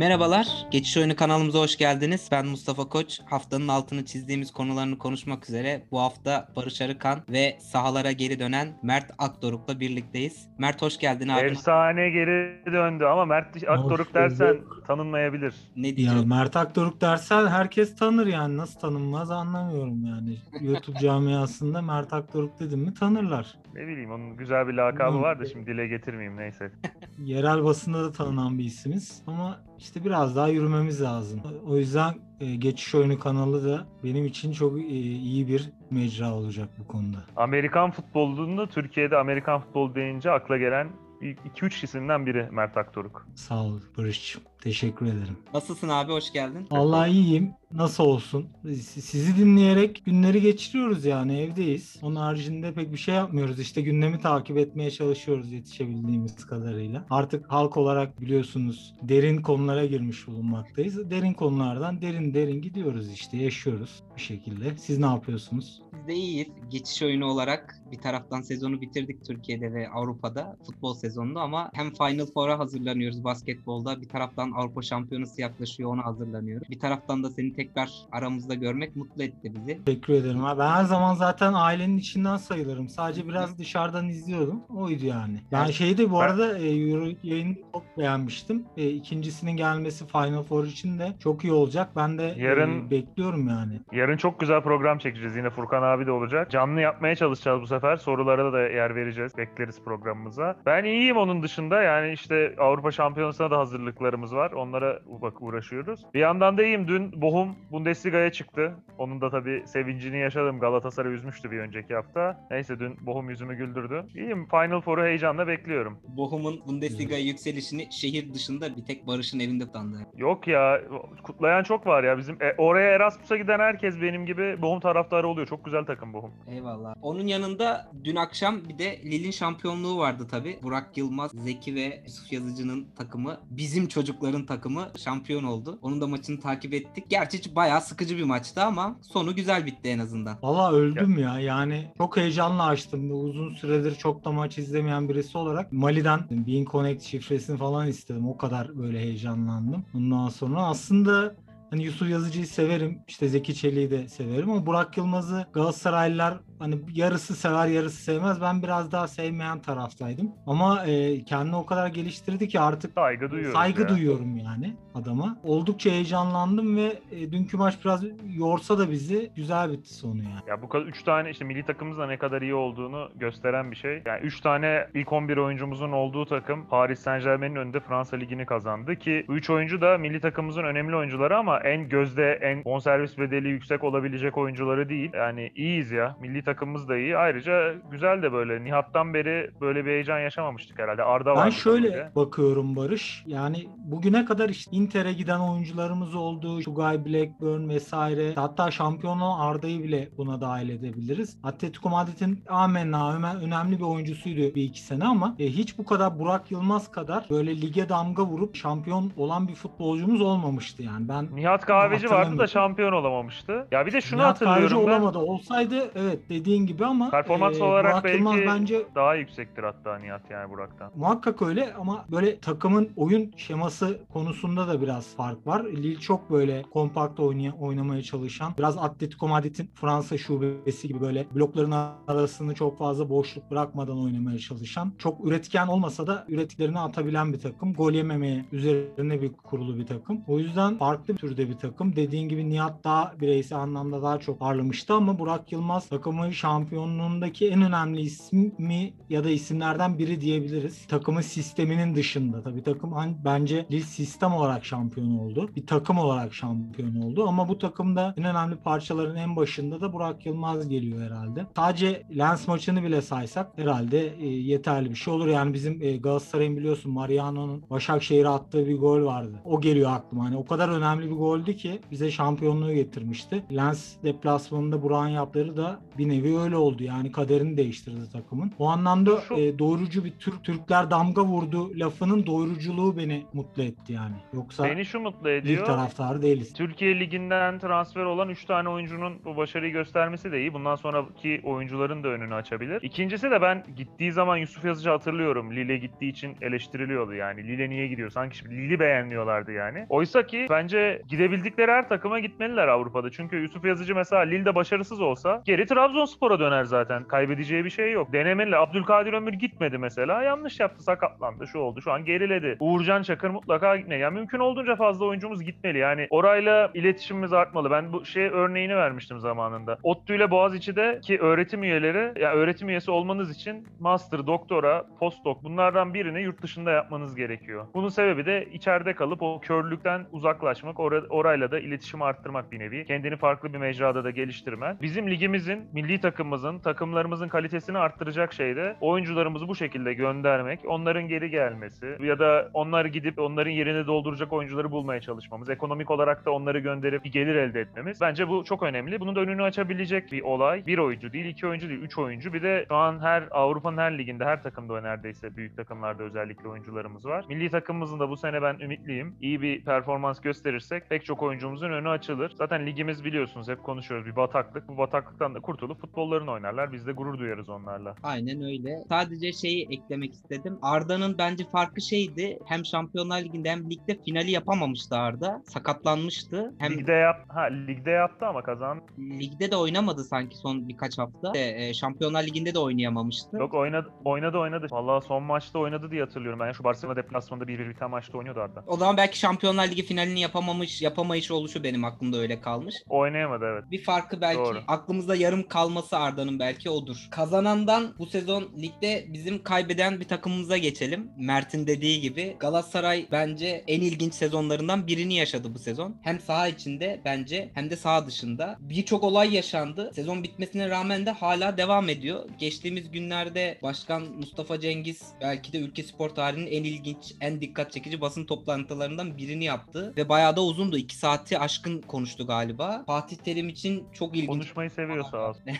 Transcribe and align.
Merhabalar, 0.00 0.46
Geçiş 0.70 0.96
Oyunu 0.96 1.16
kanalımıza 1.16 1.58
hoş 1.58 1.76
geldiniz. 1.76 2.28
Ben 2.32 2.46
Mustafa 2.46 2.88
Koç. 2.88 3.20
Haftanın 3.30 3.68
altını 3.68 4.04
çizdiğimiz 4.04 4.52
konularını 4.52 4.98
konuşmak 4.98 5.48
üzere 5.48 5.82
bu 5.90 6.00
hafta 6.00 6.48
Barış 6.56 6.80
Arıkan 6.82 7.18
ve 7.28 7.56
sahalara 7.60 8.12
geri 8.12 8.38
dönen 8.38 8.68
Mert 8.82 9.10
Akdoruk'la 9.18 9.80
birlikteyiz. 9.80 10.48
Mert 10.58 10.82
hoş 10.82 10.98
geldin 10.98 11.28
abi. 11.28 11.46
Efsane 11.46 12.10
geri 12.10 12.72
döndü 12.72 13.04
ama 13.04 13.24
Mert 13.24 13.68
Akdoruk 13.68 14.14
dersen 14.14 14.56
tanınmayabilir. 14.90 15.54
Ne 15.76 15.88
Ya 15.88 15.96
diyeceğim? 15.96 16.28
Mert 16.28 16.56
Akdoruk 16.56 17.00
dersen 17.00 17.46
herkes 17.46 17.96
tanır 17.96 18.26
yani 18.26 18.56
nasıl 18.56 18.80
tanınmaz 18.80 19.30
anlamıyorum 19.30 20.04
yani. 20.04 20.36
YouTube 20.60 20.98
camiasında 21.02 21.82
Mert 21.82 22.12
Akdoruk 22.12 22.60
dedim 22.60 22.80
mi 22.80 22.94
tanırlar. 22.94 23.54
Ne 23.74 23.86
bileyim 23.86 24.10
onun 24.10 24.36
güzel 24.36 24.68
bir 24.68 24.72
lakabı 24.72 25.20
var 25.20 25.40
da 25.40 25.46
şimdi 25.46 25.66
dile 25.66 25.86
getirmeyeyim 25.86 26.36
neyse. 26.36 26.72
Yerel 27.18 27.64
basında 27.64 28.04
da 28.04 28.12
tanınan 28.12 28.58
bir 28.58 28.64
isimiz 28.64 29.22
ama 29.26 29.60
işte 29.78 30.04
biraz 30.04 30.36
daha 30.36 30.48
yürümemiz 30.48 31.02
lazım. 31.02 31.40
O 31.66 31.76
yüzden 31.76 32.14
e, 32.40 32.54
Geçiş 32.56 32.94
Oyunu 32.94 33.18
kanalı 33.18 33.64
da 33.64 33.86
benim 34.04 34.26
için 34.26 34.52
çok 34.52 34.78
e, 34.78 34.82
iyi 34.82 35.48
bir 35.48 35.70
mecra 35.90 36.34
olacak 36.34 36.68
bu 36.78 36.86
konuda. 36.86 37.18
Amerikan 37.36 37.90
futbolunda 37.90 38.66
Türkiye'de 38.66 39.16
Amerikan 39.16 39.60
futbol 39.60 39.94
deyince 39.94 40.30
akla 40.30 40.56
gelen 40.58 40.88
2-3 41.20 41.84
isimden 41.84 42.26
biri 42.26 42.48
Mert 42.50 42.76
Akdoruk. 42.76 43.26
Sağ 43.34 43.64
ol 43.64 43.80
Barış'cığım. 43.98 44.42
Teşekkür 44.64 45.06
ederim. 45.06 45.38
Nasılsın 45.54 45.88
abi? 45.88 46.12
Hoş 46.12 46.32
geldin. 46.32 46.66
Vallahi 46.70 47.10
iyiyim. 47.10 47.50
Nasıl 47.72 48.04
olsun? 48.04 48.46
Si- 48.64 49.02
Sizi 49.02 49.36
dinleyerek 49.36 50.02
günleri 50.04 50.40
geçiriyoruz 50.40 51.04
yani 51.04 51.38
evdeyiz. 51.40 51.96
Onun 52.02 52.16
haricinde 52.16 52.74
pek 52.74 52.92
bir 52.92 52.96
şey 52.98 53.14
yapmıyoruz. 53.14 53.60
İşte 53.60 53.80
gündemi 53.80 54.20
takip 54.20 54.56
etmeye 54.58 54.90
çalışıyoruz 54.90 55.52
yetişebildiğimiz 55.52 56.46
kadarıyla. 56.46 57.06
Artık 57.10 57.52
halk 57.52 57.76
olarak 57.76 58.20
biliyorsunuz 58.20 58.94
derin 59.02 59.42
konulara 59.42 59.86
girmiş 59.86 60.26
bulunmaktayız. 60.26 61.10
Derin 61.10 61.32
konulardan 61.32 62.02
derin 62.02 62.34
derin 62.34 62.62
gidiyoruz 62.62 63.12
işte 63.12 63.36
yaşıyoruz 63.36 64.02
bir 64.16 64.20
şekilde. 64.20 64.76
Siz 64.78 64.98
ne 64.98 65.06
yapıyorsunuz? 65.06 65.82
Biz 66.00 66.06
de 66.08 66.14
iyiyiz. 66.14 66.48
Geçiş 66.70 67.02
oyunu 67.02 67.26
olarak 67.26 67.74
bir 67.92 67.98
taraftan 67.98 68.42
sezonu 68.42 68.80
bitirdik 68.80 69.24
Türkiye'de 69.26 69.72
ve 69.72 69.88
Avrupa'da 69.88 70.56
futbol 70.66 70.94
sezonunu 70.94 71.38
ama 71.40 71.70
hem 71.74 71.94
Final 71.94 72.26
Four'a 72.34 72.58
hazırlanıyoruz 72.58 73.24
basketbolda. 73.24 74.00
Bir 74.00 74.08
taraftan 74.08 74.49
Avrupa 74.56 74.82
Şampiyonası 74.82 75.40
yaklaşıyor 75.40 75.90
ona 75.92 76.04
hazırlanıyoruz. 76.04 76.70
Bir 76.70 76.78
taraftan 76.80 77.22
da 77.22 77.30
seni 77.30 77.52
tekrar 77.52 77.90
aramızda 78.12 78.54
görmek 78.54 78.96
mutlu 78.96 79.22
etti 79.22 79.52
bizi. 79.54 79.84
Teşekkür 79.84 80.12
ederim. 80.14 80.44
abi. 80.44 80.58
Ben 80.58 80.70
her 80.70 80.84
zaman 80.84 81.14
zaten 81.14 81.52
ailenin 81.54 81.96
içinden 81.98 82.36
sayılırım. 82.36 82.88
Sadece 82.88 83.28
biraz 83.28 83.58
dışarıdan 83.58 84.08
izliyordum. 84.08 84.60
Oydu 84.76 85.06
yani. 85.06 85.40
Ben 85.52 85.64
Evet. 85.64 85.74
şeyde 85.74 86.10
bu 86.10 86.14
Ben- 86.14 86.20
arada 86.20 86.58
e, 86.58 86.70
Euro 86.70 87.06
yayını 87.22 87.54
çok 87.72 87.98
beğenmiştim. 87.98 88.64
E, 88.76 88.88
ikincisinin 88.88 89.52
gelmesi 89.52 90.06
Final 90.06 90.42
Four 90.42 90.64
için 90.64 90.98
de 90.98 91.12
çok 91.22 91.44
iyi 91.44 91.52
olacak. 91.52 91.88
Ben 91.96 92.18
de 92.18 92.34
e, 92.36 92.42
Yarın- 92.42 92.90
bekliyorum 92.90 93.48
yani. 93.48 93.80
Yarın 93.92 94.16
çok 94.16 94.40
güzel 94.40 94.62
program 94.62 94.98
çekeceğiz. 94.98 95.36
Yine 95.36 95.50
Furkan 95.50 95.82
abi 95.82 96.06
de 96.06 96.10
olacak. 96.12 96.50
Canlı 96.50 96.80
yapmaya 96.80 97.14
çalışacağız 97.16 97.60
bu 97.62 97.66
sefer. 97.66 97.96
Sorulara 97.96 98.52
da 98.52 98.60
yer 98.60 98.94
vereceğiz. 98.94 99.32
Bekleriz 99.38 99.82
programımıza. 99.84 100.56
Ben 100.66 100.84
iyiyim 100.84 101.16
onun 101.16 101.42
dışında. 101.42 101.82
Yani 101.82 102.12
işte 102.12 102.54
Avrupa 102.58 102.90
Şampiyonası'na 102.90 103.50
da 103.50 103.58
hazırlıklarımız 103.58 104.34
var. 104.34 104.39
Onlara 104.52 105.00
bak 105.22 105.42
uğraşıyoruz. 105.42 106.06
Bir 106.14 106.20
yandan 106.20 106.58
da 106.58 106.62
iyiyim. 106.62 106.88
Dün 106.88 107.22
Bochum 107.22 107.56
Bundesliga'ya 107.72 108.32
çıktı. 108.32 108.74
Onun 108.98 109.20
da 109.20 109.30
tabii 109.30 109.62
sevincini 109.66 110.18
yaşadım. 110.18 110.60
Galatasaray 110.60 111.14
üzmüştü 111.14 111.50
bir 111.50 111.58
önceki 111.58 111.94
hafta. 111.94 112.46
Neyse 112.50 112.78
dün 112.78 113.06
Bochum 113.06 113.30
yüzümü 113.30 113.56
güldürdü. 113.56 114.06
İyiyim. 114.14 114.46
Final 114.48 114.80
Four'u 114.80 115.04
heyecanla 115.04 115.46
bekliyorum. 115.46 115.98
Bochum'un 116.08 116.60
Bundesliga'ya 116.66 117.24
yükselişini 117.24 117.88
şehir 117.92 118.34
dışında 118.34 118.76
bir 118.76 118.84
tek 118.84 119.06
Barış'ın 119.06 119.40
evinde 119.40 119.64
kutlandı. 119.64 119.96
Yok 120.16 120.48
ya 120.48 120.80
kutlayan 121.22 121.62
çok 121.62 121.86
var 121.86 122.04
ya. 122.04 122.18
Bizim 122.18 122.42
e, 122.42 122.54
oraya 122.58 122.90
Erasmus'a 122.90 123.36
giden 123.36 123.58
herkes 123.58 124.02
benim 124.02 124.26
gibi 124.26 124.62
Bochum 124.62 124.80
taraftarı 124.80 125.28
oluyor. 125.28 125.46
Çok 125.46 125.64
güzel 125.64 125.84
takım 125.84 126.12
Bochum. 126.12 126.32
Eyvallah. 126.48 126.94
Onun 127.02 127.26
yanında 127.26 127.90
dün 128.04 128.16
akşam 128.16 128.68
bir 128.68 128.78
de 128.78 128.98
Lille'in 129.04 129.30
şampiyonluğu 129.30 129.98
vardı 129.98 130.26
tabi. 130.30 130.58
Burak 130.62 130.96
Yılmaz, 130.96 131.30
Zeki 131.30 131.74
ve 131.74 132.02
Yusuf 132.04 132.32
Yazıcı'nın 132.32 132.86
takımı, 132.98 133.40
bizim 133.50 133.88
çocukların 134.30 134.46
takımı 134.46 134.88
şampiyon 134.98 135.44
oldu. 135.44 135.78
Onun 135.82 136.00
da 136.00 136.06
maçını 136.06 136.40
takip 136.40 136.74
ettik. 136.74 137.04
Gerçi 137.08 137.54
bayağı 137.54 137.80
sıkıcı 137.80 138.16
bir 138.16 138.22
maçtı 138.22 138.62
ama 138.62 138.96
sonu 139.02 139.34
güzel 139.34 139.66
bitti 139.66 139.88
en 139.88 139.98
azından. 139.98 140.38
Valla 140.42 140.72
öldüm 140.72 141.18
ya. 141.18 141.40
Yani 141.40 141.92
çok 141.98 142.16
heyecanla 142.16 142.64
açtım. 142.64 143.10
Uzun 143.10 143.54
süredir 143.54 143.94
çok 143.94 144.24
da 144.24 144.32
maç 144.32 144.58
izlemeyen 144.58 145.08
birisi 145.08 145.38
olarak 145.38 145.72
Mali'den 145.72 146.20
Bean 146.30 146.64
Connect 146.64 147.02
şifresini 147.02 147.56
falan 147.58 147.88
istedim. 147.88 148.28
O 148.28 148.36
kadar 148.36 148.78
böyle 148.78 149.00
heyecanlandım. 149.00 149.84
Ondan 149.94 150.28
sonra 150.28 150.62
aslında 150.62 151.34
Hani 151.70 151.84
Yusuf 151.84 152.10
Yazıcı'yı 152.10 152.46
severim. 152.46 152.98
işte 153.08 153.28
Zeki 153.28 153.54
Çelik'i 153.54 153.90
de 153.90 154.08
severim 154.08 154.50
ama 154.50 154.66
Burak 154.66 154.96
Yılmaz'ı 154.96 155.46
Galatasaraylılar 155.52 156.40
hani 156.60 156.78
yarısı 156.94 157.34
sever 157.36 157.66
yarısı 157.66 158.02
sevmez. 158.02 158.40
Ben 158.42 158.62
biraz 158.62 158.92
daha 158.92 159.08
sevmeyen 159.08 159.58
taraftaydım. 159.58 160.32
Ama 160.46 160.86
e, 160.86 161.24
kendini 161.24 161.56
o 161.56 161.66
kadar 161.66 161.86
geliştirdi 161.86 162.48
ki 162.48 162.60
artık 162.60 162.94
Saygı 162.94 163.30
duyuyoruz 163.30 163.54
saygı 163.58 163.82
ya. 163.82 163.88
duyuyorum 163.88 164.36
yani 164.36 164.74
adama. 164.94 165.36
Oldukça 165.44 165.90
heyecanlandım 165.90 166.76
ve 166.76 166.98
e, 167.12 167.32
dünkü 167.32 167.56
maç 167.56 167.74
biraz 167.84 168.04
yorsa 168.36 168.78
da 168.78 168.90
bizi 168.90 169.30
güzel 169.36 169.72
bitti 169.72 169.94
sonu 169.94 170.16
yani. 170.16 170.40
Ya 170.48 170.62
bu 170.62 170.68
kadar 170.68 170.84
3 170.86 171.02
tane 171.02 171.30
işte 171.30 171.44
milli 171.44 171.66
takımımızda 171.66 172.06
ne 172.06 172.16
kadar 172.18 172.42
iyi 172.42 172.54
olduğunu 172.54 173.08
gösteren 173.16 173.70
bir 173.70 173.76
şey. 173.76 174.02
Yani 174.06 174.20
3 174.20 174.40
tane 174.40 174.86
ilk 174.94 175.12
11 175.12 175.36
oyuncumuzun 175.36 175.92
olduğu 175.92 176.24
takım 176.26 176.66
Paris 176.66 177.00
Saint-Germain'in 177.00 177.56
önünde 177.56 177.80
Fransa 177.80 178.16
Ligi'ni 178.16 178.46
kazandı 178.46 178.96
ki 178.96 179.24
bu 179.28 179.36
3 179.36 179.50
oyuncu 179.50 179.80
da 179.80 179.98
milli 179.98 180.20
takımımızın 180.20 180.64
önemli 180.64 180.96
oyuncuları 180.96 181.36
ama 181.36 181.60
en 181.60 181.88
gözde 181.88 182.32
en 182.42 182.64
bonservis 182.64 183.18
bedeli 183.18 183.48
yüksek 183.48 183.84
olabilecek 183.84 184.38
oyuncuları 184.38 184.88
değil. 184.88 185.10
Yani 185.14 185.50
iyiyiz 185.54 185.90
ya. 185.90 186.16
Milli 186.20 186.42
takımımız 186.50 186.88
da 186.88 186.96
iyi. 186.96 187.16
Ayrıca 187.16 187.74
güzel 187.90 188.22
de 188.22 188.32
böyle. 188.32 188.64
Nihat'tan 188.64 189.14
beri 189.14 189.50
böyle 189.60 189.84
bir 189.84 189.90
heyecan 189.90 190.18
yaşamamıştık 190.18 190.78
herhalde. 190.78 191.02
Arda 191.02 191.36
Ben 191.36 191.50
şöyle 191.50 191.90
tabii. 191.90 192.14
bakıyorum 192.16 192.76
Barış. 192.76 193.22
Yani 193.26 193.68
bugüne 193.78 194.24
kadar 194.24 194.48
işte 194.48 194.70
Inter'e 194.76 195.12
giden 195.12 195.40
oyuncularımız 195.40 196.14
oldu. 196.14 196.60
Tugay 196.60 197.04
Blackburn 197.04 197.68
vesaire. 197.68 198.34
Hatta 198.34 198.70
şampiyonluğu 198.70 199.34
Arda'yı 199.42 199.82
bile 199.82 200.08
buna 200.18 200.40
dahil 200.40 200.68
edebiliriz. 200.68 201.36
Atletico 201.44 201.88
Madrid'in 201.88 202.44
amenna 202.48 203.14
önemli 203.44 203.78
bir 203.78 203.84
oyuncusuydu 203.84 204.54
bir 204.54 204.62
iki 204.62 204.80
sene 204.80 205.04
ama 205.04 205.34
e, 205.38 205.46
hiç 205.46 205.78
bu 205.78 205.84
kadar 205.84 206.18
Burak 206.18 206.50
Yılmaz 206.50 206.90
kadar 206.90 207.26
böyle 207.30 207.60
lige 207.60 207.88
damga 207.88 208.22
vurup 208.26 208.56
şampiyon 208.56 209.12
olan 209.16 209.48
bir 209.48 209.54
futbolcumuz 209.54 210.20
olmamıştı 210.20 210.82
yani. 210.82 211.08
Ben 211.08 211.28
Nihat 211.34 211.66
Kahveci 211.66 212.10
vardı 212.10 212.38
da 212.38 212.46
şampiyon 212.46 212.92
olamamıştı. 212.92 213.66
Ya 213.70 213.86
bir 213.86 213.92
de 213.92 214.00
şunu 214.00 214.20
Nihat 214.20 214.38
Kahveci 214.38 214.50
hatırlıyorum 214.50 214.86
ben. 214.90 214.92
olamadı. 215.00 215.18
Olsaydı 215.18 215.90
evet 215.94 216.30
dediğin 216.40 216.66
gibi 216.66 216.86
ama 216.86 217.10
Performans 217.10 217.60
e, 217.60 217.64
olarak 217.64 218.04
belki 218.04 218.46
bence 218.46 218.86
daha 218.94 219.14
yüksektir 219.14 219.62
hatta 219.62 219.98
Nihat 219.98 220.30
yani 220.30 220.50
Burak'tan. 220.50 220.90
Muhakkak 220.96 221.42
öyle 221.42 221.74
ama 221.74 222.04
böyle 222.10 222.40
takımın 222.40 222.90
oyun 222.96 223.32
şeması 223.36 224.00
konusunda 224.12 224.68
da 224.68 224.82
biraz 224.82 225.16
fark 225.16 225.46
var. 225.46 225.64
Lille 225.64 226.00
çok 226.00 226.30
böyle 226.30 226.62
kompakt 226.62 227.20
oynaya, 227.20 227.52
oynamaya 227.52 228.02
çalışan, 228.02 228.52
biraz 228.58 228.78
Atletico 228.78 229.28
Madrid'in 229.28 229.70
Fransa 229.74 230.18
şubesi 230.18 230.88
gibi 230.88 231.00
böyle 231.00 231.26
blokların 231.34 231.74
arasını 232.08 232.54
çok 232.54 232.78
fazla 232.78 233.10
boşluk 233.10 233.50
bırakmadan 233.50 234.04
oynamaya 234.04 234.38
çalışan, 234.38 234.92
çok 234.98 235.26
üretken 235.26 235.66
olmasa 235.66 236.06
da 236.06 236.24
ürettiklerini 236.28 236.78
atabilen 236.78 237.32
bir 237.32 237.40
takım. 237.40 237.74
Gol 237.74 237.92
yememeye 237.92 238.44
üzerine 238.52 239.22
bir 239.22 239.32
kurulu 239.32 239.78
bir 239.78 239.86
takım. 239.86 240.20
O 240.28 240.38
yüzden 240.38 240.78
farklı 240.78 241.14
bir 241.14 241.18
türde 241.18 241.48
bir 241.48 241.58
takım. 241.58 241.96
Dediğin 241.96 242.28
gibi 242.28 242.48
Nihat 242.48 242.84
daha 242.84 243.14
bireysel 243.20 243.58
anlamda 243.58 244.02
daha 244.02 244.18
çok 244.18 244.40
parlamıştı 244.40 244.94
ama 244.94 245.18
Burak 245.18 245.52
Yılmaz 245.52 245.90
şampiyonluğundaki 246.32 247.48
en 247.48 247.62
önemli 247.62 248.00
ismi 248.00 248.92
ya 249.10 249.24
da 249.24 249.30
isimlerden 249.30 249.98
biri 249.98 250.20
diyebiliriz. 250.20 250.86
Takımın 250.86 251.20
sisteminin 251.20 251.94
dışında. 251.94 252.42
Tabii 252.42 252.62
takım 252.62 252.90
bence 253.24 253.66
Lille 253.70 253.84
sistem 253.84 254.32
olarak 254.32 254.64
şampiyon 254.64 255.18
oldu. 255.18 255.50
Bir 255.56 255.66
takım 255.66 255.98
olarak 255.98 256.34
şampiyon 256.34 256.94
oldu 256.94 257.28
ama 257.28 257.48
bu 257.48 257.58
takımda 257.58 258.14
en 258.16 258.24
önemli 258.24 258.56
parçaların 258.56 259.16
en 259.16 259.36
başında 259.36 259.80
da 259.80 259.92
Burak 259.92 260.26
Yılmaz 260.26 260.68
geliyor 260.68 261.00
herhalde. 261.00 261.46
Sadece 261.56 262.02
Lens 262.18 262.48
maçını 262.48 262.82
bile 262.82 263.02
saysak 263.02 263.58
herhalde 263.58 264.14
e, 264.20 264.26
yeterli 264.26 264.90
bir 264.90 264.94
şey 264.94 265.14
olur. 265.14 265.26
Yani 265.28 265.54
bizim 265.54 265.82
e, 265.82 265.96
Galatasaray'ın 265.96 266.56
biliyorsun 266.56 266.92
Mariano'nun 266.92 267.64
Başakşehir'e 267.70 268.28
attığı 268.28 268.66
bir 268.66 268.78
gol 268.78 269.04
vardı. 269.04 269.40
O 269.44 269.60
geliyor 269.60 269.92
aklıma. 269.92 270.24
Hani 270.24 270.36
o 270.36 270.46
kadar 270.46 270.68
önemli 270.68 271.10
bir 271.10 271.16
goldü 271.16 271.56
ki 271.56 271.80
bize 271.90 272.10
şampiyonluğu 272.10 272.72
getirmişti. 272.72 273.44
Lens 273.56 273.94
deplasmanında 274.02 274.82
Burak'ın 274.82 275.08
yaptığı 275.08 275.56
da 275.56 275.80
bir 275.98 276.08
nevi 276.08 276.19
nevi 276.20 276.38
öyle 276.38 276.56
oldu. 276.56 276.82
Yani 276.84 277.12
kaderini 277.12 277.56
değiştirdi 277.56 278.12
takımın. 278.12 278.52
O 278.58 278.68
anlamda 278.68 279.20
Şu- 279.20 279.34
e, 279.34 279.58
doyurucu 279.58 280.04
bir 280.04 280.12
Türk 280.18 280.44
Türkler 280.44 280.90
damga 280.90 281.22
vurdu 281.24 281.70
lafının 281.78 282.26
doyuruculuğu 282.26 282.96
beni 282.96 283.24
mutlu 283.32 283.62
etti 283.62 283.92
yani. 283.92 284.14
Yoksa 284.34 284.64
Beni 284.64 284.84
şu 284.84 285.00
mutlu 285.00 285.30
ediyor. 285.30 285.66
taraftarı 285.66 286.22
değiliz. 286.22 286.52
Türkiye 286.52 287.00
Ligi'nden 287.00 287.58
transfer 287.58 288.04
olan 288.04 288.28
3 288.28 288.44
tane 288.44 288.68
oyuncunun 288.68 289.24
bu 289.24 289.36
başarıyı 289.36 289.72
göstermesi 289.72 290.32
de 290.32 290.40
iyi. 290.40 290.54
Bundan 290.54 290.74
sonraki 290.76 291.40
oyuncuların 291.44 292.04
da 292.04 292.08
önünü 292.08 292.34
açabilir. 292.34 292.82
İkincisi 292.82 293.30
de 293.30 293.42
ben 293.42 293.64
gittiği 293.76 294.12
zaman 294.12 294.36
Yusuf 294.36 294.64
Yazıcı 294.64 294.90
hatırlıyorum. 294.90 295.56
Lille 295.56 295.76
gittiği 295.76 296.10
için 296.10 296.36
eleştiriliyordu 296.40 297.14
yani. 297.14 297.44
Lille 297.48 297.70
niye 297.70 297.86
gidiyor? 297.88 298.10
Sanki 298.10 298.50
Lille'i 298.50 298.80
beğenmiyorlardı 298.80 299.52
yani. 299.52 299.86
Oysa 299.88 300.26
ki 300.26 300.46
bence 300.50 301.02
gidebildikleri 301.08 301.70
her 301.70 301.88
takıma 301.88 302.20
gitmeliler 302.20 302.68
Avrupa'da. 302.68 303.10
Çünkü 303.10 303.36
Yusuf 303.36 303.64
Yazıcı 303.64 303.94
mesela 303.94 304.22
Lille'de 304.22 304.54
başarısız 304.54 305.00
olsa 305.00 305.42
geri 305.44 305.66
Trabzonspor'a 306.10 306.40
döner 306.40 306.64
zaten. 306.64 307.04
Kaybedeceği 307.04 307.64
bir 307.64 307.70
şey 307.70 307.92
yok. 307.92 308.12
Denemeli. 308.12 308.56
Abdülkadir 308.56 309.12
Ömür 309.12 309.32
gitmedi 309.32 309.78
mesela. 309.78 310.22
Yanlış 310.22 310.60
yaptı, 310.60 310.82
sakatlandı, 310.82 311.46
şu 311.46 311.58
oldu. 311.58 311.80
Şu 311.80 311.92
an 311.92 312.04
geriledi. 312.04 312.56
Uğurcan 312.60 313.02
Çakır 313.02 313.30
mutlaka 313.30 313.76
gitmeli. 313.76 314.00
Yani 314.00 314.14
mümkün 314.14 314.38
olduğunca 314.38 314.76
fazla 314.76 315.04
oyuncumuz 315.04 315.42
gitmeli. 315.42 315.78
Yani 315.78 316.06
orayla 316.10 316.70
iletişimimiz 316.74 317.32
artmalı. 317.32 317.70
Ben 317.70 317.92
bu 317.92 318.04
şey 318.04 318.24
örneğini 318.24 318.76
vermiştim 318.76 319.20
zamanında. 319.20 319.78
ODTÜ 319.82 320.16
ile 320.16 320.30
Boğaziçi'de 320.30 321.00
ki 321.02 321.18
öğretim 321.18 321.62
üyeleri, 321.62 322.20
ya 322.22 322.32
öğretim 322.32 322.68
üyesi 322.68 322.90
olmanız 322.90 323.36
için 323.36 323.66
master, 323.80 324.26
doktora, 324.26 324.86
postdoc 325.00 325.38
bunlardan 325.42 325.94
birini 325.94 326.22
yurt 326.22 326.42
dışında 326.42 326.70
yapmanız 326.70 327.16
gerekiyor. 327.16 327.66
Bunun 327.74 327.88
sebebi 327.88 328.26
de 328.26 328.46
içeride 328.52 328.94
kalıp 328.94 329.22
o 329.22 329.40
körlükten 329.40 330.06
uzaklaşmak, 330.12 330.80
ora- 330.80 331.06
orayla 331.08 331.50
da 331.50 331.60
iletişimi 331.60 332.04
arttırmak 332.04 332.52
bir 332.52 332.58
nevi. 332.58 332.84
Kendini 332.84 333.16
farklı 333.16 333.52
bir 333.52 333.58
mecrada 333.58 334.04
da 334.04 334.10
geliştirmen. 334.10 334.76
Bizim 334.82 335.10
ligimizin, 335.10 335.68
milli 335.72 335.89
takımımızın, 335.98 336.58
takımlarımızın 336.58 337.28
kalitesini 337.28 337.78
arttıracak 337.78 338.32
şey 338.32 338.56
de 338.56 338.76
oyuncularımızı 338.80 339.48
bu 339.48 339.54
şekilde 339.54 339.94
göndermek, 339.94 340.60
onların 340.66 341.08
geri 341.08 341.30
gelmesi 341.30 341.96
ya 342.00 342.18
da 342.18 342.50
onlar 342.54 342.84
gidip 342.84 343.18
onların 343.18 343.50
yerini 343.50 343.86
dolduracak 343.86 344.32
oyuncuları 344.32 344.70
bulmaya 344.70 345.00
çalışmamız, 345.00 345.50
ekonomik 345.50 345.90
olarak 345.90 346.26
da 346.26 346.30
onları 346.30 346.58
gönderip 346.58 347.04
bir 347.04 347.12
gelir 347.12 347.34
elde 347.34 347.60
etmemiz. 347.60 348.00
Bence 348.00 348.28
bu 348.28 348.44
çok 348.44 348.62
önemli. 348.62 349.00
Bunun 349.00 349.16
da 349.16 349.20
önünü 349.20 349.42
açabilecek 349.42 350.12
bir 350.12 350.22
olay. 350.22 350.66
Bir 350.66 350.78
oyuncu 350.78 351.12
değil, 351.12 351.26
iki 351.26 351.46
oyuncu 351.46 351.68
değil, 351.68 351.80
üç 351.80 351.98
oyuncu. 351.98 352.32
Bir 352.32 352.42
de 352.42 352.64
şu 352.68 352.74
an 352.76 353.00
her 353.00 353.28
Avrupa'nın 353.30 353.78
her 353.78 353.98
liginde, 353.98 354.24
her 354.24 354.42
takımda 354.42 354.80
neredeyse 354.80 355.36
büyük 355.36 355.56
takımlarda 355.56 356.02
özellikle 356.02 356.48
oyuncularımız 356.48 357.06
var. 357.06 357.24
Milli 357.28 357.50
takımımızın 357.50 358.00
da 358.00 358.10
bu 358.10 358.16
sene 358.16 358.42
ben 358.42 358.58
ümitliyim. 358.58 359.16
İyi 359.20 359.42
bir 359.42 359.64
performans 359.64 360.20
gösterirsek 360.20 360.88
pek 360.88 361.04
çok 361.04 361.22
oyuncumuzun 361.22 361.70
önü 361.70 361.88
açılır. 361.88 362.32
Zaten 362.34 362.66
ligimiz 362.66 363.04
biliyorsunuz 363.04 363.48
hep 363.48 363.62
konuşuyoruz 363.62 364.06
bir 364.06 364.16
bataklık. 364.16 364.68
Bu 364.68 364.78
bataklıktan 364.78 365.34
da 365.34 365.40
kurtulup 365.40 365.79
futbollarını 365.80 366.30
oynarlar. 366.30 366.72
Biz 366.72 366.86
de 366.86 366.92
gurur 366.92 367.18
duyarız 367.18 367.48
onlarla. 367.48 367.94
Aynen 368.02 368.42
öyle. 368.42 368.84
Sadece 368.88 369.32
şeyi 369.32 369.68
eklemek 369.70 370.12
istedim. 370.12 370.58
Arda'nın 370.62 371.18
bence 371.18 371.44
farkı 371.52 371.80
şeydi. 371.80 372.38
Hem 372.46 372.64
Şampiyonlar 372.64 373.20
Ligi'nde 373.22 373.50
hem 373.50 373.70
ligde 373.70 373.98
finali 374.04 374.30
yapamamıştı 374.30 374.96
Arda. 374.96 375.42
Sakatlanmıştı. 375.46 376.54
Hem 376.58 376.72
Ligde 376.72 376.92
yap 376.92 377.24
ha 377.28 377.42
ligde 377.42 377.90
yaptı 377.90 378.26
ama 378.26 378.42
kazan. 378.42 378.80
ligde 378.98 379.50
de 379.50 379.56
oynamadı 379.56 380.04
sanki 380.04 380.36
son 380.36 380.68
birkaç 380.68 380.98
hafta. 380.98 381.32
E, 381.34 381.68
e, 381.68 381.74
Şampiyonlar 381.74 382.22
Ligi'nde 382.22 382.54
de 382.54 382.58
oynayamamıştı. 382.58 383.36
Yok 383.36 383.54
oynadı 383.54 383.90
oynadı 384.04 384.38
oynadı. 384.38 384.66
Vallahi 384.70 385.06
son 385.06 385.22
maçta 385.22 385.58
oynadı 385.58 385.90
diye 385.90 386.02
hatırlıyorum. 386.02 386.40
Ben 386.40 386.52
şu 386.52 386.64
Barcelona 386.64 386.96
deplasmanında 386.96 387.44
1-1 387.44 387.68
biten 387.70 387.90
maçta 387.90 388.18
oynuyordu 388.18 388.40
Arda. 388.40 388.64
O 388.66 388.76
zaman 388.76 388.96
belki 388.96 389.18
Şampiyonlar 389.18 389.68
Ligi 389.68 389.82
finalini 389.82 390.20
yapamamış, 390.20 390.82
yapamayış 390.82 391.30
oluşu 391.30 391.64
benim 391.64 391.84
aklımda 391.84 392.16
öyle 392.18 392.40
kalmış. 392.40 392.74
Oynayamadı 392.88 393.44
evet. 393.44 393.64
Bir 393.70 393.84
farkı 393.84 394.20
belki 394.20 394.38
Doğru. 394.38 394.58
aklımızda 394.68 395.16
yarım 395.16 395.42
kalması 395.70 395.98
Arda'nın 395.98 396.38
belki 396.38 396.70
odur. 396.70 397.08
Kazanandan 397.10 397.94
bu 397.98 398.06
sezon 398.06 398.48
ligde 398.62 399.06
bizim 399.08 399.42
kaybeden 399.42 400.00
bir 400.00 400.04
takımımıza 400.04 400.56
geçelim. 400.56 401.10
Mert'in 401.18 401.66
dediği 401.66 402.00
gibi 402.00 402.36
Galatasaray 402.40 403.06
bence 403.12 403.64
en 403.66 403.80
ilginç 403.80 404.14
sezonlarından 404.14 404.86
birini 404.86 405.14
yaşadı 405.14 405.54
bu 405.54 405.58
sezon. 405.58 405.96
Hem 406.02 406.20
saha 406.20 406.48
içinde 406.48 407.00
bence 407.04 407.50
hem 407.54 407.70
de 407.70 407.76
saha 407.76 408.06
dışında. 408.06 408.56
Birçok 408.60 409.04
olay 409.04 409.34
yaşandı. 409.34 409.90
Sezon 409.94 410.22
bitmesine 410.22 410.68
rağmen 410.68 411.06
de 411.06 411.10
hala 411.10 411.56
devam 411.56 411.88
ediyor. 411.88 412.28
Geçtiğimiz 412.38 412.90
günlerde 412.90 413.58
Başkan 413.62 414.02
Mustafa 414.02 414.60
Cengiz 414.60 415.02
belki 415.20 415.52
de 415.52 415.58
ülke 415.58 415.82
spor 415.82 416.08
tarihinin 416.08 416.50
en 416.50 416.64
ilginç, 416.64 417.14
en 417.20 417.40
dikkat 417.40 417.72
çekici 417.72 418.00
basın 418.00 418.24
toplantılarından 418.24 419.18
birini 419.18 419.44
yaptı. 419.44 419.92
Ve 419.96 420.08
bayağı 420.08 420.36
da 420.36 420.42
uzundu. 420.42 420.78
2 420.78 420.96
saati 420.96 421.38
aşkın 421.38 421.80
konuştu 421.80 422.26
galiba. 422.26 422.82
Fatih 422.86 423.16
Terim 423.16 423.48
için 423.48 423.84
çok 423.92 424.16
ilginç 424.16 424.28
Konuşmayı 424.28 424.70
seviyor 424.70 425.04
sağ 425.10 425.28
olsun. 425.28 425.42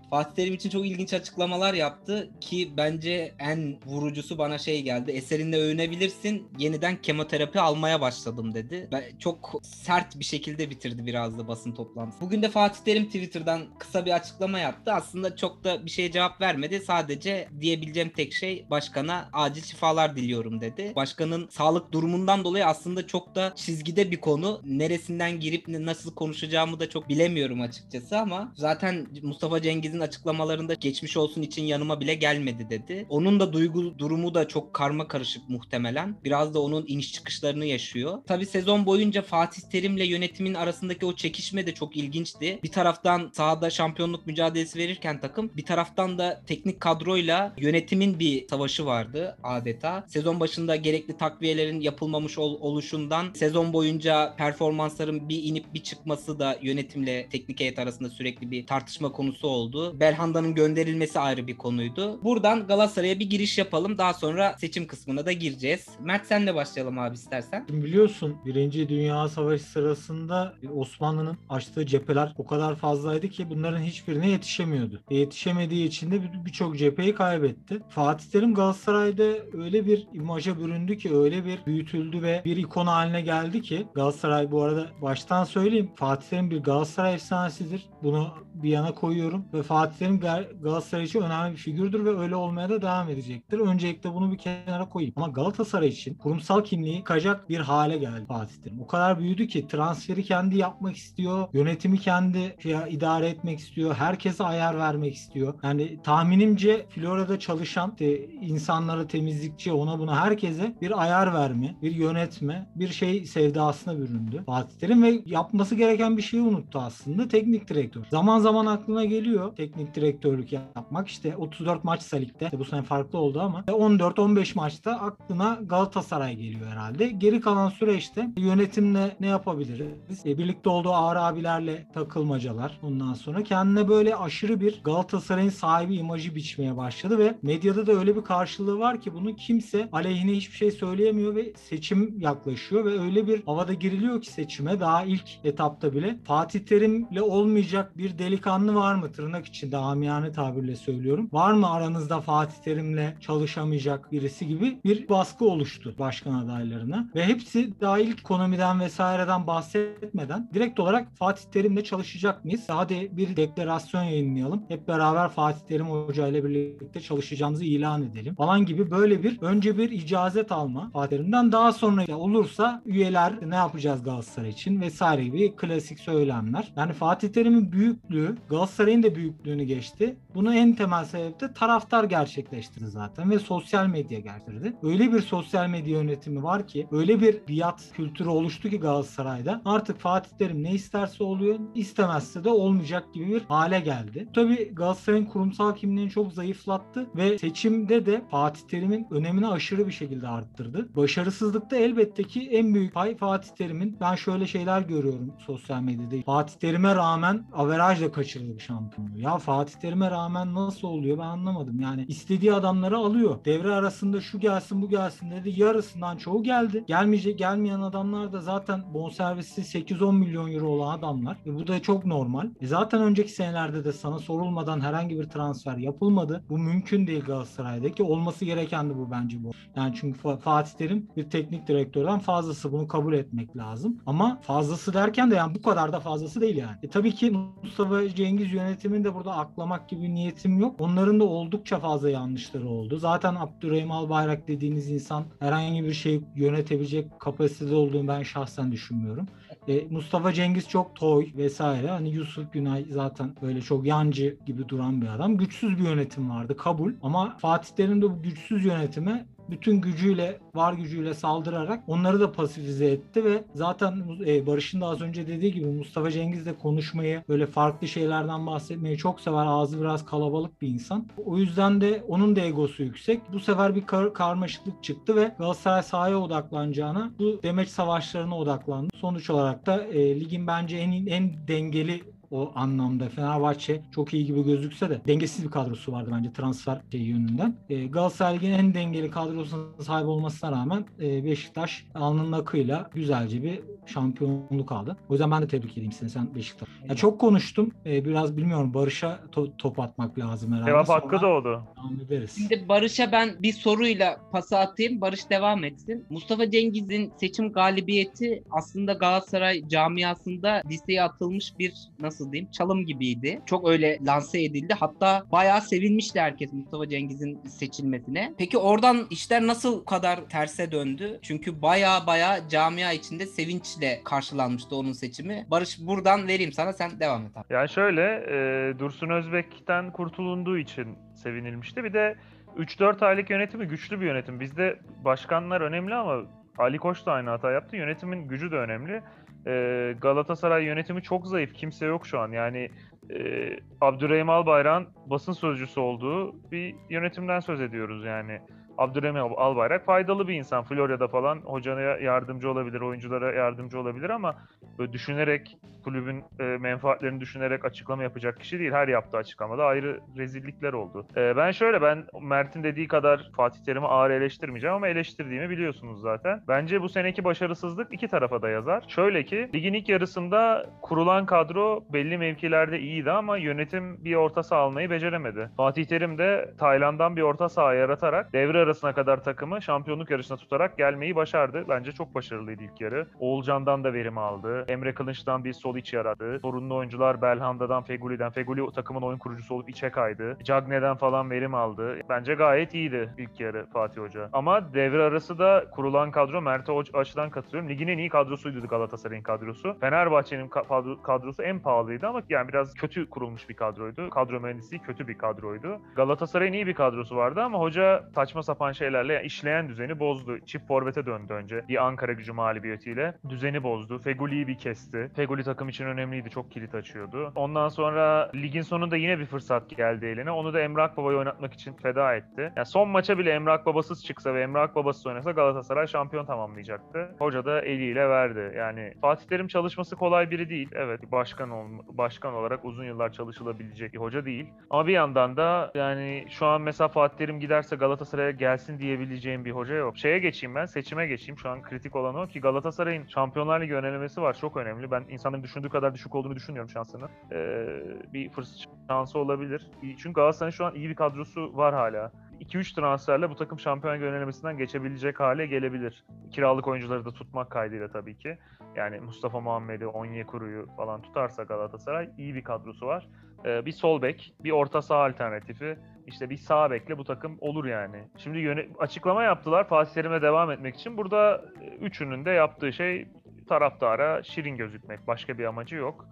Fatih 0.11 0.35
Terim 0.35 0.53
için 0.53 0.69
çok 0.69 0.85
ilginç 0.85 1.13
açıklamalar 1.13 1.73
yaptı 1.73 2.29
ki 2.41 2.73
bence 2.77 3.35
en 3.39 3.79
vurucusu 3.85 4.37
bana 4.37 4.57
şey 4.57 4.81
geldi. 4.81 5.11
Eserinle 5.11 5.57
övünebilirsin. 5.57 6.47
Yeniden 6.59 7.01
kemoterapi 7.01 7.59
almaya 7.59 8.01
başladım 8.01 8.53
dedi. 8.53 8.87
Ben 8.91 9.03
çok 9.19 9.61
sert 9.63 10.19
bir 10.19 10.25
şekilde 10.25 10.69
bitirdi 10.69 11.05
biraz 11.05 11.37
da 11.39 11.47
basın 11.47 11.71
toplantısı. 11.71 12.21
Bugün 12.21 12.41
de 12.41 12.49
Fatih 12.49 12.79
Terim 12.85 13.05
Twitter'dan 13.05 13.61
kısa 13.79 14.05
bir 14.05 14.11
açıklama 14.11 14.59
yaptı. 14.59 14.93
Aslında 14.93 15.35
çok 15.35 15.63
da 15.63 15.85
bir 15.85 15.91
şeye 15.91 16.11
cevap 16.11 16.41
vermedi. 16.41 16.79
Sadece 16.79 17.47
diyebileceğim 17.61 18.09
tek 18.09 18.33
şey 18.33 18.65
başkana 18.69 19.29
acil 19.33 19.63
şifalar 19.63 20.15
diliyorum 20.15 20.61
dedi. 20.61 20.93
Başkanın 20.95 21.47
sağlık 21.51 21.91
durumundan 21.91 22.43
dolayı 22.43 22.65
aslında 22.65 23.07
çok 23.07 23.35
da 23.35 23.53
çizgide 23.55 24.11
bir 24.11 24.21
konu. 24.21 24.61
Neresinden 24.65 25.39
girip 25.39 25.67
nasıl 25.67 26.15
konuşacağımı 26.15 26.79
da 26.79 26.89
çok 26.89 27.09
bilemiyorum 27.09 27.61
açıkçası 27.61 28.17
ama 28.17 28.53
zaten 28.55 29.07
Mustafa 29.21 29.61
Cengiz'in 29.61 30.00
açıklamalarında 30.01 30.73
geçmiş 30.73 31.17
olsun 31.17 31.41
için 31.41 31.63
yanıma 31.63 31.99
bile 31.99 32.13
gelmedi 32.15 32.67
dedi. 32.69 33.05
Onun 33.09 33.39
da 33.39 33.53
duygu 33.53 33.99
durumu 33.99 34.33
da 34.33 34.47
çok 34.47 34.73
karma 34.73 35.07
karışık 35.07 35.49
muhtemelen. 35.49 36.15
Biraz 36.23 36.53
da 36.53 36.59
onun 36.61 36.85
iniş 36.87 37.13
çıkışlarını 37.13 37.65
yaşıyor. 37.65 38.17
Tabi 38.27 38.45
sezon 38.45 38.85
boyunca 38.85 39.21
Fatih 39.21 39.61
Terim'le 39.61 40.03
yönetimin 40.05 40.53
arasındaki 40.53 41.05
o 41.05 41.15
çekişme 41.15 41.65
de 41.67 41.73
çok 41.73 41.97
ilginçti. 41.97 42.59
Bir 42.63 42.71
taraftan 42.71 43.29
sahada 43.33 43.69
şampiyonluk 43.69 44.27
mücadelesi 44.27 44.79
verirken 44.79 45.21
takım 45.21 45.51
bir 45.57 45.65
taraftan 45.65 46.17
da 46.17 46.41
teknik 46.47 46.81
kadroyla 46.81 47.53
yönetimin 47.57 48.19
bir 48.19 48.47
savaşı 48.47 48.85
vardı 48.85 49.37
adeta. 49.43 50.05
Sezon 50.07 50.39
başında 50.39 50.75
gerekli 50.75 51.17
takviyelerin 51.17 51.79
yapılmamış 51.81 52.37
ol- 52.37 52.57
oluşundan 52.61 53.27
sezon 53.35 53.73
boyunca 53.73 54.35
performansların 54.37 55.29
bir 55.29 55.43
inip 55.43 55.73
bir 55.73 55.83
çıkması 55.83 56.39
da 56.39 56.57
yönetimle 56.61 57.27
teknik 57.29 57.59
heyet 57.59 57.79
arasında 57.79 58.09
sürekli 58.09 58.51
bir 58.51 58.65
tartışma 58.65 59.11
konusu 59.11 59.47
oldu. 59.47 59.90
Belhanda'nın 59.99 60.55
gönderilmesi 60.55 61.19
ayrı 61.19 61.47
bir 61.47 61.57
konuydu. 61.57 62.23
Buradan 62.23 62.67
Galatasaray'a 62.67 63.19
bir 63.19 63.29
giriş 63.29 63.57
yapalım. 63.57 63.97
Daha 63.97 64.13
sonra 64.13 64.55
seçim 64.59 64.87
kısmına 64.87 65.25
da 65.25 65.31
gireceğiz. 65.31 65.87
Mert 65.99 66.25
senle 66.25 66.55
başlayalım 66.55 66.99
abi 66.99 67.15
istersen. 67.15 67.65
Şimdi 67.69 67.85
biliyorsun 67.85 68.37
Birinci 68.45 68.89
Dünya 68.89 69.27
Savaşı 69.29 69.63
sırasında 69.63 70.53
Osmanlı'nın 70.75 71.37
açtığı 71.49 71.85
cepheler 71.85 72.33
o 72.37 72.45
kadar 72.45 72.75
fazlaydı 72.75 73.29
ki 73.29 73.49
bunların 73.49 73.81
hiçbirine 73.81 74.29
yetişemiyordu. 74.29 75.01
E, 75.11 75.15
yetişemediği 75.15 75.87
için 75.87 76.11
de 76.11 76.21
bir- 76.23 76.45
birçok 76.45 76.77
cepheyi 76.77 77.15
kaybetti. 77.15 77.79
Fatih 77.89 78.25
Terim 78.31 78.53
Galatasaray'da 78.53 79.23
öyle 79.53 79.85
bir 79.85 80.07
imaja 80.13 80.59
büründü 80.59 80.97
ki 80.97 81.15
öyle 81.17 81.45
bir 81.45 81.59
büyütüldü 81.65 82.21
ve 82.21 82.41
bir 82.45 82.57
ikon 82.57 82.87
haline 82.87 83.21
geldi 83.21 83.61
ki 83.61 83.87
Galatasaray 83.95 84.51
bu 84.51 84.61
arada 84.63 84.87
baştan 85.01 85.43
söyleyeyim 85.43 85.89
Fatih 85.95 86.27
Terim 86.29 86.51
bir 86.51 86.57
Galatasaray 86.63 87.13
efsanesidir. 87.13 87.85
Bunu 88.03 88.27
bir 88.53 88.69
yana 88.69 88.93
koyuyorum 88.93 89.45
ve 89.53 89.63
Fatih 89.63 89.80
Terim 89.89 90.19
Gal- 90.19 90.61
Galatasaray 90.61 91.05
için 91.05 91.21
önemli 91.21 91.51
bir 91.51 91.57
figürdür 91.57 92.05
ve 92.05 92.19
öyle 92.19 92.35
olmaya 92.35 92.69
da 92.69 92.81
devam 92.81 93.09
edecektir. 93.09 93.59
Öncelikle 93.59 94.13
bunu 94.13 94.31
bir 94.31 94.37
kenara 94.37 94.89
koyayım. 94.89 95.13
Ama 95.17 95.27
Galatasaray 95.27 95.87
için 95.87 96.13
kurumsal 96.13 96.63
kimliği 96.63 97.03
kacak 97.03 97.49
bir 97.49 97.59
hale 97.59 97.97
geldi 97.97 98.25
Fatih 98.27 98.55
Terim. 98.63 98.81
O 98.81 98.87
kadar 98.87 99.19
büyüdü 99.19 99.47
ki 99.47 99.67
transferi 99.67 100.23
kendi 100.23 100.57
yapmak 100.57 100.95
istiyor. 100.95 101.47
Yönetimi 101.53 101.99
kendi 101.99 102.55
idare 102.89 103.27
etmek 103.27 103.59
istiyor. 103.59 103.95
Herkese 103.95 104.43
ayar 104.43 104.77
vermek 104.77 105.15
istiyor. 105.15 105.53
Yani 105.63 105.99
tahminimce 106.03 106.85
Florya'da 106.89 107.39
çalışan 107.39 107.95
insanlara 108.41 109.07
temizlikçi 109.07 109.71
ona 109.71 109.99
buna 109.99 110.21
herkese 110.21 110.75
bir 110.81 111.01
ayar 111.01 111.33
verme, 111.33 111.75
bir 111.81 111.95
yönetme, 111.95 112.69
bir 112.75 112.87
şey 112.87 113.25
sevdasına 113.25 113.97
büründü 113.97 114.43
Fatih 114.45 114.79
Terim 114.79 115.03
ve 115.03 115.21
yapması 115.25 115.75
gereken 115.75 116.17
bir 116.17 116.21
şeyi 116.21 116.43
unuttu 116.43 116.79
aslında. 116.79 117.27
Teknik 117.27 117.69
direktör. 117.69 118.01
Zaman 118.11 118.39
zaman 118.39 118.65
aklına 118.65 119.05
geliyor 119.05 119.55
teknik 119.71 119.95
direktörlük 119.95 120.53
yapmak. 120.53 121.07
İşte 121.07 121.35
34 121.35 121.83
maç 121.83 122.13
ligde. 122.13 122.45
İşte 122.45 122.59
bu 122.59 122.65
sene 122.65 122.81
farklı 122.81 123.19
oldu 123.19 123.41
ama 123.41 123.59
14-15 123.59 124.55
maçta 124.55 124.91
aklına 124.91 125.59
Galatasaray 125.65 126.35
geliyor 126.35 126.67
herhalde. 126.71 127.09
Geri 127.09 127.41
kalan 127.41 127.69
süreçte 127.69 128.29
yönetimle 128.37 129.15
ne 129.19 129.27
yapabiliriz? 129.27 130.25
E, 130.25 130.37
birlikte 130.37 130.69
olduğu 130.69 130.93
ağır 130.93 131.15
abilerle 131.15 131.87
takılmacalar. 131.93 132.79
Ondan 132.83 133.13
sonra 133.13 133.43
kendine 133.43 133.87
böyle 133.87 134.15
aşırı 134.15 134.61
bir 134.61 134.81
Galatasaray'ın 134.83 135.49
sahibi 135.49 135.95
imajı 135.95 136.35
biçmeye 136.35 136.77
başladı 136.77 137.17
ve 137.17 137.37
medyada 137.41 137.87
da 137.87 137.91
öyle 137.91 138.15
bir 138.15 138.21
karşılığı 138.21 138.79
var 138.79 139.01
ki 139.01 139.13
bunu 139.13 139.35
kimse 139.35 139.89
aleyhine 139.91 140.31
hiçbir 140.31 140.57
şey 140.57 140.71
söyleyemiyor 140.71 141.35
ve 141.35 141.53
seçim 141.55 142.19
yaklaşıyor 142.19 142.85
ve 142.85 142.99
öyle 142.99 143.27
bir 143.27 143.43
havada 143.45 143.73
giriliyor 143.73 144.21
ki 144.21 144.31
seçime 144.31 144.79
daha 144.79 145.03
ilk 145.03 145.29
etapta 145.43 145.93
bile 145.93 146.19
Fatih 146.23 146.59
Terim'le 146.59 147.21
olmayacak 147.21 147.97
bir 147.97 148.17
delikanlı 148.17 148.75
var 148.75 148.95
mı 148.95 149.11
tırnak 149.11 149.45
için 149.51 149.71
de 149.71 149.77
amiyane 149.77 150.31
tabirle 150.31 150.75
söylüyorum. 150.75 151.29
Var 151.31 151.53
mı 151.53 151.69
aranızda 151.71 152.21
Fatih 152.21 152.55
Terim'le 152.63 153.19
çalışamayacak 153.19 154.11
birisi 154.11 154.47
gibi 154.47 154.79
bir 154.83 155.09
baskı 155.09 155.45
oluştu 155.45 155.95
başkan 155.99 156.33
adaylarına. 156.33 157.09
Ve 157.15 157.25
hepsi 157.25 157.81
dahil 157.81 158.11
ekonomiden 158.11 158.79
vesaireden 158.79 159.47
bahsetmeden 159.47 160.49
direkt 160.53 160.79
olarak 160.79 161.07
Fatih 161.15 161.43
Terim'le 161.51 161.83
çalışacak 161.83 162.45
mıyız? 162.45 162.63
Hadi 162.67 163.09
bir 163.17 163.35
deklarasyon 163.35 164.03
yayınlayalım. 164.03 164.63
Hep 164.67 164.87
beraber 164.87 165.29
Fatih 165.29 165.67
Terim 165.67 165.85
Hoca 165.85 166.27
ile 166.27 166.43
birlikte 166.43 166.99
çalışacağımızı 166.99 167.65
ilan 167.65 168.03
edelim 168.03 168.35
falan 168.35 168.65
gibi 168.65 168.91
böyle 168.91 169.23
bir 169.23 169.41
önce 169.41 169.77
bir 169.77 169.91
icazet 169.91 170.51
alma 170.51 170.89
Fatih 170.93 171.17
Terim'den 171.17 171.51
daha 171.51 171.73
sonra 171.73 172.17
olursa 172.17 172.81
üyeler 172.85 173.33
ne 173.45 173.55
yapacağız 173.55 174.03
Galatasaray 174.03 174.49
için 174.49 174.81
vesaire 174.81 175.23
gibi 175.23 175.55
klasik 175.55 175.99
söylemler. 175.99 176.73
Yani 176.75 176.93
Fatih 176.93 177.29
Terim'in 177.29 177.71
büyüklüğü 177.71 178.37
Galatasaray'ın 178.49 179.03
da 179.03 179.15
büyüklüğünü 179.45 179.63
geçti. 179.63 180.15
Bunu 180.35 180.55
en 180.55 180.75
temel 180.75 181.05
sebep 181.05 181.39
de 181.39 181.53
taraftar 181.53 182.03
gerçekleştirdi 182.03 182.87
zaten 182.87 183.31
ve 183.31 183.39
sosyal 183.39 183.87
medya 183.87 184.19
getirdi. 184.19 184.73
Öyle 184.83 185.13
bir 185.13 185.21
sosyal 185.21 185.67
medya 185.67 185.97
yönetimi 185.97 186.43
var 186.43 186.67
ki 186.67 186.87
öyle 186.91 187.21
bir 187.21 187.41
biat 187.47 187.91
kültürü 187.93 188.29
oluştu 188.29 188.69
ki 188.69 188.79
Galatasaray'da 188.79 189.61
artık 189.65 189.99
Fatih 189.99 190.29
Terim 190.39 190.63
ne 190.63 190.71
isterse 190.71 191.23
oluyor 191.23 191.59
istemezse 191.75 192.43
de 192.43 192.49
olmayacak 192.49 193.13
gibi 193.13 193.27
bir 193.27 193.41
hale 193.41 193.79
geldi. 193.79 194.27
Tabii 194.35 194.75
Galatasaray'ın 194.75 195.25
kurumsal 195.25 195.75
kimliğini 195.75 196.09
çok 196.09 196.33
zayıflattı 196.33 197.09
ve 197.15 197.37
seçimde 197.37 198.05
de 198.05 198.21
Fatih 198.31 198.61
Terim'in 198.61 199.07
önemini 199.11 199.47
aşırı 199.47 199.87
bir 199.87 199.91
şekilde 199.91 200.27
arttırdı. 200.27 200.89
Başarısızlıkta 200.95 201.75
elbette 201.75 202.23
ki 202.23 202.49
en 202.51 202.73
büyük 202.73 202.93
pay 202.93 203.17
Fatih 203.17 203.49
Terim'in. 203.49 203.97
Ben 204.01 204.15
şöyle 204.15 204.47
şeyler 204.47 204.81
görüyorum 204.81 205.33
sosyal 205.39 205.81
medyada. 205.81 206.23
Fatih 206.25 206.53
Terim'e 206.53 206.95
rağmen 206.95 207.45
averajla 207.53 208.11
kaçırıldı 208.11 208.59
şampiyonluğu. 208.59 209.19
Ya 209.19 209.30
Fatih 209.39 209.73
Terim'e 209.73 210.11
rağmen 210.11 210.53
nasıl 210.53 210.87
oluyor 210.87 211.17
ben 211.17 211.23
anlamadım. 211.23 211.79
Yani 211.79 212.05
istediği 212.07 212.53
adamları 212.53 212.97
alıyor. 212.97 213.45
Devre 213.45 213.73
arasında 213.73 214.21
şu 214.21 214.39
gelsin 214.39 214.81
bu 214.81 214.89
gelsin 214.89 215.31
dedi. 215.31 215.53
Yarısından 215.61 216.17
çoğu 216.17 216.43
geldi. 216.43 216.83
Gelmeyecek 216.87 217.37
gelmeyen 217.37 217.79
adamlar 217.79 218.33
da 218.33 218.41
zaten 218.41 218.93
bonservisi 218.93 219.61
8-10 219.61 220.15
milyon 220.15 220.51
euro 220.51 220.67
olan 220.67 220.97
adamlar. 220.97 221.37
E 221.45 221.55
bu 221.55 221.67
da 221.67 221.81
çok 221.81 222.05
normal. 222.05 222.49
E 222.61 222.67
zaten 222.67 223.01
önceki 223.01 223.31
senelerde 223.31 223.83
de 223.83 223.93
sana 223.93 224.19
sorulmadan 224.19 224.81
herhangi 224.81 225.19
bir 225.19 225.29
transfer 225.29 225.77
yapılmadı. 225.77 226.43
Bu 226.49 226.57
mümkün 226.57 227.07
değil 227.07 227.23
Galatasaray'daki. 227.25 228.03
Olması 228.03 228.45
gereken 228.45 228.89
de 228.89 228.97
bu 228.97 229.11
bence 229.11 229.43
bu. 229.43 229.51
Yani 229.75 229.93
çünkü 229.99 230.19
Fatih 230.39 230.77
Terim 230.77 231.07
bir 231.17 231.29
teknik 231.29 231.67
direktörden 231.67 232.19
fazlası 232.19 232.71
bunu 232.71 232.87
kabul 232.87 233.13
etmek 233.13 233.57
lazım. 233.57 233.97
Ama 234.05 234.39
fazlası 234.41 234.93
derken 234.93 235.31
de 235.31 235.35
yani 235.35 235.55
bu 235.55 235.61
kadar 235.61 235.93
da 235.93 235.99
fazlası 235.99 236.41
değil 236.41 236.55
yani. 236.55 236.77
E 236.83 236.89
tabii 236.89 237.15
ki 237.15 237.31
Mustafa 237.63 238.09
Cengiz 238.09 238.53
yönetimini 238.53 239.03
de 239.03 239.13
burada 239.25 239.37
aklamak 239.37 239.89
gibi 239.89 240.15
niyetim 240.15 240.59
yok. 240.59 240.75
Onların 240.79 241.19
da 241.19 241.23
oldukça 241.23 241.79
fazla 241.79 242.09
yanlışları 242.09 242.67
oldu. 242.67 242.97
Zaten 242.97 243.35
Abdurrahim 243.35 243.91
Albayrak 243.91 244.47
dediğiniz 244.47 244.89
insan 244.89 245.23
herhangi 245.39 245.83
bir 245.83 245.93
şey 245.93 246.21
yönetebilecek 246.35 247.19
kapasitede 247.19 247.75
olduğunu 247.75 248.07
ben 248.07 248.23
şahsen 248.23 248.71
düşünmüyorum. 248.71 249.27
E, 249.67 249.85
Mustafa 249.89 250.33
Cengiz 250.33 250.69
çok 250.69 250.95
toy 250.95 251.27
vesaire. 251.35 251.87
Hani 251.87 252.09
Yusuf 252.09 252.53
Günay 252.53 252.85
zaten 252.89 253.35
böyle 253.41 253.61
çok 253.61 253.85
yancı 253.85 254.37
gibi 254.45 254.69
duran 254.69 255.01
bir 255.01 255.07
adam. 255.07 255.37
Güçsüz 255.37 255.77
bir 255.77 255.83
yönetim 255.83 256.29
vardı 256.29 256.57
kabul. 256.57 256.93
Ama 257.03 257.37
Fatih 257.37 257.75
Terim 257.75 258.01
de 258.01 258.05
bu 258.05 258.21
güçsüz 258.21 258.65
yönetime 258.65 259.25
bütün 259.51 259.81
gücüyle, 259.81 260.39
var 260.55 260.73
gücüyle 260.73 261.13
saldırarak 261.13 261.83
onları 261.87 262.19
da 262.19 262.31
pasifize 262.31 262.85
etti 262.85 263.25
ve 263.25 263.43
zaten 263.55 264.03
e, 264.27 264.47
Barış'ın 264.47 264.81
da 264.81 264.85
az 264.85 265.01
önce 265.01 265.27
dediği 265.27 265.53
gibi 265.53 265.65
Mustafa 265.65 266.11
Cengiz 266.11 266.45
de 266.45 266.57
konuşmayı, 266.57 267.23
böyle 267.29 267.45
farklı 267.45 267.87
şeylerden 267.87 268.47
bahsetmeyi 268.47 268.97
çok 268.97 269.21
sever. 269.21 269.45
Ağzı 269.45 269.81
biraz 269.81 270.05
kalabalık 270.05 270.61
bir 270.61 270.67
insan. 270.67 271.07
O 271.25 271.37
yüzden 271.37 271.81
de 271.81 272.03
onun 272.07 272.35
da 272.35 272.39
egosu 272.39 272.83
yüksek. 272.83 273.21
Bu 273.33 273.39
sefer 273.39 273.75
bir 273.75 273.85
kar- 273.85 274.13
karmaşıklık 274.13 274.83
çıktı 274.83 275.15
ve 275.15 275.35
Galatasaray 275.37 275.83
sahaya 275.83 276.19
odaklanacağına 276.19 277.11
bu 277.19 277.39
demeç 277.43 277.69
savaşlarına 277.69 278.37
odaklandı. 278.37 278.89
Sonuç 278.95 279.29
olarak 279.29 279.65
da 279.65 279.83
e, 279.83 280.19
ligin 280.19 280.47
bence 280.47 280.77
en 280.77 281.05
en 281.05 281.33
dengeli 281.47 282.03
o 282.31 282.51
anlamda 282.55 283.09
Fenerbahçe 283.09 283.81
çok 283.95 284.13
iyi 284.13 284.25
gibi 284.25 284.43
gözükse 284.43 284.89
de 284.89 285.01
dengesiz 285.07 285.45
bir 285.45 285.51
kadrosu 285.51 285.91
vardı 285.91 286.09
bence 286.15 286.33
transfer 286.33 286.81
şey 286.91 287.01
yönünden. 287.01 287.55
E, 287.69 287.85
Galatasaray 287.85 288.35
Ligi'nin 288.35 288.53
en 288.53 288.73
dengeli 288.73 289.11
kadrosuna 289.11 289.83
sahip 289.83 290.07
olmasına 290.07 290.51
rağmen 290.51 290.85
e, 291.01 291.23
Beşiktaş 291.25 291.85
alnının 291.95 292.31
akıyla 292.31 292.89
güzelce 292.93 293.43
bir 293.43 293.59
şampiyonluk 293.85 294.71
aldı. 294.71 294.97
O 295.09 295.13
yüzden 295.13 295.31
ben 295.31 295.41
de 295.41 295.47
tebrik 295.47 295.71
edeyim 295.71 295.91
seni 295.91 296.09
sen 296.09 296.35
Beşiktaş. 296.35 296.69
Ya 296.89 296.95
çok 296.95 297.21
konuştum. 297.21 297.71
E, 297.85 298.05
biraz 298.05 298.37
bilmiyorum 298.37 298.73
Barış'a 298.73 299.19
to- 299.31 299.51
top 299.57 299.79
atmak 299.79 300.19
lazım 300.19 300.51
herhalde. 300.53 300.69
Cevap 300.69 300.87
Sonra 300.87 301.01
hakkı 301.01 301.21
doğdu. 301.21 301.61
devam 301.77 301.99
ederiz. 302.05 302.35
Şimdi 302.37 302.69
Barış'a 302.69 303.11
ben 303.11 303.35
bir 303.43 303.53
soruyla 303.53 304.17
pası 304.31 304.57
atayım. 304.57 305.01
Barış 305.01 305.29
devam 305.29 305.63
etsin. 305.63 306.05
Mustafa 306.09 306.51
Cengiz'in 306.51 307.11
seçim 307.19 307.51
galibiyeti 307.51 308.43
aslında 308.51 308.93
Galatasaray 308.93 309.67
camiasında 309.67 310.61
listeye 310.69 311.03
atılmış 311.03 311.59
bir 311.59 311.73
nasıl 311.99 312.20
diyeyim 312.31 312.51
çalım 312.51 312.85
gibiydi. 312.85 313.41
Çok 313.45 313.69
öyle 313.69 313.97
lanse 314.05 314.43
edildi. 314.43 314.73
Hatta 314.79 315.23
bayağı 315.31 315.61
sevinmişti 315.61 316.21
herkes 316.21 316.53
Mustafa 316.53 316.89
Cengiz'in 316.89 317.41
seçilmesine. 317.43 318.33
Peki 318.37 318.57
oradan 318.57 319.07
işler 319.09 319.47
nasıl 319.47 319.85
kadar 319.85 320.29
terse 320.29 320.71
döndü? 320.71 321.19
Çünkü 321.21 321.61
bayağı 321.61 322.07
bayağı 322.07 322.49
camia 322.49 322.91
içinde 322.91 323.25
sevinçle 323.25 324.01
karşılanmıştı 324.05 324.75
onun 324.75 324.91
seçimi. 324.91 325.45
Barış 325.51 325.79
buradan 325.79 326.27
vereyim 326.27 326.51
sana 326.51 326.73
sen 326.73 326.99
devam 326.99 327.25
et 327.25 327.37
abi. 327.37 327.45
Yani 327.49 327.69
şöyle 327.69 328.01
e, 328.01 328.79
Dursun 328.79 329.09
Özbek'ten 329.09 329.91
kurtulunduğu 329.91 330.57
için 330.57 330.87
sevinilmişti. 331.15 331.83
Bir 331.83 331.93
de 331.93 332.15
3-4 332.57 333.05
aylık 333.05 333.29
yönetimi 333.29 333.67
güçlü 333.67 334.01
bir 334.01 334.05
yönetim. 334.05 334.39
Bizde 334.39 334.79
başkanlar 335.05 335.61
önemli 335.61 335.95
ama 335.95 336.21
Ali 336.57 336.77
Koç 336.77 337.05
da 337.05 337.11
aynı 337.11 337.29
hata 337.29 337.51
yaptı. 337.51 337.75
Yönetimin 337.75 338.27
gücü 338.27 338.51
de 338.51 338.55
önemli. 338.55 339.01
E, 339.47 339.95
Galatasaray 340.01 340.63
yönetimi 340.63 341.01
çok 341.01 341.27
zayıf. 341.27 341.53
Kimse 341.53 341.85
yok 341.85 342.07
şu 342.07 342.19
an. 342.19 342.31
Yani 342.31 342.69
e, 343.09 343.49
Abdurrahim 343.81 344.29
Albayrak'ın 344.29 344.87
basın 345.05 345.33
sözcüsü 345.33 345.79
olduğu 345.79 346.51
bir 346.51 346.75
yönetimden 346.89 347.39
söz 347.39 347.61
ediyoruz 347.61 348.05
yani. 348.05 348.41
Abdurrahim 348.81 349.33
Albayrak 349.37 349.85
faydalı 349.85 350.27
bir 350.27 350.33
insan. 350.33 350.63
Florya'da 350.63 351.07
falan 351.07 351.37
hocaya 351.37 351.97
yardımcı 351.97 352.51
olabilir, 352.51 352.81
oyunculara 352.81 353.33
yardımcı 353.33 353.79
olabilir 353.79 354.09
ama 354.09 354.35
böyle 354.79 354.93
düşünerek, 354.93 355.57
kulübün 355.83 356.23
e, 356.39 356.43
menfaatlerini 356.43 357.21
düşünerek 357.21 357.65
açıklama 357.65 358.03
yapacak 358.03 358.39
kişi 358.39 358.59
değil. 358.59 358.71
Her 358.71 358.87
yaptığı 358.87 359.17
açıklamada 359.17 359.65
ayrı 359.65 359.99
rezillikler 360.17 360.73
oldu. 360.73 361.05
E, 361.17 361.37
ben 361.37 361.51
şöyle, 361.51 361.81
ben 361.81 362.03
Mert'in 362.21 362.63
dediği 362.63 362.87
kadar 362.87 363.31
Fatih 363.37 363.63
Terim'i 363.65 363.87
ağır 363.87 364.09
eleştirmeyeceğim 364.09 364.75
ama 364.75 364.87
eleştirdiğimi 364.87 365.49
biliyorsunuz 365.49 366.01
zaten. 366.01 366.43
Bence 366.47 366.81
bu 366.81 366.89
seneki 366.89 367.23
başarısızlık 367.23 367.93
iki 367.93 368.07
tarafa 368.07 368.41
da 368.41 368.49
yazar. 368.49 368.83
Şöyle 368.87 369.23
ki, 369.25 369.49
ligin 369.55 369.73
ilk 369.73 369.89
yarısında 369.89 370.65
kurulan 370.81 371.25
kadro 371.25 371.83
belli 371.93 372.17
mevkilerde 372.17 372.79
iyiydi 372.79 373.11
ama 373.11 373.37
yönetim 373.37 374.05
bir 374.05 374.15
orta 374.15 374.43
saha 374.43 374.59
almayı 374.59 374.89
beceremedi. 374.89 375.49
Fatih 375.57 375.85
Terim 375.85 376.17
de 376.17 376.53
Tayland'dan 376.59 377.15
bir 377.15 377.21
orta 377.21 377.49
saha 377.49 377.73
yaratarak 377.73 378.33
devre 378.33 378.65
arasına 378.71 378.93
kadar 378.93 379.23
takımı 379.23 379.61
şampiyonluk 379.61 380.09
yarışına 380.11 380.37
tutarak 380.37 380.77
gelmeyi 380.77 381.15
başardı. 381.15 381.65
Bence 381.69 381.91
çok 381.91 382.15
başarılıydı 382.15 382.63
ilk 382.63 382.81
yarı. 382.81 383.07
Oğulcan'dan 383.19 383.83
da 383.83 383.93
verim 383.93 384.17
aldı. 384.17 384.65
Emre 384.67 384.93
Kılınç'tan 384.93 385.43
bir 385.43 385.53
sol 385.53 385.75
iç 385.75 385.93
yarattı. 385.93 386.39
Sorunlu 386.41 386.75
oyuncular 386.75 387.21
Belhanda'dan, 387.21 387.83
Feguli'den. 387.83 388.29
Feguli 388.31 388.71
takımın 388.75 389.01
oyun 389.01 389.17
kurucusu 389.17 389.55
olup 389.55 389.69
içe 389.69 389.89
kaydı. 389.89 390.37
Cagne'den 390.43 390.95
falan 390.97 391.29
verim 391.29 391.55
aldı. 391.55 391.97
Bence 392.09 392.33
gayet 392.33 392.73
iyiydi 392.73 393.09
ilk 393.17 393.39
yarı 393.39 393.65
Fatih 393.73 394.01
Hoca. 394.01 394.29
Ama 394.33 394.73
devre 394.73 395.03
arası 395.03 395.39
da 395.39 395.65
kurulan 395.71 396.11
kadro 396.11 396.41
Mert'e 396.41 396.73
açıdan 396.93 397.29
katılıyorum. 397.29 397.69
Ligin 397.69 397.87
en 397.87 397.97
iyi 397.97 398.09
kadrosuydu 398.09 398.67
Galatasaray'ın 398.67 399.23
kadrosu. 399.23 399.77
Fenerbahçe'nin 399.79 400.47
kadro- 400.49 401.01
kadrosu 401.01 401.43
en 401.43 401.59
pahalıydı 401.59 402.07
ama 402.07 402.21
yani 402.29 402.47
biraz 402.47 402.73
kötü 402.73 403.09
kurulmuş 403.09 403.49
bir 403.49 403.53
kadroydu. 403.55 404.09
Kadro 404.09 404.39
mühendisliği 404.39 404.81
kötü 404.81 405.07
bir 405.07 405.17
kadroydu. 405.17 405.79
Galatasaray'ın 405.95 406.53
iyi 406.53 406.67
bir 406.67 406.73
kadrosu 406.73 407.15
vardı 407.15 407.41
ama 407.41 407.59
hoca 407.59 408.03
saçma 408.15 408.43
sapan 408.43 408.60
şeylerle 408.71 409.13
yani 409.13 409.25
işleyen 409.25 409.69
düzeni 409.69 409.99
bozdu. 409.99 410.39
Çift 410.45 410.67
forvete 410.67 411.05
döndü 411.05 411.33
önce. 411.33 411.67
Bir 411.67 411.85
Ankara 411.85 412.13
gücü 412.13 412.33
mağlubiyetiyle. 412.33 413.13
Düzeni 413.29 413.63
bozdu. 413.63 413.99
Feguli'yi 413.99 414.47
bir 414.47 414.57
kesti. 414.57 415.11
Feguli 415.15 415.43
takım 415.43 415.69
için 415.69 415.85
önemliydi. 415.85 416.29
Çok 416.29 416.51
kilit 416.51 416.75
açıyordu. 416.75 417.31
Ondan 417.35 417.69
sonra 417.69 418.31
ligin 418.35 418.61
sonunda 418.61 418.97
yine 418.97 419.19
bir 419.19 419.25
fırsat 419.25 419.69
geldi 419.69 420.05
eline. 420.05 420.31
Onu 420.31 420.53
da 420.53 420.61
Emre 420.61 420.81
Akbaba'yı 420.81 421.17
oynatmak 421.17 421.53
için 421.53 421.73
feda 421.73 422.15
etti. 422.15 422.53
Yani 422.55 422.65
son 422.65 422.89
maça 422.89 423.17
bile 423.17 423.31
Emre 423.31 423.51
Akbaba'sız 423.51 424.05
çıksa 424.05 424.33
ve 424.33 424.41
Emre 424.41 424.59
Akbaba'sız 424.59 425.07
oynasa 425.07 425.31
Galatasaray 425.31 425.87
şampiyon 425.87 426.25
tamamlayacaktı. 426.25 427.15
Hoca 427.19 427.45
da 427.45 427.61
eliyle 427.61 428.09
verdi. 428.09 428.53
Yani 428.57 428.93
Fatih 429.01 429.27
Terim 429.27 429.47
çalışması 429.47 429.95
kolay 429.95 430.31
biri 430.31 430.49
değil. 430.49 430.69
Evet 430.75 431.11
başkan 431.11 431.49
ol 431.49 431.65
başkan 431.87 432.33
olarak 432.33 432.65
uzun 432.65 432.85
yıllar 432.85 433.11
çalışılabilecek 433.11 433.93
bir 433.93 433.99
hoca 433.99 434.25
değil. 434.25 434.45
Ama 434.69 434.87
bir 434.87 434.93
yandan 434.93 435.37
da 435.37 435.71
yani 435.75 436.25
şu 436.29 436.45
an 436.45 436.61
mesela 436.61 436.87
Fatih 436.87 437.17
Terim 437.17 437.39
giderse 437.39 437.75
Galatasaray'a 437.75 438.31
gelsin 438.41 438.79
diyebileceğim 438.79 439.45
bir 439.45 439.51
hoca 439.51 439.75
yok. 439.75 439.97
Şeye 439.97 440.19
geçeyim 440.19 440.55
ben, 440.55 440.65
seçime 440.65 441.07
geçeyim. 441.07 441.37
Şu 441.37 441.49
an 441.49 441.61
kritik 441.61 441.95
olan 441.95 442.15
o 442.15 442.27
ki 442.27 442.41
Galatasaray'ın 442.41 443.07
Şampiyonlar 443.07 443.61
Ligi 443.61 443.71
yönelemesi 443.71 444.21
var. 444.21 444.37
Çok 444.41 444.57
önemli. 444.57 444.91
Ben 444.91 445.03
insanların 445.09 445.43
düşündüğü 445.43 445.69
kadar 445.69 445.93
düşük 445.93 446.15
olduğunu 446.15 446.35
düşünmüyorum 446.35 446.69
şansını. 446.69 447.07
Ee, 447.31 447.67
bir 448.13 448.29
fırsat 448.29 448.69
şansı 448.87 449.19
olabilir. 449.19 449.67
Çünkü 449.81 450.13
Galatasaray'ın 450.13 450.51
şu 450.51 450.65
an 450.65 450.75
iyi 450.75 450.89
bir 450.89 450.95
kadrosu 450.95 451.57
var 451.57 451.73
hala. 451.73 452.11
2-3 452.41 452.75
transferle 452.75 453.29
bu 453.29 453.35
takım 453.35 453.59
şampiyon 453.59 453.95
yönelemesinden 453.95 454.57
geçebilecek 454.57 455.19
hale 455.19 455.45
gelebilir. 455.45 456.03
Kiralık 456.31 456.67
oyuncuları 456.67 457.05
da 457.05 457.11
tutmak 457.11 457.51
kaydıyla 457.51 457.91
tabii 457.91 458.17
ki. 458.17 458.37
Yani 458.75 458.99
Mustafa 458.99 459.39
Muhammed'i, 459.39 459.87
Onyekuru'yu 459.87 460.67
falan 460.77 461.01
tutarsa 461.01 461.43
Galatasaray 461.43 462.09
iyi 462.17 462.35
bir 462.35 462.43
kadrosu 462.43 462.85
var. 462.85 463.07
Ee, 463.45 463.65
bir 463.65 463.71
sol 463.71 464.01
bek, 464.01 464.33
bir 464.43 464.51
orta 464.51 464.81
saha 464.81 465.03
alternatifi, 465.03 465.77
işte 466.07 466.29
bir 466.29 466.37
sağ 466.37 466.71
bekle 466.71 466.97
bu 466.97 467.03
takım 467.03 467.37
olur 467.39 467.65
yani. 467.65 468.07
Şimdi 468.17 468.37
yöne- 468.37 468.67
açıklama 468.79 469.23
yaptılar 469.23 469.67
Fatih 469.67 469.93
Terim'e 469.93 470.21
devam 470.21 470.51
etmek 470.51 470.75
için. 470.75 470.97
Burada 470.97 471.45
e, 471.61 471.67
üçünün 471.67 472.25
de 472.25 472.31
yaptığı 472.31 472.73
şey 472.73 473.07
taraftara 473.49 474.23
şirin 474.23 474.57
gözükmek. 474.57 475.07
Başka 475.07 475.37
bir 475.37 475.45
amacı 475.45 475.75
yok. 475.75 476.05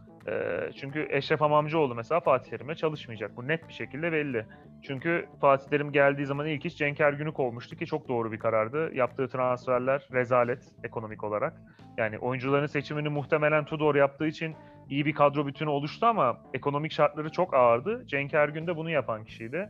Çünkü 0.79 1.07
Eşref 1.09 1.41
Hamamcıoğlu 1.41 1.95
mesela 1.95 2.19
Fatih 2.19 2.49
Terim'e 2.49 2.75
çalışmayacak. 2.75 3.37
Bu 3.37 3.47
net 3.47 3.67
bir 3.67 3.73
şekilde 3.73 4.11
belli. 4.11 4.45
Çünkü 4.81 5.25
Fatih 5.41 5.69
Terim 5.69 5.91
geldiği 5.91 6.25
zaman 6.25 6.47
ilk 6.47 6.65
iş 6.65 6.77
Cenk 6.77 6.99
Ergün'ü 6.99 7.33
kovmuştu 7.33 7.75
ki 7.75 7.85
çok 7.85 8.07
doğru 8.07 8.31
bir 8.31 8.39
karardı. 8.39 8.91
Yaptığı 8.95 9.27
transferler 9.27 10.07
rezalet 10.11 10.63
ekonomik 10.83 11.23
olarak. 11.23 11.53
Yani 11.97 12.17
oyuncuların 12.19 12.65
seçimini 12.65 13.09
muhtemelen 13.09 13.65
Tudor 13.65 13.95
yaptığı 13.95 14.27
için 14.27 14.55
iyi 14.89 15.05
bir 15.05 15.13
kadro 15.13 15.47
bütünü 15.47 15.69
oluştu 15.69 16.05
ama 16.05 16.37
ekonomik 16.53 16.91
şartları 16.91 17.29
çok 17.29 17.53
ağırdı. 17.53 18.07
Cenk 18.07 18.33
Ergün 18.33 18.67
de 18.67 18.75
bunu 18.75 18.89
yapan 18.89 19.23
kişiydi. 19.23 19.69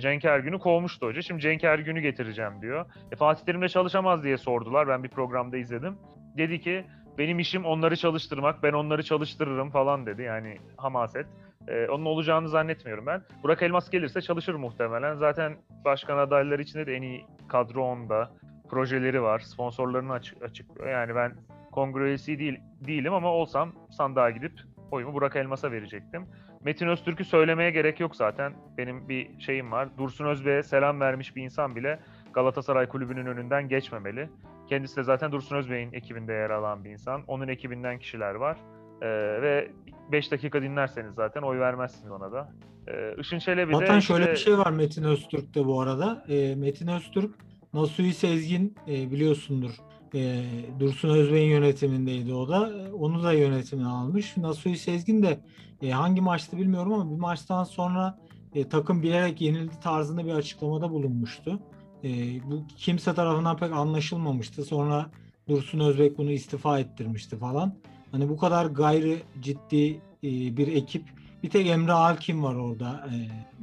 Cenk 0.00 0.24
Ergün'ü 0.24 0.58
kovmuştu 0.58 1.06
hoca. 1.06 1.22
Şimdi 1.22 1.40
Cenk 1.40 1.64
Ergün'ü 1.64 2.00
getireceğim 2.00 2.52
diyor. 2.62 2.86
E, 3.12 3.16
Fatih 3.16 3.44
Terim'le 3.44 3.68
çalışamaz 3.68 4.24
diye 4.24 4.36
sordular. 4.36 4.88
Ben 4.88 5.04
bir 5.04 5.08
programda 5.08 5.56
izledim. 5.56 5.98
Dedi 6.36 6.60
ki 6.60 6.84
benim 7.18 7.38
işim 7.38 7.64
onları 7.64 7.96
çalıştırmak, 7.96 8.62
ben 8.62 8.72
onları 8.72 9.02
çalıştırırım 9.02 9.70
falan 9.70 10.06
dedi. 10.06 10.22
Yani 10.22 10.58
hamaset. 10.76 11.26
Ee, 11.68 11.86
onun 11.88 12.04
olacağını 12.04 12.48
zannetmiyorum 12.48 13.06
ben. 13.06 13.22
Burak 13.42 13.62
Elmas 13.62 13.90
gelirse 13.90 14.20
çalışır 14.20 14.54
muhtemelen. 14.54 15.14
Zaten 15.14 15.56
başkan 15.84 16.18
adayları 16.18 16.62
içinde 16.62 16.86
de 16.86 16.94
en 16.94 17.02
iyi 17.02 17.24
kadro 17.48 17.84
onda. 17.84 18.30
Projeleri 18.70 19.22
var, 19.22 19.38
sponsorlarını 19.38 20.12
açık 20.12 20.42
açıklıyor. 20.42 20.90
Yani 20.90 21.14
ben 21.14 21.32
kongre 21.72 22.04
üyesi 22.04 22.38
değil, 22.38 22.60
değilim 22.86 23.14
ama 23.14 23.28
olsam 23.28 23.72
sandığa 23.90 24.30
gidip 24.30 24.52
oyumu 24.90 25.14
Burak 25.14 25.36
Elmas'a 25.36 25.72
verecektim. 25.72 26.26
Metin 26.64 26.88
Öztürk'ü 26.88 27.24
söylemeye 27.24 27.70
gerek 27.70 28.00
yok 28.00 28.16
zaten. 28.16 28.52
Benim 28.78 29.08
bir 29.08 29.40
şeyim 29.40 29.72
var. 29.72 29.88
Dursun 29.98 30.24
Özbey'e 30.24 30.62
selam 30.62 31.00
vermiş 31.00 31.36
bir 31.36 31.42
insan 31.42 31.76
bile 31.76 31.98
Galatasaray 32.38 32.88
Kulübü'nün 32.88 33.26
önünden 33.26 33.68
geçmemeli. 33.68 34.28
Kendisi 34.68 34.96
de 34.96 35.02
zaten 35.02 35.32
Dursun 35.32 35.56
Özbey'in 35.56 35.92
ekibinde 35.92 36.32
yer 36.32 36.50
alan 36.50 36.84
bir 36.84 36.90
insan. 36.90 37.22
Onun 37.26 37.48
ekibinden 37.48 37.98
kişiler 37.98 38.34
var. 38.34 38.56
Ee, 39.02 39.06
ve 39.42 39.70
5 40.12 40.32
dakika 40.32 40.62
dinlerseniz 40.62 41.14
zaten 41.14 41.42
oy 41.42 41.58
vermezsiniz 41.58 42.10
ona 42.10 42.32
da. 42.32 42.52
Ee, 42.88 43.14
Işın 43.20 43.38
Çelebi 43.38 43.72
de 43.72 43.76
Zaten 43.76 43.98
işte- 43.98 44.14
şöyle 44.14 44.30
bir 44.30 44.36
şey 44.36 44.58
var 44.58 44.70
Metin 44.70 45.04
Öztürk'te 45.04 45.66
bu 45.66 45.80
arada. 45.80 46.24
E, 46.28 46.54
Metin 46.54 46.88
Öztürk, 46.88 47.34
Nasuhi 47.74 48.14
Sezgin 48.14 48.76
e, 48.88 49.10
biliyorsundur. 49.10 49.70
E, 50.14 50.42
Dursun 50.80 51.08
Özbey'in 51.08 51.50
yönetimindeydi 51.50 52.34
o 52.34 52.48
da. 52.48 52.70
Onu 52.98 53.22
da 53.22 53.32
yönetimine 53.32 53.86
almış. 53.88 54.36
Nasuhi 54.36 54.76
Sezgin 54.76 55.22
de 55.22 55.38
e, 55.82 55.90
hangi 55.90 56.20
maçtı 56.20 56.56
bilmiyorum 56.56 56.92
ama 56.92 57.10
bir 57.10 57.20
maçtan 57.20 57.64
sonra 57.64 58.18
e, 58.54 58.68
takım 58.68 59.02
bilerek 59.02 59.40
yenildi 59.40 59.80
tarzında 59.80 60.24
bir 60.24 60.32
açıklamada 60.32 60.90
bulunmuştu. 60.90 61.60
E, 62.04 62.08
bu 62.50 62.62
kimse 62.76 63.14
tarafından 63.14 63.56
pek 63.56 63.72
anlaşılmamıştı. 63.72 64.64
Sonra 64.64 65.06
Dursun 65.48 65.80
Özbek 65.80 66.18
bunu 66.18 66.30
istifa 66.30 66.78
ettirmişti 66.78 67.36
falan. 67.36 67.74
Hani 68.12 68.28
bu 68.28 68.36
kadar 68.36 68.66
gayri 68.66 69.16
ciddi 69.40 69.94
e, 70.24 70.30
bir 70.56 70.76
ekip 70.76 71.02
bir 71.42 71.50
tek 71.50 71.66
Emre 71.66 71.92
Alkin 71.92 72.42
var 72.42 72.54
orada. 72.54 73.08
E, 73.12 73.16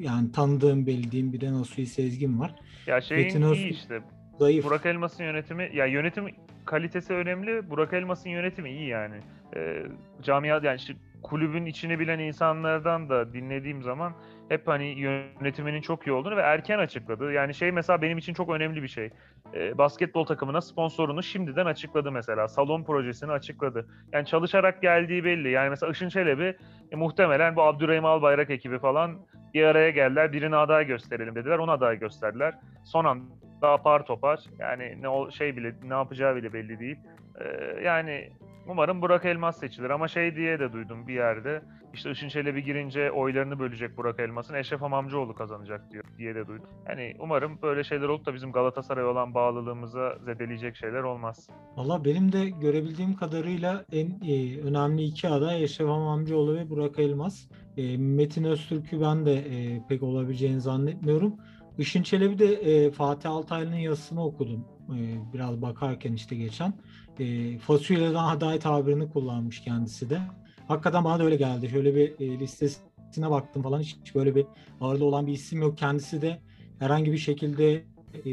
yani 0.03 0.31
tanıdığım, 0.31 0.87
bildiğim 0.87 1.33
bir 1.33 1.41
de 1.41 1.53
Nasuhi 1.53 1.85
Sezgin 1.85 2.39
var. 2.39 2.55
ya 2.87 3.01
şeyin 3.01 3.23
Metin 3.23 3.41
iyi 3.41 3.45
Öztürk- 3.45 3.71
işte. 3.71 4.01
Zayıf. 4.39 4.65
Burak 4.65 4.85
Elmas'ın 4.85 5.23
yönetimi, 5.23 5.71
ya 5.73 5.85
yönetim 5.85 6.25
kalitesi 6.65 7.13
önemli. 7.13 7.69
Burak 7.69 7.93
Elmas'ın 7.93 8.29
yönetimi 8.29 8.69
iyi 8.69 8.87
yani. 8.87 9.15
Ee, 9.55 9.83
camia 10.21 10.59
yani 10.63 10.75
işte 10.75 10.93
kulübün 11.23 11.65
içini 11.65 11.99
bilen 11.99 12.19
insanlardan 12.19 13.09
da 13.09 13.33
dinlediğim 13.33 13.83
zaman 13.83 14.13
hep 14.49 14.67
hani 14.67 14.85
yönetiminin 14.85 15.81
çok 15.81 16.07
iyi 16.07 16.11
olduğunu 16.11 16.35
ve 16.35 16.41
erken 16.41 16.79
açıkladı. 16.79 17.31
Yani 17.31 17.53
şey 17.53 17.71
mesela 17.71 18.01
benim 18.01 18.17
için 18.17 18.33
çok 18.33 18.49
önemli 18.49 18.83
bir 18.83 18.87
şey. 18.87 19.09
Ee, 19.53 19.77
basketbol 19.77 20.25
takımına 20.25 20.61
sponsorunu 20.61 21.23
şimdiden 21.23 21.65
açıkladı 21.65 22.11
mesela. 22.11 22.47
Salon 22.47 22.83
projesini 22.83 23.31
açıkladı. 23.31 23.87
Yani 24.13 24.25
çalışarak 24.25 24.81
geldiği 24.81 25.23
belli. 25.25 25.49
Yani 25.49 25.69
mesela 25.69 25.91
Işın 25.91 26.09
Çelebi 26.09 26.55
e, 26.91 26.95
muhtemelen 26.95 27.55
bu 27.55 27.61
Abdurrahim 27.61 28.05
Albayrak 28.05 28.49
ekibi 28.49 28.79
falan 28.79 29.17
bir 29.53 29.63
araya 29.63 29.89
geldiler. 29.89 30.33
Birini 30.33 30.55
aday 30.55 30.87
gösterelim 30.87 31.35
dediler. 31.35 31.57
Onu 31.57 31.71
aday 31.71 31.99
gösterdiler. 31.99 32.53
Son 32.83 33.05
anda 33.05 33.71
apar 33.71 34.05
topar. 34.05 34.39
Yani 34.59 34.97
ne 35.01 35.07
ol, 35.07 35.29
şey 35.29 35.57
bile 35.57 35.73
ne 35.83 35.93
yapacağı 35.93 36.35
bile 36.35 36.53
belli 36.53 36.79
değil. 36.79 36.97
Ee, 37.39 37.81
yani 37.83 38.29
umarım 38.67 39.01
Burak 39.01 39.25
Elmas 39.25 39.59
seçilir 39.59 39.89
ama 39.89 40.07
şey 40.07 40.35
diye 40.35 40.59
de 40.59 40.73
duydum 40.73 41.07
bir 41.07 41.13
yerde. 41.13 41.61
İşte 41.93 42.11
Işın 42.11 42.29
Çelebi 42.29 42.63
girince 42.63 43.11
oylarını 43.11 43.59
bölecek 43.59 43.97
Burak 43.97 44.19
Elmas'ın. 44.19 44.53
Eşref 44.53 44.81
Hamamcıoğlu 44.81 45.35
kazanacak 45.35 45.91
diyor 45.91 46.03
diye 46.17 46.35
de 46.35 46.47
duydum. 46.47 46.69
Yani 46.89 47.13
umarım 47.19 47.61
böyle 47.61 47.83
şeyler 47.83 48.07
olup 48.07 48.25
da 48.25 48.33
bizim 48.33 48.51
Galatasaray'a 48.51 49.07
olan 49.07 49.33
bağlılığımıza 49.33 50.17
zedeleyecek 50.25 50.75
şeyler 50.75 51.03
olmaz. 51.03 51.49
Valla 51.75 52.05
benim 52.05 52.31
de 52.31 52.49
görebildiğim 52.49 53.15
kadarıyla 53.15 53.85
en 53.91 54.07
e, 54.07 54.61
önemli 54.61 55.03
iki 55.03 55.29
aday 55.29 55.63
Eşref 55.63 55.89
Amamcıoğlu 55.89 56.55
ve 56.55 56.69
Burak 56.69 56.99
Elmas. 56.99 57.47
E, 57.77 57.97
Metin 57.97 58.43
Öztürk'ü 58.43 59.01
ben 59.01 59.25
de 59.25 59.33
e, 59.33 59.81
pek 59.89 60.03
olabileceğini 60.03 60.61
zannetmiyorum. 60.61 61.35
Işın 61.77 62.03
Çelebi 62.03 62.39
de 62.39 62.45
e, 62.45 62.91
Fatih 62.91 63.31
Altaylı'nın 63.31 63.75
yazısını 63.75 64.25
okudum. 64.25 64.65
E, 64.89 64.99
biraz 65.33 65.61
bakarken 65.61 66.13
işte 66.13 66.35
geçen. 66.35 66.73
E, 67.19 67.57
fasulyeden 67.57 68.15
aday 68.15 68.59
tabirini 68.59 69.09
kullanmış 69.09 69.59
kendisi 69.61 70.09
de. 70.09 70.19
Hakikaten 70.67 71.03
bana 71.03 71.19
da 71.19 71.23
öyle 71.23 71.35
geldi. 71.35 71.69
Şöyle 71.69 71.95
bir 71.95 72.11
e, 72.19 72.39
listesine 72.39 73.31
baktım 73.31 73.63
falan. 73.63 73.79
Hiç, 73.79 73.97
hiç 74.01 74.15
böyle 74.15 74.35
bir 74.35 74.45
ağırda 74.81 75.05
olan 75.05 75.27
bir 75.27 75.31
isim 75.33 75.61
yok. 75.61 75.77
Kendisi 75.77 76.21
de 76.21 76.39
herhangi 76.79 77.11
bir 77.11 77.17
şekilde 77.17 77.83
e, 78.25 78.29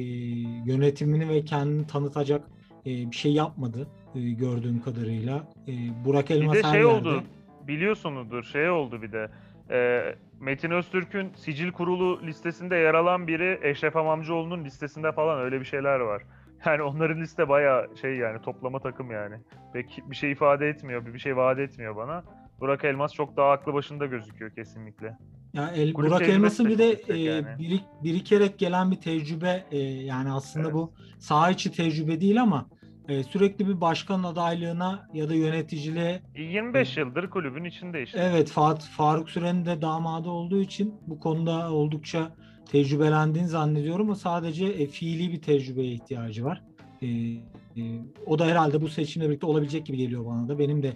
yönetimini 0.66 1.29
ve 1.29 1.45
kendini 1.45 1.87
tanıtacak 1.87 2.45
e, 2.87 3.11
bir 3.11 3.16
şey 3.16 3.33
yapmadı 3.33 3.87
e, 4.14 4.21
gördüğüm 4.21 4.83
kadarıyla. 4.83 5.49
E, 5.68 5.73
Burak 6.05 6.31
Bir 6.31 6.35
Elmas 6.35 6.55
de 6.57 6.62
her 6.62 6.73
şey 6.73 6.81
yerde. 6.81 7.09
oldu. 7.09 7.23
Biliyorsunuzdur 7.68 8.42
şey 8.42 8.71
oldu 8.71 9.03
bir 9.03 9.12
de. 9.12 9.31
Ee, 9.71 10.14
Metin 10.40 10.71
Öztürk'ün 10.71 11.33
sicil 11.37 11.73
kurulu 11.73 12.27
listesinde 12.27 12.77
yer 12.77 12.95
alan 12.95 13.27
biri 13.27 13.59
Eşref 13.62 13.95
Hamamcıoğlu'nun 13.95 14.64
listesinde 14.64 15.12
falan 15.12 15.40
öyle 15.40 15.61
bir 15.61 15.64
şeyler 15.64 16.01
var. 16.01 16.23
Yani 16.66 16.83
onların 16.83 17.20
liste 17.20 17.48
bayağı 17.48 17.96
şey 18.01 18.16
yani 18.16 18.42
toplama 18.42 18.81
takım 18.81 19.11
yani. 19.11 19.35
Pek 19.72 20.03
bir 20.11 20.16
şey 20.16 20.33
ifade 20.33 20.68
etmiyor, 20.68 21.07
bir 21.14 21.18
şey 21.18 21.37
vaat 21.37 21.59
etmiyor 21.59 21.96
bana. 21.96 22.25
Burak 22.61 22.85
Elmas 22.85 23.12
çok 23.14 23.37
daha 23.37 23.51
aklı 23.51 23.75
başında 23.75 24.07
gözüküyor 24.07 24.51
kesinlikle. 24.51 25.16
Ya 25.53 25.68
el, 25.75 25.92
Kulüp 25.92 26.11
Burak 26.11 26.29
Elmas'ın 26.29 26.68
bir 26.68 26.79
de 26.79 27.01
e, 27.09 27.16
yani. 27.16 27.46
birik, 27.59 27.85
birikerek 28.03 28.59
gelen 28.59 28.90
bir 28.90 28.96
tecrübe 28.96 29.64
e, 29.70 29.79
yani 29.79 30.33
aslında 30.33 30.66
Evet. 30.66 30.75
bu 30.75 30.92
saha 31.18 31.51
içi 31.51 31.72
tecrübe 31.72 32.20
değil 32.20 32.42
ama 32.42 32.66
e, 33.09 33.22
sürekli 33.22 33.68
bir 33.68 33.81
başkan 33.81 34.22
adaylığına 34.22 35.09
ya 35.14 35.29
da 35.29 35.35
yöneticiliğe 35.35 36.22
25 36.37 36.96
yıldır 36.96 37.31
kulübün 37.31 37.64
içinde 37.64 38.03
işte. 38.03 38.31
evet 38.33 38.51
Fat, 38.51 38.85
Faruk 38.85 39.31
Süren'in 39.31 39.66
de 39.66 39.83
damadı 39.83 40.31
olduğu 40.31 40.61
için 40.61 40.94
bu 41.07 41.20
konuda 41.20 41.72
oldukça 41.72 42.33
tecrübelendiğini 42.70 43.48
zannediyorum 43.48 44.07
ama 44.07 44.14
sadece 44.14 44.66
e, 44.66 44.87
fiili 44.87 45.33
bir 45.33 45.42
tecrübeye 45.42 45.92
ihtiyacı 45.92 46.44
var. 46.44 46.62
E, 47.03 47.07
e, 47.07 47.83
o 48.27 48.38
da 48.38 48.46
herhalde 48.46 48.81
bu 48.81 48.88
seçimle 48.88 49.29
birlikte 49.29 49.46
olabilecek 49.46 49.87
gibi 49.87 49.96
geliyor 49.96 50.27
bana 50.27 50.48
da. 50.48 50.59
Benim 50.59 50.83
de 50.83 50.92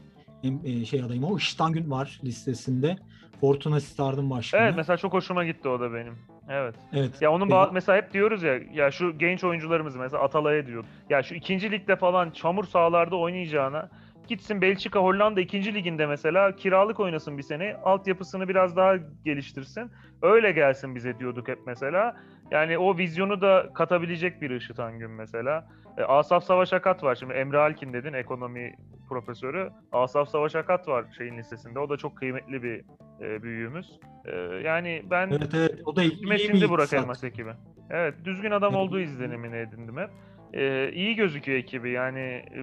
e, 0.64 0.84
şey 0.84 1.02
adayım 1.02 1.24
o. 1.24 1.36
Iştangün 1.38 1.90
var 1.90 2.20
listesinde. 2.24 2.96
Fortuna 3.40 3.80
Star'ın 3.80 4.30
başkanı. 4.30 4.62
Evet 4.62 4.74
mesela 4.76 4.96
çok 4.96 5.12
hoşuma 5.12 5.44
gitti 5.44 5.68
o 5.68 5.80
da 5.80 5.92
benim. 5.94 6.14
Evet. 6.48 6.74
Evet. 6.92 7.22
Ya 7.22 7.32
onun 7.32 7.46
E, 7.48 7.52
ba- 7.52 7.70
mesela 7.72 7.98
hep 7.98 8.12
diyoruz 8.12 8.42
ya 8.42 8.60
ya 8.74 8.90
şu 8.90 9.18
genç 9.18 9.44
oyuncularımız 9.44 9.96
mesela 9.96 10.22
Atalay'a 10.22 10.66
diyor. 10.66 10.84
Ya 11.10 11.22
şu 11.22 11.34
ikinci 11.34 11.70
ligde 11.70 11.96
falan 11.96 12.30
çamur 12.30 12.64
sahalarda 12.64 13.16
oynayacağına 13.16 13.90
gitsin 14.28 14.60
Belçika 14.60 15.00
Hollanda 15.00 15.40
ikinci 15.40 15.74
liginde 15.74 16.06
mesela 16.06 16.56
kiralık 16.56 17.00
oynasın 17.00 17.38
bir 17.38 17.42
sene. 17.42 17.76
Altyapısını 17.84 18.48
biraz 18.48 18.76
daha 18.76 18.96
geliştirsin. 19.24 19.90
Öyle 20.22 20.52
gelsin 20.52 20.94
bize 20.94 21.18
diyorduk 21.18 21.48
hep 21.48 21.58
mesela. 21.66 22.16
Yani 22.50 22.78
o 22.78 22.98
vizyonu 22.98 23.40
da 23.40 23.70
katabilecek 23.74 24.42
bir 24.42 24.50
Işıt 24.50 24.80
Angün 24.80 25.10
mesela. 25.10 25.68
E, 25.98 26.02
Asaf 26.02 26.44
Savaş 26.44 26.72
Akat 26.72 27.02
var 27.02 27.14
şimdi 27.14 27.32
Emre 27.34 27.58
Alkin 27.58 27.92
dedin 27.92 28.12
ekonomi 28.12 28.74
profesörü. 29.08 29.70
Asaf 29.92 30.28
Savaş 30.28 30.54
Akat 30.56 30.88
var 30.88 31.04
şeyin 31.18 31.38
listesinde. 31.38 31.78
O 31.78 31.88
da 31.88 31.96
çok 31.96 32.16
kıymetli 32.16 32.62
bir 32.62 32.84
e, 33.20 33.42
büyüğümüz. 33.42 33.98
E, 34.24 34.36
yani 34.64 35.02
ben 35.10 35.30
Evet 35.30 35.54
evet 35.54 35.74
o 35.84 35.96
da 35.96 36.02
iyi, 36.02 36.38
iyi 36.38 36.52
bir 36.52 36.68
Burak. 36.68 36.92
Elmas 36.92 37.24
ekibi. 37.24 37.50
Evet 37.90 38.14
düzgün 38.24 38.50
adam 38.50 38.74
olduğu 38.74 39.00
izlenimini 39.00 39.56
edindim 39.56 39.96
hep. 39.96 40.10
Ee, 40.54 40.90
iyi 40.92 41.16
gözüküyor 41.16 41.58
ekibi 41.58 41.90
yani. 41.90 42.44
e, 42.54 42.60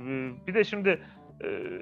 Bir 0.47 0.53
de 0.53 0.63
şimdi 0.63 0.89
e, 0.89 0.99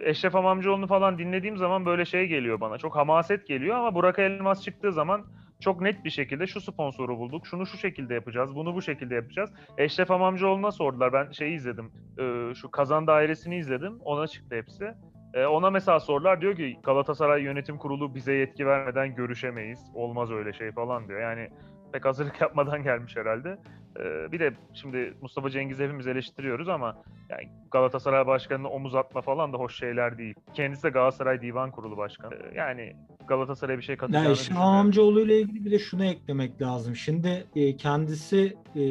Eşref 0.02 0.36
Amamcıoğlu'nu 0.36 0.88
falan 0.88 1.18
dinlediğim 1.18 1.58
zaman 1.58 1.86
böyle 1.86 2.06
şey 2.06 2.28
geliyor 2.28 2.60
bana. 2.60 2.78
Çok 2.78 2.96
hamaset 2.96 3.48
geliyor 3.48 3.76
ama 3.76 3.96
Burak 3.96 4.20
Elmas 4.20 4.64
çıktığı 4.64 4.92
zaman 4.92 5.26
çok 5.60 5.82
net 5.82 6.06
bir 6.06 6.10
şekilde 6.10 6.48
şu 6.48 6.62
sponsoru 6.62 7.18
bulduk, 7.18 7.48
şunu 7.48 7.66
şu 7.66 7.78
şekilde 7.78 8.14
yapacağız, 8.14 8.56
bunu 8.56 8.76
bu 8.76 8.82
şekilde 8.82 9.16
yapacağız. 9.16 9.54
Eşref 9.78 10.12
Amamcıoğlu'na 10.12 10.72
sordular. 10.72 11.14
Ben 11.14 11.32
şeyi 11.32 11.56
izledim. 11.56 11.92
e, 12.20 12.54
Şu 12.56 12.72
kazan 12.72 13.08
dairesini 13.08 13.58
izledim. 13.58 14.00
Ona 14.06 14.28
çıktı 14.28 14.56
hepsi. 14.56 14.94
E, 15.34 15.46
Ona 15.46 15.70
mesela 15.70 16.00
sorular 16.00 16.42
diyor 16.42 16.56
ki 16.56 16.78
Galatasaray 16.84 17.42
Yönetim 17.44 17.78
Kurulu 17.78 18.16
bize 18.16 18.34
yetki 18.34 18.68
vermeden 18.68 19.16
görüşemeyiz. 19.16 19.80
Olmaz 19.94 20.32
öyle 20.32 20.54
şey 20.54 20.72
falan 20.72 21.08
diyor. 21.08 21.22
Yani 21.22 21.50
pek 21.94 22.06
hazırlık 22.06 22.42
yapmadan 22.42 22.84
gelmiş 22.84 23.16
herhalde. 23.16 23.58
Ee, 24.00 24.32
bir 24.32 24.40
de 24.40 24.54
şimdi 24.74 25.14
Mustafa 25.22 25.50
Cengiz'i 25.50 25.84
hepimiz 25.84 26.08
eleştiriyoruz 26.08 26.70
ama 26.70 26.98
yani 27.30 27.50
Galatasaray 27.72 28.28
Başkanı'na 28.28 28.68
omuz 28.68 28.96
atma 28.96 29.22
falan 29.22 29.54
da 29.54 29.58
hoş 29.58 29.76
şeyler 29.76 30.18
değil. 30.18 30.36
Kendisi 30.54 30.84
de 30.84 30.90
Galatasaray 30.90 31.42
Divan 31.42 31.72
Kurulu 31.72 31.98
Başkanı. 31.98 32.36
Ee, 32.36 32.58
yani 32.58 32.96
Galatasaray'a 33.28 33.78
bir 33.78 33.84
şey 33.84 33.98
katacağını 33.98 34.26
Ya 34.26 34.32
Eşref 34.32 34.44
düşünmüyorum. 34.46 34.72
Amamcıoğlu 34.72 35.22
ile 35.22 35.40
ilgili 35.40 35.66
bir 35.66 35.72
de 35.72 35.80
şunu 35.80 36.06
eklemek 36.06 36.62
lazım. 36.62 36.96
Şimdi 36.96 37.46
e, 37.56 37.76
kendisi 37.78 38.58
e, 38.76 38.82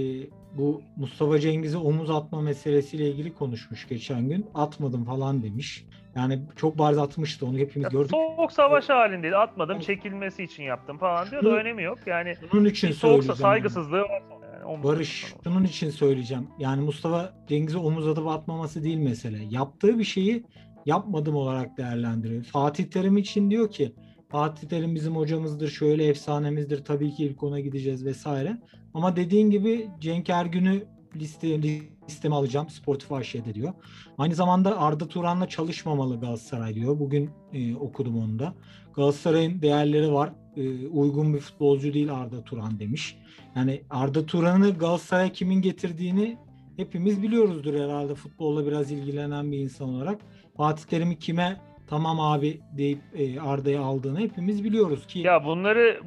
bu 0.58 0.82
Mustafa 0.96 1.38
Cengiz'e 1.40 1.76
omuz 1.78 2.10
atma 2.10 2.40
meselesiyle 2.40 3.10
ilgili 3.10 3.34
konuşmuş 3.34 3.88
geçen 3.88 4.28
gün. 4.28 4.46
Atmadım 4.54 5.04
falan 5.04 5.42
demiş. 5.42 5.84
Yani 6.16 6.40
çok 6.56 6.78
bariz 6.78 6.98
atmıştı 6.98 7.46
onu 7.46 7.58
hepimiz 7.58 7.84
Ya 7.84 7.90
gördük. 7.90 8.10
soğuk 8.10 8.52
savaş 8.52 8.88
halindeydi. 8.88 9.36
Atmadım, 9.36 9.76
Evet. 9.76 9.86
çekilmesi 9.86 10.42
için 10.42 10.62
yaptım 10.62 10.98
falan 10.98 11.30
diyor 11.30 11.44
da 11.44 11.48
önemi 11.50 11.82
yok. 11.82 11.98
Yani 12.06 12.34
Bunun 12.52 12.64
için 12.64 12.90
bir 12.90 12.94
soğuk 12.94 13.12
söyleyeceğim. 13.24 13.28
yani. 13.28 13.38
saygısızlığı 13.40 14.00
var. 14.00 14.22
Yani 14.54 14.64
omuz 14.64 14.84
Barış 14.84 15.34
şunun 15.44 15.64
için 15.64 15.90
söyleyeceğim. 15.90 16.46
Yani 16.58 16.80
Mustafa 16.82 17.32
Cengiz'e 17.48 17.78
omuz 17.78 18.08
atıp 18.08 18.28
atmaması 18.28 18.84
değil 18.84 18.98
mesele. 18.98 19.38
Yaptığı 19.50 19.98
bir 19.98 20.04
şeyi 20.04 20.44
yapmadım 20.86 21.36
olarak 21.36 21.76
değerlendiriyor. 21.78 22.44
Fatih 22.44 22.84
Terim 22.84 23.16
için 23.16 23.50
diyor 23.50 23.70
ki 23.70 23.92
Fatih 24.30 24.68
Terim 24.68 24.94
bizim 24.94 25.16
hocamızdır, 25.16 25.68
şöyle 25.68 26.06
efsanemizdir. 26.06 26.84
Tabii 26.84 27.14
ki 27.14 27.24
ilk 27.24 27.42
ona 27.42 27.60
gideceğiz 27.60 28.04
vesaire. 28.04 28.58
Ama 28.94 29.16
dediğin 29.16 29.50
gibi 29.50 29.90
Cenk 30.00 30.30
Ergün'ü 30.30 30.84
liste, 31.16 31.62
listeme 32.08 32.34
alacağım 32.34 32.68
Spotify 32.70 33.22
şeyde 33.22 33.54
diyor. 33.54 33.72
Aynı 34.18 34.34
zamanda 34.34 34.80
Arda 34.80 35.08
Turan'la 35.08 35.48
çalışmamalı 35.48 36.20
Galatasaray 36.20 36.74
diyor. 36.74 36.98
Bugün 36.98 37.30
e, 37.52 37.76
okudum 37.76 38.18
onu 38.18 38.38
da. 38.38 38.54
Galatasaray'ın 38.94 39.62
değerleri 39.62 40.12
var. 40.12 40.32
E, 40.56 40.86
uygun 40.86 41.34
bir 41.34 41.40
futbolcu 41.40 41.94
değil 41.94 42.14
Arda 42.14 42.44
Turan 42.44 42.80
demiş. 42.80 43.16
Yani 43.56 43.82
Arda 43.90 44.26
Turan'ı 44.26 44.70
Galatasaray'a 44.70 45.32
kimin 45.32 45.62
getirdiğini 45.62 46.36
hepimiz 46.76 47.22
biliyoruzdur 47.22 47.74
herhalde 47.74 48.14
futbolla 48.14 48.66
biraz 48.66 48.90
ilgilenen 48.90 49.52
bir 49.52 49.58
insan 49.58 49.88
olarak. 49.88 50.20
Fatih 50.56 50.84
Terim'i 50.84 51.18
kime 51.18 51.60
tamam 51.90 52.20
abi 52.20 52.60
deyip 52.72 52.98
e, 53.14 53.40
Arda'yı 53.40 53.80
aldığını 53.80 54.20
hepimiz 54.20 54.64
biliyoruz 54.64 55.06
ki 55.06 55.18
Ya 55.18 55.44
bunları 55.44 56.00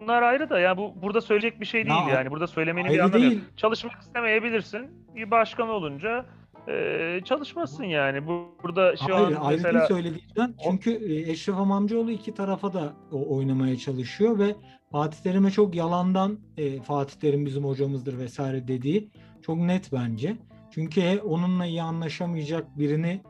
bunlar 0.00 0.22
ayrı 0.22 0.50
da 0.50 0.60
ya 0.60 0.76
bu 0.76 0.94
burada 1.02 1.20
söyleyecek 1.20 1.60
bir 1.60 1.66
şey 1.66 1.86
değil 1.86 2.00
Ya, 2.08 2.14
yani. 2.14 2.30
Burada 2.30 2.46
söylemenin 2.46 2.90
bir 2.92 2.98
anlamı 2.98 3.24
yok. 3.24 3.30
değil. 3.32 3.44
Çalışmak 3.56 4.02
istemeyebilirsin. 4.02 4.86
Bir 5.16 5.30
başkan 5.30 5.68
olunca 5.68 6.26
e, 6.68 7.20
çalışmasın 7.24 7.84
yani. 7.84 8.26
Bu 8.26 8.48
burada 8.62 8.96
şu 8.96 9.14
Hayır, 9.14 9.36
an 9.36 9.44
ayrı 9.44 9.62
mesela 9.62 9.86
söylediğinden. 9.86 10.54
Çünkü 10.64 10.90
e, 10.90 11.30
Eşref 11.30 11.56
Amamcıoğlu 11.56 12.10
iki 12.10 12.34
tarafa 12.34 12.72
da 12.72 12.92
o- 13.12 13.36
oynamaya 13.36 13.76
çalışıyor 13.76 14.38
ve 14.38 14.54
Fatih 14.92 15.18
Terim'e 15.22 15.50
çok 15.50 15.74
yalandan 15.74 16.38
e, 16.56 16.80
Fatih 16.82 17.20
Terim 17.20 17.46
bizim 17.46 17.64
hocamızdır 17.64 18.18
vesaire 18.18 18.68
dediği 18.68 19.08
çok 19.42 19.56
net 19.56 19.92
bence. 19.92 20.36
Çünkü 20.70 21.20
onunla 21.24 21.66
iyi 21.66 21.82
anlaşamayacak 21.82 22.78
birini 22.78 23.20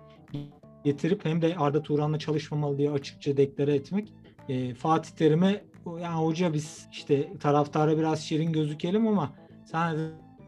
getirip 0.93 1.25
hem 1.25 1.43
de 1.43 1.57
Arda 1.57 1.83
Turan'la 1.83 2.19
çalışmamalı 2.19 2.79
diye 2.79 2.91
açıkça 2.91 3.37
deklare 3.37 3.75
etmek 3.75 4.13
e, 4.49 4.75
Fatih 4.75 5.11
Terim'e 5.11 5.65
"O- 5.87 5.99
yani 5.99 6.15
hoca 6.25 6.53
biz 6.53 6.87
işte 6.93 7.39
taraftara 7.41 7.99
biraz 7.99 8.21
şirin 8.21 8.53
gözükelim 8.53 9.09
ama 9.09 9.35
sen 9.65 9.97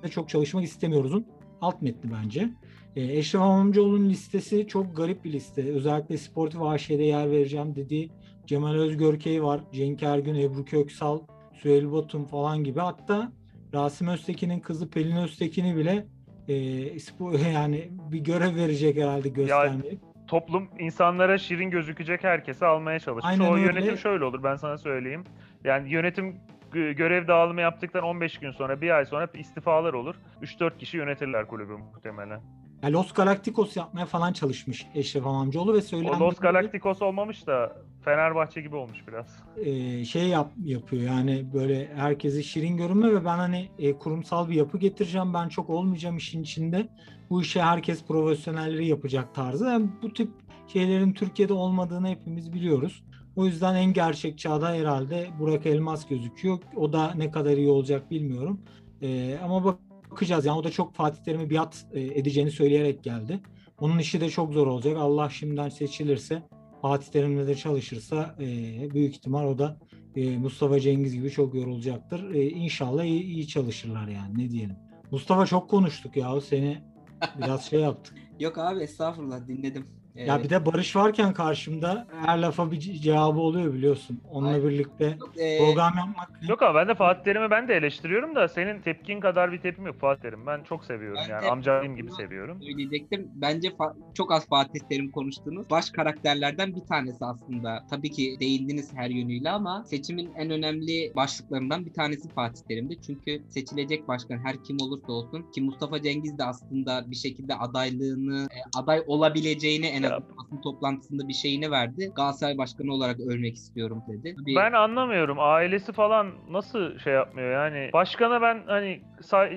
de 0.03 0.09
çok 0.11 0.29
çalışmak 0.29 0.64
istemiyoruzun 0.64 1.26
alt 1.61 1.83
metni 1.83 2.11
bence. 2.12 2.50
E, 2.96 3.18
Eşref 3.18 3.40
Amamcıoğlu'nun 3.42 4.09
listesi 4.11 4.66
çok 4.66 4.96
garip 4.96 5.24
bir 5.24 5.33
liste. 5.33 5.72
Özellikle 5.72 6.18
Sportif 6.18 6.62
AŞ'de 6.62 6.94
yer 7.05 7.31
vereceğim 7.31 7.74
dediği 7.74 8.11
Cemal 8.46 8.74
Özgörkey 8.74 9.42
var. 9.42 9.61
Cenk 9.72 10.03
Ergün, 10.03 10.35
Ebru 10.35 10.64
Köksal, 10.64 11.20
Süheyl 11.62 11.92
Batum 11.92 12.24
falan 12.26 12.64
gibi. 12.64 12.81
Hatta 12.81 13.33
Rasim 13.74 14.09
Öztekin'in 14.09 14.61
kızı 14.61 14.90
Pelin 14.90 15.16
Öztekin'i 15.16 15.76
bile 15.76 16.07
e, 16.48 17.00
spor, 17.00 17.38
yani 17.55 17.90
bir 18.12 18.18
görev 18.18 18.57
verecek 18.57 18.96
herhalde 18.96 19.29
göstermeye. 19.29 19.98
Toplum 20.31 20.69
insanlara 20.79 21.38
şirin 21.38 21.71
gözükecek 21.71 22.25
herkesi 22.25 22.66
almaya 22.66 22.99
çalışmış. 22.99 23.33
Aynen 23.33 23.51
o 23.51 23.55
öyle. 23.55 23.64
yönetim 23.66 23.97
şöyle 23.99 24.25
olur 24.25 24.43
ben 24.43 24.57
sana 24.57 24.79
söyleyeyim. 24.79 25.25
Yani 25.64 25.90
yönetim 25.90 26.37
gö- 26.73 26.93
görev 26.93 27.29
dağılımı 27.29 27.61
yaptıktan 27.61 28.03
15 28.03 28.38
gün 28.38 28.51
sonra, 28.51 28.81
bir 28.81 28.90
ay 28.90 29.07
sonra 29.07 29.29
istifalar 29.35 29.93
olur. 29.93 30.14
3-4 30.43 30.79
kişi 30.79 30.97
yönetirler 30.97 31.47
kulübü 31.47 31.73
muhtemelen. 31.73 32.40
Yani 32.83 32.93
Los 32.93 33.12
Galacticos 33.12 33.77
yapmaya 33.77 34.07
falan 34.07 34.33
çalışmış 34.33 34.87
Eşref 34.95 35.27
Amamcıoğlu 35.27 35.73
ve 35.73 35.79
O 35.79 35.81
söylenen 35.81 36.21
Los 36.21 36.38
Galacticos 36.38 37.03
olmamış 37.03 37.47
da 37.47 37.77
Fenerbahçe 38.05 38.61
gibi 38.61 38.77
olmuş 38.77 38.99
biraz. 39.09 39.43
e, 39.64 40.05
şey 40.05 40.29
yap, 40.29 40.51
yapıyor 40.64 41.03
yani 41.03 41.47
böyle 41.55 41.88
herkesi 41.95 42.45
şirin 42.45 42.77
görünme 42.77 43.12
ve 43.14 43.25
ben 43.25 43.38
hani 43.38 43.69
e, 43.79 43.93
kurumsal 43.93 44.49
bir 44.49 44.55
yapı 44.55 44.79
getireceğim 44.79 45.35
ben 45.35 45.49
çok 45.49 45.71
olmayacağım 45.71 46.16
işin 46.16 46.43
içinde 46.43 46.88
bu 47.31 47.43
işe 47.43 47.62
herkes 47.62 48.05
profesyonelleri 48.05 48.87
yapacak 48.87 49.35
tarzı 49.35 49.64
Yani 49.64 49.88
bu 50.03 50.12
tip 50.12 50.31
şeylerin 50.66 51.12
Türkiye'de 51.12 51.53
olmadığını 51.53 52.09
hepimiz 52.09 52.53
biliyoruz. 52.53 53.03
O 53.37 53.47
yüzden 53.47 53.75
en 53.75 53.93
gerçekçi 53.93 54.49
aday 54.49 54.79
herhalde 54.79 55.29
Burak 55.38 55.66
Elmas 55.66 56.09
gözüküyor. 56.09 56.59
O 56.77 56.93
da 56.93 57.14
ne 57.14 57.31
kadar 57.31 57.57
iyi 57.57 57.69
olacak 57.69 58.11
bilmiyorum. 58.11 58.61
E, 59.03 59.38
ama 59.45 59.64
bak- 59.64 59.79
bakacağız 60.11 60.47
yani 60.47 60.59
o 60.59 60.64
da 60.64 60.71
çok 60.71 60.95
Fatih 60.95 61.23
Terim'i 61.23 61.51
biat 61.51 61.87
e, 61.93 62.01
edeceğini 62.01 62.51
söyleyerek 62.51 63.05
geldi. 63.05 63.40
Onun 63.79 63.99
işi 63.99 64.21
de 64.21 64.31
çok 64.31 64.53
zor 64.53 64.66
olacak. 64.66 64.97
Allah 64.97 65.31
şimdiden 65.31 65.69
seçilirse 65.69 66.43
Fatih 66.83 67.07
Terim'le 67.07 67.47
de 67.47 67.55
çalışırsa 67.55 68.37
e, 68.40 68.47
büyük 68.90 69.14
ihtimal 69.14 69.47
o 69.47 69.59
da 69.59 69.79
e, 70.16 70.38
Mustafa 70.38 70.81
Cengiz 70.81 71.14
gibi 71.14 71.31
çok 71.31 71.55
yorulacaktır. 71.55 72.35
E, 72.35 72.51
inşallah 72.51 73.05
iyi, 73.05 73.23
iyi 73.23 73.49
çalışırlar 73.49 74.09
yani 74.09 74.38
ne 74.38 74.51
diyelim. 74.51 74.77
Mustafa 75.11 75.47
çok 75.47 75.71
konuştuk 75.71 76.16
ya 76.16 76.40
seni 76.40 76.89
biraz 77.38 77.64
şey 77.64 77.80
yaptık. 77.80 78.14
Yok 78.40 78.59
abi 78.59 78.80
estağfurullah 78.80 79.46
dinledim. 79.48 79.99
Ee, 80.16 80.25
Ya 80.25 80.42
bir 80.42 80.51
de 80.51 80.66
Barış 80.66 80.96
varken 80.96 81.33
karşımda 81.33 82.07
her 82.25 82.38
lafa 82.38 82.70
bir 82.73 82.77
ce- 82.81 83.01
cevabı 83.01 83.40
oluyor 83.40 83.75
biliyorsun. 83.75 84.20
Onunla 84.31 84.51
Aynen. 84.55 84.68
birlikte 84.68 85.16
ee, 85.38 85.59
program 85.59 85.92
yapmak 85.99 86.31
Yok 86.49 86.62
ama 86.62 86.75
ben 86.75 86.88
de 86.88 86.94
Fatih 86.94 87.23
Terim'i 87.25 87.51
ben 87.51 87.68
de 87.68 87.75
eleştiriyorum 87.75 88.35
da 88.35 88.49
senin 88.49 88.81
tepkin 88.81 89.20
kadar 89.20 89.53
bir 89.53 89.59
tepkim 89.61 89.87
yok 89.87 90.01
Fatih 90.01 90.23
Terim. 90.23 90.46
Ben 90.46 90.62
çok 90.62 90.85
seviyorum 90.85 91.20
Ben 91.25 91.29
yani 91.29 91.46
amcayım 91.46 91.96
gibi 91.96 92.11
seviyorum. 92.12 92.62
söyleyecektim. 92.62 93.29
Bence 93.35 93.68
fa- 93.68 93.94
çok 94.14 94.33
az 94.33 94.49
Fatih 94.49 94.81
Terim 94.90 95.11
konuştunuz. 95.11 95.70
Baş 95.70 95.90
karakterlerden 95.90 96.77
bir 96.77 96.87
tanesi 96.88 97.25
aslında. 97.25 97.85
Tabii 97.90 98.11
ki 98.11 98.37
değindiniz 98.40 98.92
her 98.94 99.11
yönüyle 99.11 99.51
ama 99.51 99.85
seçimin 99.85 100.33
en 100.37 100.51
önemli 100.51 101.12
başlıklarından 101.16 101.87
bir 101.87 101.92
tanesi 101.92 102.29
Fatih 102.29 102.62
Terim'di. 102.68 103.01
Çünkü 103.07 103.42
seçilecek 103.49 104.09
başkan 104.09 104.38
her 104.38 104.62
kim 104.64 104.77
olursa 104.81 105.12
olsun 105.12 105.51
ki 105.55 105.62
Mustafa 105.62 106.03
Cengiz 106.03 106.38
de 106.38 106.44
aslında 106.44 107.11
bir 107.11 107.16
şekilde 107.16 107.55
adaylığını 107.55 108.49
e, 108.51 108.59
aday 108.79 109.03
olabileceğini 109.07 109.87
en 110.04 110.10
Ya. 110.10 110.16
azından 110.16 110.36
basın 110.38 110.60
toplantısında 110.62 111.28
bir 111.28 111.32
şeyini 111.32 111.70
verdi. 111.70 112.12
Galatasaray 112.16 112.58
başkanı 112.58 112.92
olarak 112.92 113.20
ölmek 113.20 113.54
istiyorum 113.54 114.02
dedi. 114.08 114.34
Tabii- 114.38 114.54
Ben 114.56 114.72
anlamıyorum 114.72 115.36
ailesi 115.40 115.92
falan 115.92 116.32
nasıl 116.50 116.98
şey 116.98 117.12
yapmıyor 117.12 117.52
yani. 117.52 117.90
Başkana 117.92 118.42
ben 118.42 118.62
hani 118.66 119.00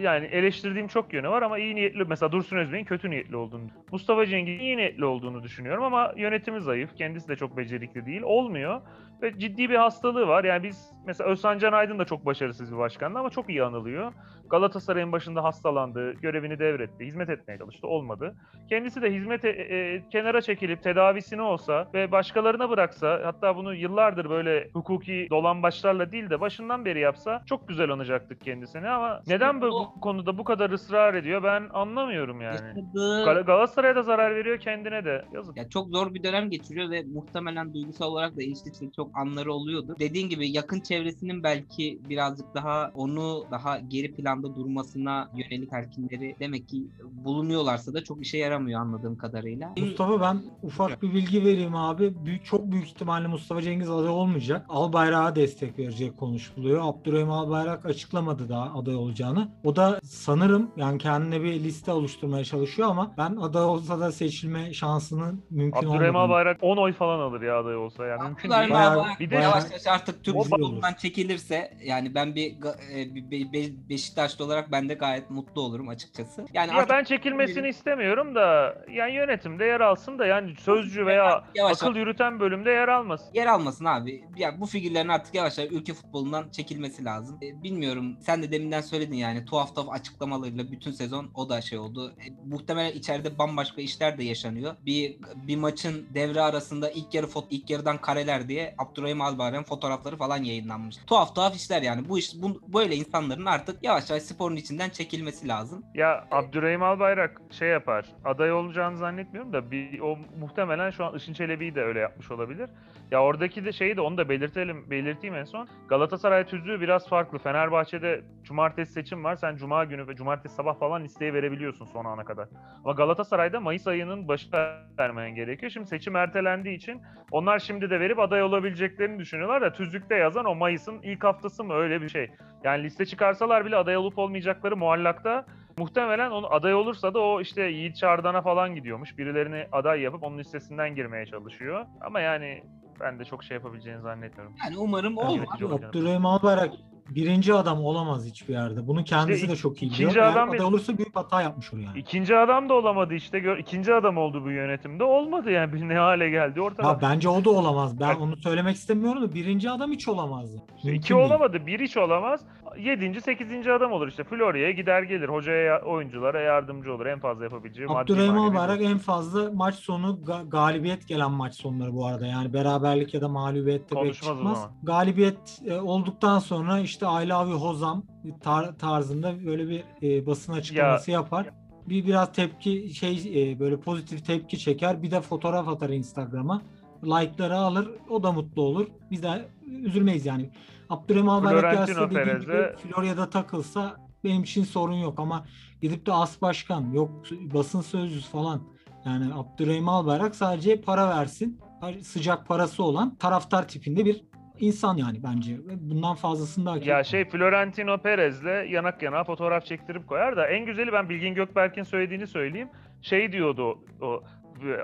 yani 0.02 0.26
eleştirdiğim 0.26 0.88
çok 0.88 1.14
yönü 1.14 1.30
var 1.30 1.42
ama 1.42 1.58
iyi 1.60 1.76
niyetli 1.76 2.04
mesela 2.06 2.32
Dursun 2.32 2.58
Özbek'in 2.58 2.86
kötü 2.86 3.10
niyetli 3.10 3.36
olduğunu. 3.36 3.68
Mustafa 3.92 4.26
Cengiz'in 4.26 4.60
iyi 4.60 4.78
niyetli 4.78 5.06
olduğunu 5.06 5.44
düşünüyorum 5.44 5.84
ama 5.84 6.14
yönetimi 6.18 6.62
zayıf. 6.62 6.96
Kendisi 6.96 7.28
de 7.28 7.36
çok 7.36 7.58
becerikli 7.58 8.06
değil. 8.06 8.22
Olmuyor. 8.22 8.82
Ve 9.24 9.40
ciddi 9.40 9.70
bir 9.70 9.76
hastalığı 9.76 10.28
var. 10.28 10.44
Yani 10.44 10.64
biz 10.64 10.92
mesela 11.06 11.30
Özcan 11.30 11.60
Can 11.60 11.74
Aydın 11.74 12.00
da 12.00 12.06
çok 12.06 12.26
başarısız 12.26 12.72
bir 12.72 12.78
başkandı 12.78 13.20
ama 13.20 13.30
çok 13.30 13.50
iyi 13.50 13.64
anılıyor. 13.64 14.14
Galatasaray'ın 14.50 15.12
başında 15.12 15.44
hastalandı, 15.44 16.14
görevini 16.14 16.60
devretti, 16.60 17.06
hizmet 17.06 17.30
etmeye 17.30 17.58
çalıştı, 17.58 17.88
olmadı. 17.88 18.36
Kendisi 18.70 19.02
de 19.02 19.14
hizmete 19.14 19.50
e, 19.50 20.04
kenara 20.10 20.42
çekilip 20.42 20.84
tedavisini 20.84 21.42
olsa 21.42 21.88
ve 21.94 22.12
başkalarına 22.12 22.70
bıraksa, 22.70 23.22
hatta 23.24 23.56
bunu 23.56 23.74
yıllardır 23.74 24.30
böyle 24.30 24.70
hukuki 24.74 25.28
dolambaçlarla 25.30 26.12
değil 26.12 26.30
de 26.30 26.40
başından 26.40 26.86
beri 26.86 27.00
yapsa 27.00 27.44
çok 27.46 27.68
güzel 27.68 27.90
anacaktık 27.90 28.42
kendisini 28.42 28.90
ama 28.90 29.22
neden 29.28 29.62
bu, 29.62 29.70
bu 29.70 30.02
konuda 30.02 30.38
bu 30.38 30.44
kadar 30.44 30.70
ısrar 30.70 31.14
ediyor 31.14 31.44
ben 31.44 31.70
anlamıyorum 31.74 32.42
yani. 32.42 32.84
Gal- 32.96 33.46
Galatasaray'a 33.46 33.96
da 33.96 34.04
zarar 34.04 34.36
veriyor 34.36 34.60
kendine 34.60 35.06
de. 35.06 35.26
Yazık. 35.34 35.58
Ya 35.58 35.70
çok 35.70 35.88
zor 35.90 36.14
bir 36.14 36.24
dönem 36.24 36.50
geçiriyor 36.50 36.92
ve 36.92 37.04
muhtemelen 37.04 37.74
duygusal 37.74 38.08
olarak 38.08 38.38
da 38.38 38.42
için 38.44 38.92
çok 38.96 39.13
anları 39.14 39.54
oluyordu. 39.54 39.96
Dediğin 40.00 40.30
gibi 40.30 40.50
yakın 40.50 40.80
çevresinin 40.80 41.44
belki 41.44 42.00
birazcık 42.10 42.56
daha 42.56 42.92
onu 42.96 43.46
daha 43.52 43.80
geri 43.80 44.16
planda 44.16 44.56
durmasına 44.56 45.30
yönelik 45.36 45.70
telkinleri 45.70 46.36
demek 46.40 46.70
ki 46.70 46.88
bulunuyorlarsa 47.12 47.94
da 47.94 48.04
çok 48.04 48.22
işe 48.22 48.38
yaramıyor 48.38 48.82
anladığım 48.82 49.18
kadarıyla. 49.18 49.74
Mustafa 49.78 50.22
ben 50.22 50.42
ufak 50.64 51.02
bir 51.02 51.14
bilgi 51.14 51.46
vereyim 51.46 51.76
abi. 51.76 52.14
Büyük, 52.26 52.46
çok 52.46 52.72
büyük 52.72 52.86
ihtimalle 52.86 53.28
Mustafa 53.28 53.62
Cengiz 53.62 53.90
aday 53.90 54.10
olmayacak. 54.10 54.66
Albayrak'a 54.70 55.36
destek 55.36 55.80
verecek 55.80 56.18
konuşuluyor. 56.18 56.80
Abdurrahim 56.84 57.32
Albayrak 57.32 57.86
açıklamadı 57.86 58.50
daha 58.50 58.80
aday 58.80 58.96
olacağını. 58.96 59.52
O 59.64 59.76
da 59.76 60.00
sanırım 60.04 60.72
yani 60.78 60.98
kendine 60.98 61.44
bir 61.44 61.54
liste 61.54 61.92
oluşturmaya 61.92 62.44
çalışıyor 62.44 62.90
ama 62.90 63.14
ben 63.18 63.36
aday 63.36 63.64
olsa 63.64 64.00
da 64.00 64.12
seçilme 64.12 64.74
şansının 64.74 65.44
mümkün 65.50 65.78
Abdurrahim 65.80 66.16
olmadığını 66.16 66.18
Albayrak 66.18 66.58
10 66.62 66.78
oy 66.78 66.94
falan 66.94 67.20
alır 67.20 67.42
ya 67.42 67.60
aday 67.60 67.76
olsa 67.76 68.06
yani 68.06 68.24
mümkün 68.24 68.50
Abdullah 68.50 68.93
değil. 68.93 68.93
Bayağı- 68.98 69.20
Bir 69.20 69.30
de- 69.30 69.36
yavaş 69.36 69.64
yavaş 69.64 69.88
artık 69.88 70.24
Türk 70.24 70.36
futbolundan 70.44 70.94
çekilirse 70.94 71.74
yani 71.84 72.16
ben 72.16 72.36
bir, 72.36 72.52
e, 72.96 73.16
bir 73.16 73.32
Be- 73.32 73.54
Be- 73.54 73.90
Beşiktaşlı 73.90 74.46
olarak 74.46 74.72
ben 74.72 74.90
de 74.90 74.94
gayet 74.94 75.30
mutlu 75.30 75.62
olurum 75.62 75.90
açıkçası. 75.90 76.46
Yani 76.54 76.72
Ya 76.72 76.78
artık 76.78 76.90
ben 76.90 77.04
çekilmesini 77.04 77.68
istemiyorum 77.68 78.36
da 78.36 78.76
yani 78.92 79.14
yönetimde 79.14 79.66
yer 79.66 79.82
alsın 79.82 80.20
da 80.20 80.26
yani 80.26 80.56
sözcü 80.56 81.06
veya 81.06 81.44
yavaş 81.56 81.84
akıl 81.84 81.96
yürüten 81.96 82.40
bölümde 82.40 82.70
yer 82.72 82.88
almasın. 82.88 83.34
yer 83.34 83.46
almasın 83.48 83.86
abi. 83.86 84.24
Ya 84.38 84.62
bu 84.62 84.66
figürlerin 84.66 85.08
artık 85.10 85.36
yavaş 85.36 85.58
yavaş 85.58 85.72
ülke 85.72 85.94
futbolundan 85.94 86.50
çekilmesi 86.50 87.06
lazım. 87.06 87.40
E, 87.44 87.64
bilmiyorum 87.64 88.16
sen 88.22 88.44
de 88.44 88.52
deminden 88.52 88.82
söyledin 88.82 89.16
yani 89.16 89.46
tuhaf 89.46 89.76
tuhaf 89.76 89.90
açıklamalarıyla 89.90 90.72
bütün 90.72 90.92
sezon 90.92 91.32
o 91.36 91.50
da 91.50 91.62
şey 91.62 91.78
oldu. 91.80 92.14
E, 92.20 92.24
muhtemelen 92.50 92.92
içeride 92.92 93.38
bambaşka 93.38 93.82
işler 93.82 94.18
de 94.18 94.24
yaşanıyor. 94.24 94.76
Bir 94.86 95.18
bir 95.36 95.56
maçın 95.56 96.08
devre 96.14 96.42
arasında 96.42 96.92
ilk 96.92 97.14
yarı 97.14 97.28
fot 97.28 97.46
ilk 97.50 97.70
yarıdan 97.70 97.98
kareler 97.98 98.48
diye 98.50 98.76
Abdurrahim 98.84 99.22
Albayrak'ın 99.22 99.64
fotoğrafları 99.64 100.18
falan 100.18 100.44
yayınlanmış. 100.44 100.96
Tuhaf 101.08 101.36
tuhaf 101.36 101.56
işler 101.56 101.82
yani. 101.82 102.10
Bu 102.10 102.20
iş 102.20 102.34
bu, 102.42 102.62
böyle 102.74 102.96
insanların 102.96 103.46
artık 103.46 103.84
yavaş 103.84 104.10
yavaş 104.10 104.24
sporun 104.24 104.56
içinden 104.56 104.90
çekilmesi 104.90 105.48
lazım. 105.48 105.84
Ya 105.94 106.28
Abdurrahim 106.32 106.84
Albayrak 106.84 107.42
şey 107.52 107.70
yapar. 107.70 108.06
Aday 108.26 108.54
olacağını 108.54 108.98
zannetmiyorum 108.98 109.54
da 109.54 109.72
bir 109.72 110.00
o 110.00 110.18
muhtemelen 110.40 110.92
şu 110.92 111.06
an 111.06 111.16
Işın 111.16 111.34
Çelebi'yi 111.34 111.76
de 111.76 111.82
öyle 111.82 112.00
yapmış 112.00 112.32
olabilir. 112.32 112.70
Ya 113.12 113.24
oradaki 113.24 113.66
de 113.66 113.72
şeyi 113.72 113.98
de 113.98 114.02
onu 114.02 114.18
da 114.18 114.30
belirtelim, 114.30 114.90
belirteyim 114.90 115.36
en 115.36 115.44
son. 115.44 115.68
Galatasaray 115.88 116.46
tüzüğü 116.46 116.82
biraz 116.82 117.10
farklı. 117.10 117.38
Fenerbahçe'de 117.38 118.22
cumartesi 118.44 118.92
seçim 118.92 119.24
var. 119.24 119.36
Sen 119.36 119.56
cuma 119.56 119.84
günü 119.86 120.08
ve 120.08 120.16
cumartesi 120.16 120.56
sabah 120.56 120.80
falan 120.80 121.04
listeyi 121.04 121.34
verebiliyorsun 121.34 121.86
son 121.86 122.06
ana 122.06 122.24
kadar. 122.26 122.48
Ama 122.84 122.94
Galatasaray'da 122.94 123.60
Mayıs 123.60 123.88
ayının 123.88 124.28
başında 124.28 124.80
vermen 125.00 125.36
gerekiyor. 125.36 125.72
Şimdi 125.72 125.88
seçim 125.88 126.16
ertelendiği 126.16 126.78
için 126.78 127.02
onlar 127.32 127.60
şimdi 127.60 127.90
de 127.90 128.00
verip 128.00 128.20
aday 128.20 128.44
olabileceklerini 128.74 129.20
düşünüyorlar 129.20 129.62
da 129.62 129.74
tüzükte 129.74 130.16
yazan 130.16 130.46
o 130.46 130.56
Mayıs'ın 130.56 131.02
ilk 131.04 131.24
haftası 131.24 131.64
mı 131.64 131.74
öyle 131.74 132.02
bir 132.02 132.10
şey. 132.10 132.32
Yani 132.64 132.84
liste 132.84 133.06
çıkarsalar 133.06 133.66
bile 133.66 133.76
aday 133.76 133.98
olup 133.98 134.18
olmayacakları 134.18 134.78
muallakta 134.78 135.46
Muhtemelen 135.78 136.32
onu 136.32 136.54
aday 136.54 136.74
olursa 136.74 137.14
da 137.14 137.20
o 137.20 137.42
işte 137.42 137.62
Yiğit 137.62 137.96
Çağrıdan'a 137.96 138.42
falan 138.42 138.76
gidiyormuş. 138.76 139.18
Birilerini 139.18 139.68
aday 139.72 140.02
yapıp 140.02 140.24
onun 140.24 140.38
listesinden 140.38 140.96
girmeye 140.96 141.26
çalışıyor. 141.26 141.86
Ama 142.02 142.20
yani 142.20 142.64
ben 143.00 143.20
de 143.20 143.26
çok 143.26 143.44
şey 143.44 143.56
yapabileceğini 143.56 144.02
zannetmiyorum. 144.02 144.56
Yani 144.66 144.78
umarım 144.78 145.18
olmaz. 145.18 145.60
canım. 145.60 145.74
Abdurrahim 145.74 146.26
Albayrak 146.26 146.74
birinci 147.10 147.54
adam 147.54 147.84
olamaz 147.86 148.26
hiçbir 148.26 148.54
yerde. 148.54 148.88
Bunu 148.88 149.04
kendisi 149.04 149.50
de 149.50 149.56
çok 149.56 149.84
iyi 149.84 149.86
ikinci 149.86 150.10
biliyor. 150.10 150.26
Eğer 150.26 150.32
adam 150.34 150.50
aday 150.50 150.60
bir- 150.60 150.64
olursa 150.64 150.98
büyük 150.98 151.16
hata 151.16 151.42
yapmış 151.42 151.74
olur 151.74 151.82
yani. 151.82 152.00
İkinci 152.00 152.38
adam 152.38 152.70
da 152.70 152.74
olamadı 152.74 153.14
işte. 153.14 153.40
Gör, 153.40 153.58
ikinci 153.58 153.94
adam 153.94 154.18
oldu 154.18 154.44
bu 154.46 154.52
yönetimde. 154.52 155.04
Olmadı 155.04 155.52
yani. 155.52 155.74
Bir 155.74 155.90
ne 155.90 155.96
hale 155.98 156.30
geldi 156.30 156.62
ortada. 156.62 156.88
Ya 156.88 157.00
bence 157.02 157.30
o 157.30 157.46
da 157.46 157.50
olamaz. 157.50 158.00
Ben 158.00 158.16
onu 158.16 158.38
söylemek 158.38 158.76
istemiyorum 158.76 159.22
da 159.22 159.34
birinci 159.34 159.70
adam 159.70 159.92
hiç 159.92 160.08
olamazdı. 160.08 160.62
Mümkün 160.84 161.00
iki 161.00 161.14
değil. 161.14 161.22
olamadı. 161.26 161.66
Bir 161.68 161.80
hiç 161.80 161.98
olamaz. 161.98 162.42
Yedinci, 162.80 163.22
sekizinci 163.22 163.72
adam 163.72 163.92
olur 163.92 164.08
işte. 164.08 164.24
Florya'ya 164.24 164.72
gider 164.72 165.04
gelir. 165.04 165.30
Hocaya, 165.30 165.82
oyunculara 165.82 166.42
yardımcı 166.42 166.94
olur. 166.94 167.06
En 167.06 167.20
fazla 167.20 167.44
yapabileceği 167.44 167.90
Abdurrahim 167.90 168.38
Albayrak 168.38 168.82
en 168.82 168.98
fazla 168.98 169.52
maç 169.52 169.76
sonu 169.76 170.20
ga- 170.26 170.50
galibiyet 170.50 171.08
gelen 171.08 171.32
maç 171.32 171.56
sonları 171.56 171.94
bu 171.94 172.06
arada. 172.06 172.26
Yani 172.26 172.54
beraberlik 172.54 173.14
ya 173.14 173.22
da 173.22 173.30
mağlubiyette 173.30 173.96
pek 174.02 174.14
çıkmaz. 174.14 174.68
Galibiyet 174.84 175.62
e, 175.66 175.80
olduktan 175.80 176.40
sonra 176.40 176.80
işte 176.80 177.06
I 177.06 177.30
love 177.30 177.50
you 177.50 177.60
Hozam 177.60 178.04
tar- 178.44 178.78
tarzında 178.78 179.46
böyle 179.46 179.70
bir 179.70 179.84
e, 180.04 180.26
basın 180.26 180.54
açıklaması 180.54 181.12
yapar. 181.12 181.50
Bir 181.90 182.06
biraz 182.06 182.34
tepki 182.34 182.94
şey 182.94 183.52
e, 183.52 183.60
böyle 183.60 183.78
pozitif 183.80 184.26
tepki 184.26 184.58
çeker. 184.60 185.04
Bir 185.04 185.12
de 185.12 185.22
fotoğraf 185.22 185.68
atar 185.68 185.90
Instagram'a. 185.90 186.62
Like'ları 187.04 187.56
alır. 187.58 187.90
O 188.10 188.24
da 188.24 188.32
mutlu 188.32 188.62
olur. 188.62 188.88
Biz 189.12 189.24
de 189.24 189.46
üzülmeyiz 189.68 190.26
yani. 190.26 190.50
Abdurrahim 190.90 191.30
Albayrak 191.30 191.74
gelse 191.74 191.94
gibi 191.94 192.14
Perez'e- 192.14 192.76
Florya'da 192.78 193.30
takılsa 193.30 193.96
benim 194.24 194.44
için 194.44 194.64
sorun 194.64 194.96
yok 194.96 195.20
ama 195.20 195.46
gidip 195.82 196.06
de 196.06 196.14
as 196.14 196.42
başkan 196.42 196.92
yok 196.94 197.12
basın 197.54 197.82
sözcüsü 197.82 198.32
falan 198.32 198.62
yani 199.06 199.34
Abdurrahim 199.34 199.90
Albayrak 199.90 200.36
sadece 200.36 200.82
para 200.82 201.10
versin 201.10 201.60
sıcak 202.02 202.48
parası 202.48 202.84
olan 202.84 203.16
taraftar 203.16 203.68
tipinde 203.68 204.06
bir 204.06 204.24
insan 204.60 204.98
yani 204.98 205.24
bence 205.24 205.58
bundan 205.80 206.16
fazlasını 206.16 206.66
da 206.66 206.72
hak 206.72 206.86
Ya 206.86 207.04
şey 207.04 207.30
Florentino 207.30 207.98
Perez'le 207.98 208.70
yanak 208.72 209.02
yana 209.04 209.24
fotoğraf 209.24 209.66
çektirip 209.66 210.08
koyar 210.08 210.38
da 210.38 210.48
en 210.48 210.66
güzeli 210.66 210.94
ben 210.94 211.10
Bilgin 211.10 211.34
Gökberk'in 211.36 211.84
söylediğini 211.84 212.28
söyleyeyim. 212.28 212.70
Şey 213.02 213.32
diyordu 213.32 213.64
o, 214.02 214.06
o 214.06 214.24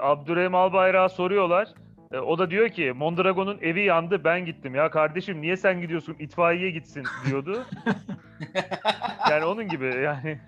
Abdurrahim 0.02 0.56
Albayrak'a 0.56 1.10
soruyorlar. 1.10 1.68
E, 2.12 2.18
O 2.20 2.38
da 2.38 2.52
diyor 2.52 2.70
ki 2.70 2.94
Mondragon'un 2.96 3.58
evi 3.62 3.82
yandı 3.84 4.24
ben 4.24 4.46
gittim 4.46 4.76
ya 4.76 4.92
kardeşim 4.92 5.42
niye 5.42 5.58
sen 5.58 5.82
gidiyorsun 5.82 6.16
itfaiye 6.20 6.72
gitsin 6.72 7.06
diyordu. 7.26 7.66
yani 9.32 9.46
onun 9.46 9.68
gibi 9.68 9.86
yani. 10.04 10.40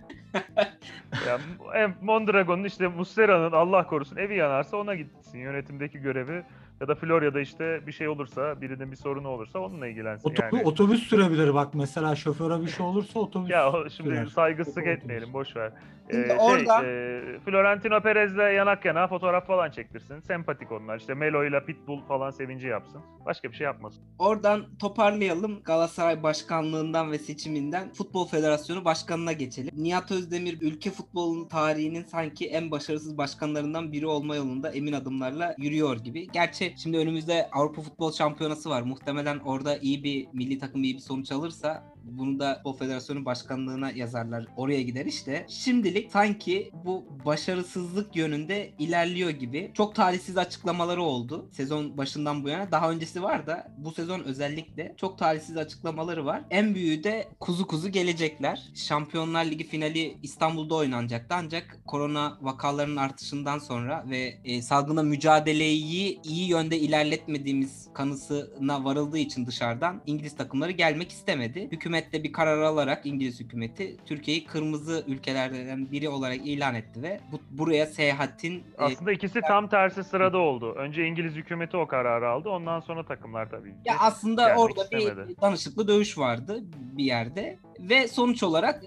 ya, 1.27 1.39
em- 1.75 1.95
Mondragon'un 2.01 2.63
işte 2.63 2.87
Muslera'nın 2.87 3.51
Allah 3.51 3.87
korusun 3.87 4.17
evi 4.17 4.35
yanarsa 4.37 4.77
ona 4.77 4.95
gitsin 4.95 5.39
yönetimdeki 5.39 5.99
görevi 5.99 6.43
ya 6.81 6.87
da 6.87 6.95
Florya'da 6.95 7.39
işte 7.41 7.87
bir 7.87 7.91
şey 7.91 8.07
olursa 8.07 8.61
birinin 8.61 8.91
bir 8.91 8.95
sorunu 8.95 9.27
olursa 9.27 9.59
onunla 9.59 9.87
ilgilensin 9.87 10.29
Otobü- 10.29 10.55
yani. 10.55 10.63
Otobüs 10.67 11.03
sürebilir 11.03 11.53
bak 11.53 11.73
mesela 11.73 12.15
şoföre 12.15 12.61
bir 12.61 12.67
şey 12.67 12.85
olursa 12.85 13.19
otobüs 13.19 13.49
Ya 13.49 13.71
o 13.71 13.89
şimdi 13.89 14.09
sürer. 14.09 14.25
saygısızlık 14.25 14.83
Otobüs. 14.83 14.97
etmeyelim 14.97 15.33
boş 15.33 15.55
ver. 15.55 15.71
Şimdi 16.11 16.23
Ee, 16.23 16.27
şey, 16.27 16.37
orada- 16.39 16.85
e, 16.85 17.21
Florentino 17.45 18.01
Perez'le 18.01 18.55
yanak 18.55 18.85
yana 18.85 19.07
fotoğraf 19.07 19.47
falan 19.47 19.71
çektirsin. 19.71 20.19
Sempatik 20.19 20.71
onlar. 20.71 20.97
İşte 20.99 21.13
Melo 21.13 21.45
ile 21.45 21.65
Pitbull 21.65 22.01
falan 22.07 22.31
sevinci 22.31 22.67
yapsın. 22.67 23.01
Başka 23.25 23.51
bir 23.51 23.55
şey 23.55 23.65
yapmasın. 23.65 24.03
Oradan 24.19 24.61
toparlayalım. 24.79 25.63
Galatasaray 25.63 26.23
Başkanlığından 26.23 27.11
ve 27.11 27.17
seçiminden 27.19 27.93
Futbol 27.93 28.27
Federasyonu 28.27 28.85
Başkanı'na 28.85 29.31
geçelim. 29.33 29.71
Nihat 29.77 30.11
Özdemir 30.11 30.57
ülke 30.61 30.89
futbolunun 30.91 31.47
tarihinin 31.47 32.03
sanki 32.03 32.47
en 32.49 32.71
başarısız 32.71 33.17
başkanlarından 33.17 33.91
biri 33.91 34.07
olma 34.07 34.35
yolunda 34.35 34.69
emin 34.71 34.93
adımlarla 34.93 35.55
yürüyor 35.57 35.97
gibi. 35.97 36.27
Gerçi 36.27 36.70
şimdi 36.77 36.97
önümüzde 36.97 37.49
Avrupa 37.51 37.81
Futbol 37.81 38.11
Şampiyonası 38.11 38.69
var. 38.69 38.81
Muhtemelen 38.81 39.39
orada 39.39 39.77
iyi 39.77 40.03
bir 40.03 40.27
milli 40.33 40.59
takım 40.59 40.83
iyi 40.83 40.95
bir 40.95 40.99
sonuç 40.99 41.31
alırsa 41.31 41.90
bunu 42.03 42.39
da 42.39 42.55
Futbol 42.55 42.77
Federasyonu 42.77 43.25
Başkanlığına 43.25 43.91
yazarlar. 43.91 44.45
Oraya 44.57 44.81
gider 44.81 45.05
işte. 45.05 45.45
Şimdilik 45.49 46.11
sanki 46.11 46.71
bu 46.85 47.05
başarısızlık 47.25 48.15
yönünde 48.15 48.71
ilerliyor 48.79 49.29
gibi. 49.29 49.71
Çok 49.73 49.95
talihsiz 49.95 50.37
açıklamaları 50.37 51.01
oldu. 51.01 51.49
Sezon 51.51 51.97
başından 51.97 52.43
bu 52.43 52.49
yana. 52.49 52.71
Daha 52.71 52.91
öncesi 52.91 53.23
var 53.23 53.47
da 53.47 53.73
bu 53.77 53.91
sezon 53.91 54.19
özellikle 54.19 54.93
çok 54.97 55.17
talihsiz 55.17 55.57
açıklamaları 55.57 56.25
var. 56.25 56.43
En 56.49 56.75
büyüğü 56.75 57.03
de 57.03 57.27
kuzu 57.39 57.67
kuzu 57.67 57.89
gelecekler. 57.89 58.63
Şampiyonlar 58.75 59.45
Ligi 59.45 59.67
finali 59.67 60.17
İstanbul'da 60.23 60.75
oynanacaktı 60.75 61.35
ancak 61.37 61.79
korona 61.85 62.37
vakalarının 62.41 62.95
artışından 62.95 63.59
sonra 63.59 64.05
ve 64.09 64.37
e, 64.45 64.61
salgına 64.61 65.03
mücadeleyi 65.03 66.21
iyi 66.23 66.49
yönde 66.49 66.79
ilerletmediğimiz 66.79 67.87
kanısına 67.93 68.85
varıldığı 68.85 69.17
için 69.17 69.45
dışarıdan 69.45 70.01
İngiliz 70.05 70.35
takımları 70.35 70.71
gelmek 70.71 71.11
istemedi. 71.11 71.67
Hükümet 71.71 71.90
hükümet 71.91 72.13
de 72.13 72.23
bir 72.23 72.33
karar 72.33 72.57
alarak 72.61 73.05
İngiliz 73.05 73.39
hükümeti 73.39 73.97
Türkiye'yi 74.05 74.45
kırmızı 74.45 75.03
ülkelerden 75.07 75.91
biri 75.91 76.09
olarak 76.09 76.37
ilan 76.37 76.75
etti 76.75 77.03
ve 77.03 77.19
bu, 77.31 77.39
buraya 77.51 77.85
seyahatin 77.85 78.57
e, 78.57 78.63
Aslında 78.77 79.11
ikisi 79.11 79.41
tam 79.41 79.69
tersi 79.69 80.03
sırada 80.03 80.37
oldu. 80.37 80.73
Önce 80.73 81.05
İngiliz 81.05 81.33
hükümeti 81.35 81.77
o 81.77 81.87
kararı 81.87 82.29
aldı. 82.29 82.49
Ondan 82.49 82.79
sonra 82.79 83.05
takımlar 83.05 83.49
tabii 83.49 83.73
ya 83.85 83.95
aslında 83.99 84.55
orada 84.55 84.83
istemedi. 84.83 85.29
bir 85.29 85.41
danışıklı 85.41 85.87
dövüş 85.87 86.17
vardı 86.17 86.63
bir 86.97 87.03
yerde 87.03 87.57
ve 87.81 88.07
sonuç 88.07 88.43
olarak 88.43 88.83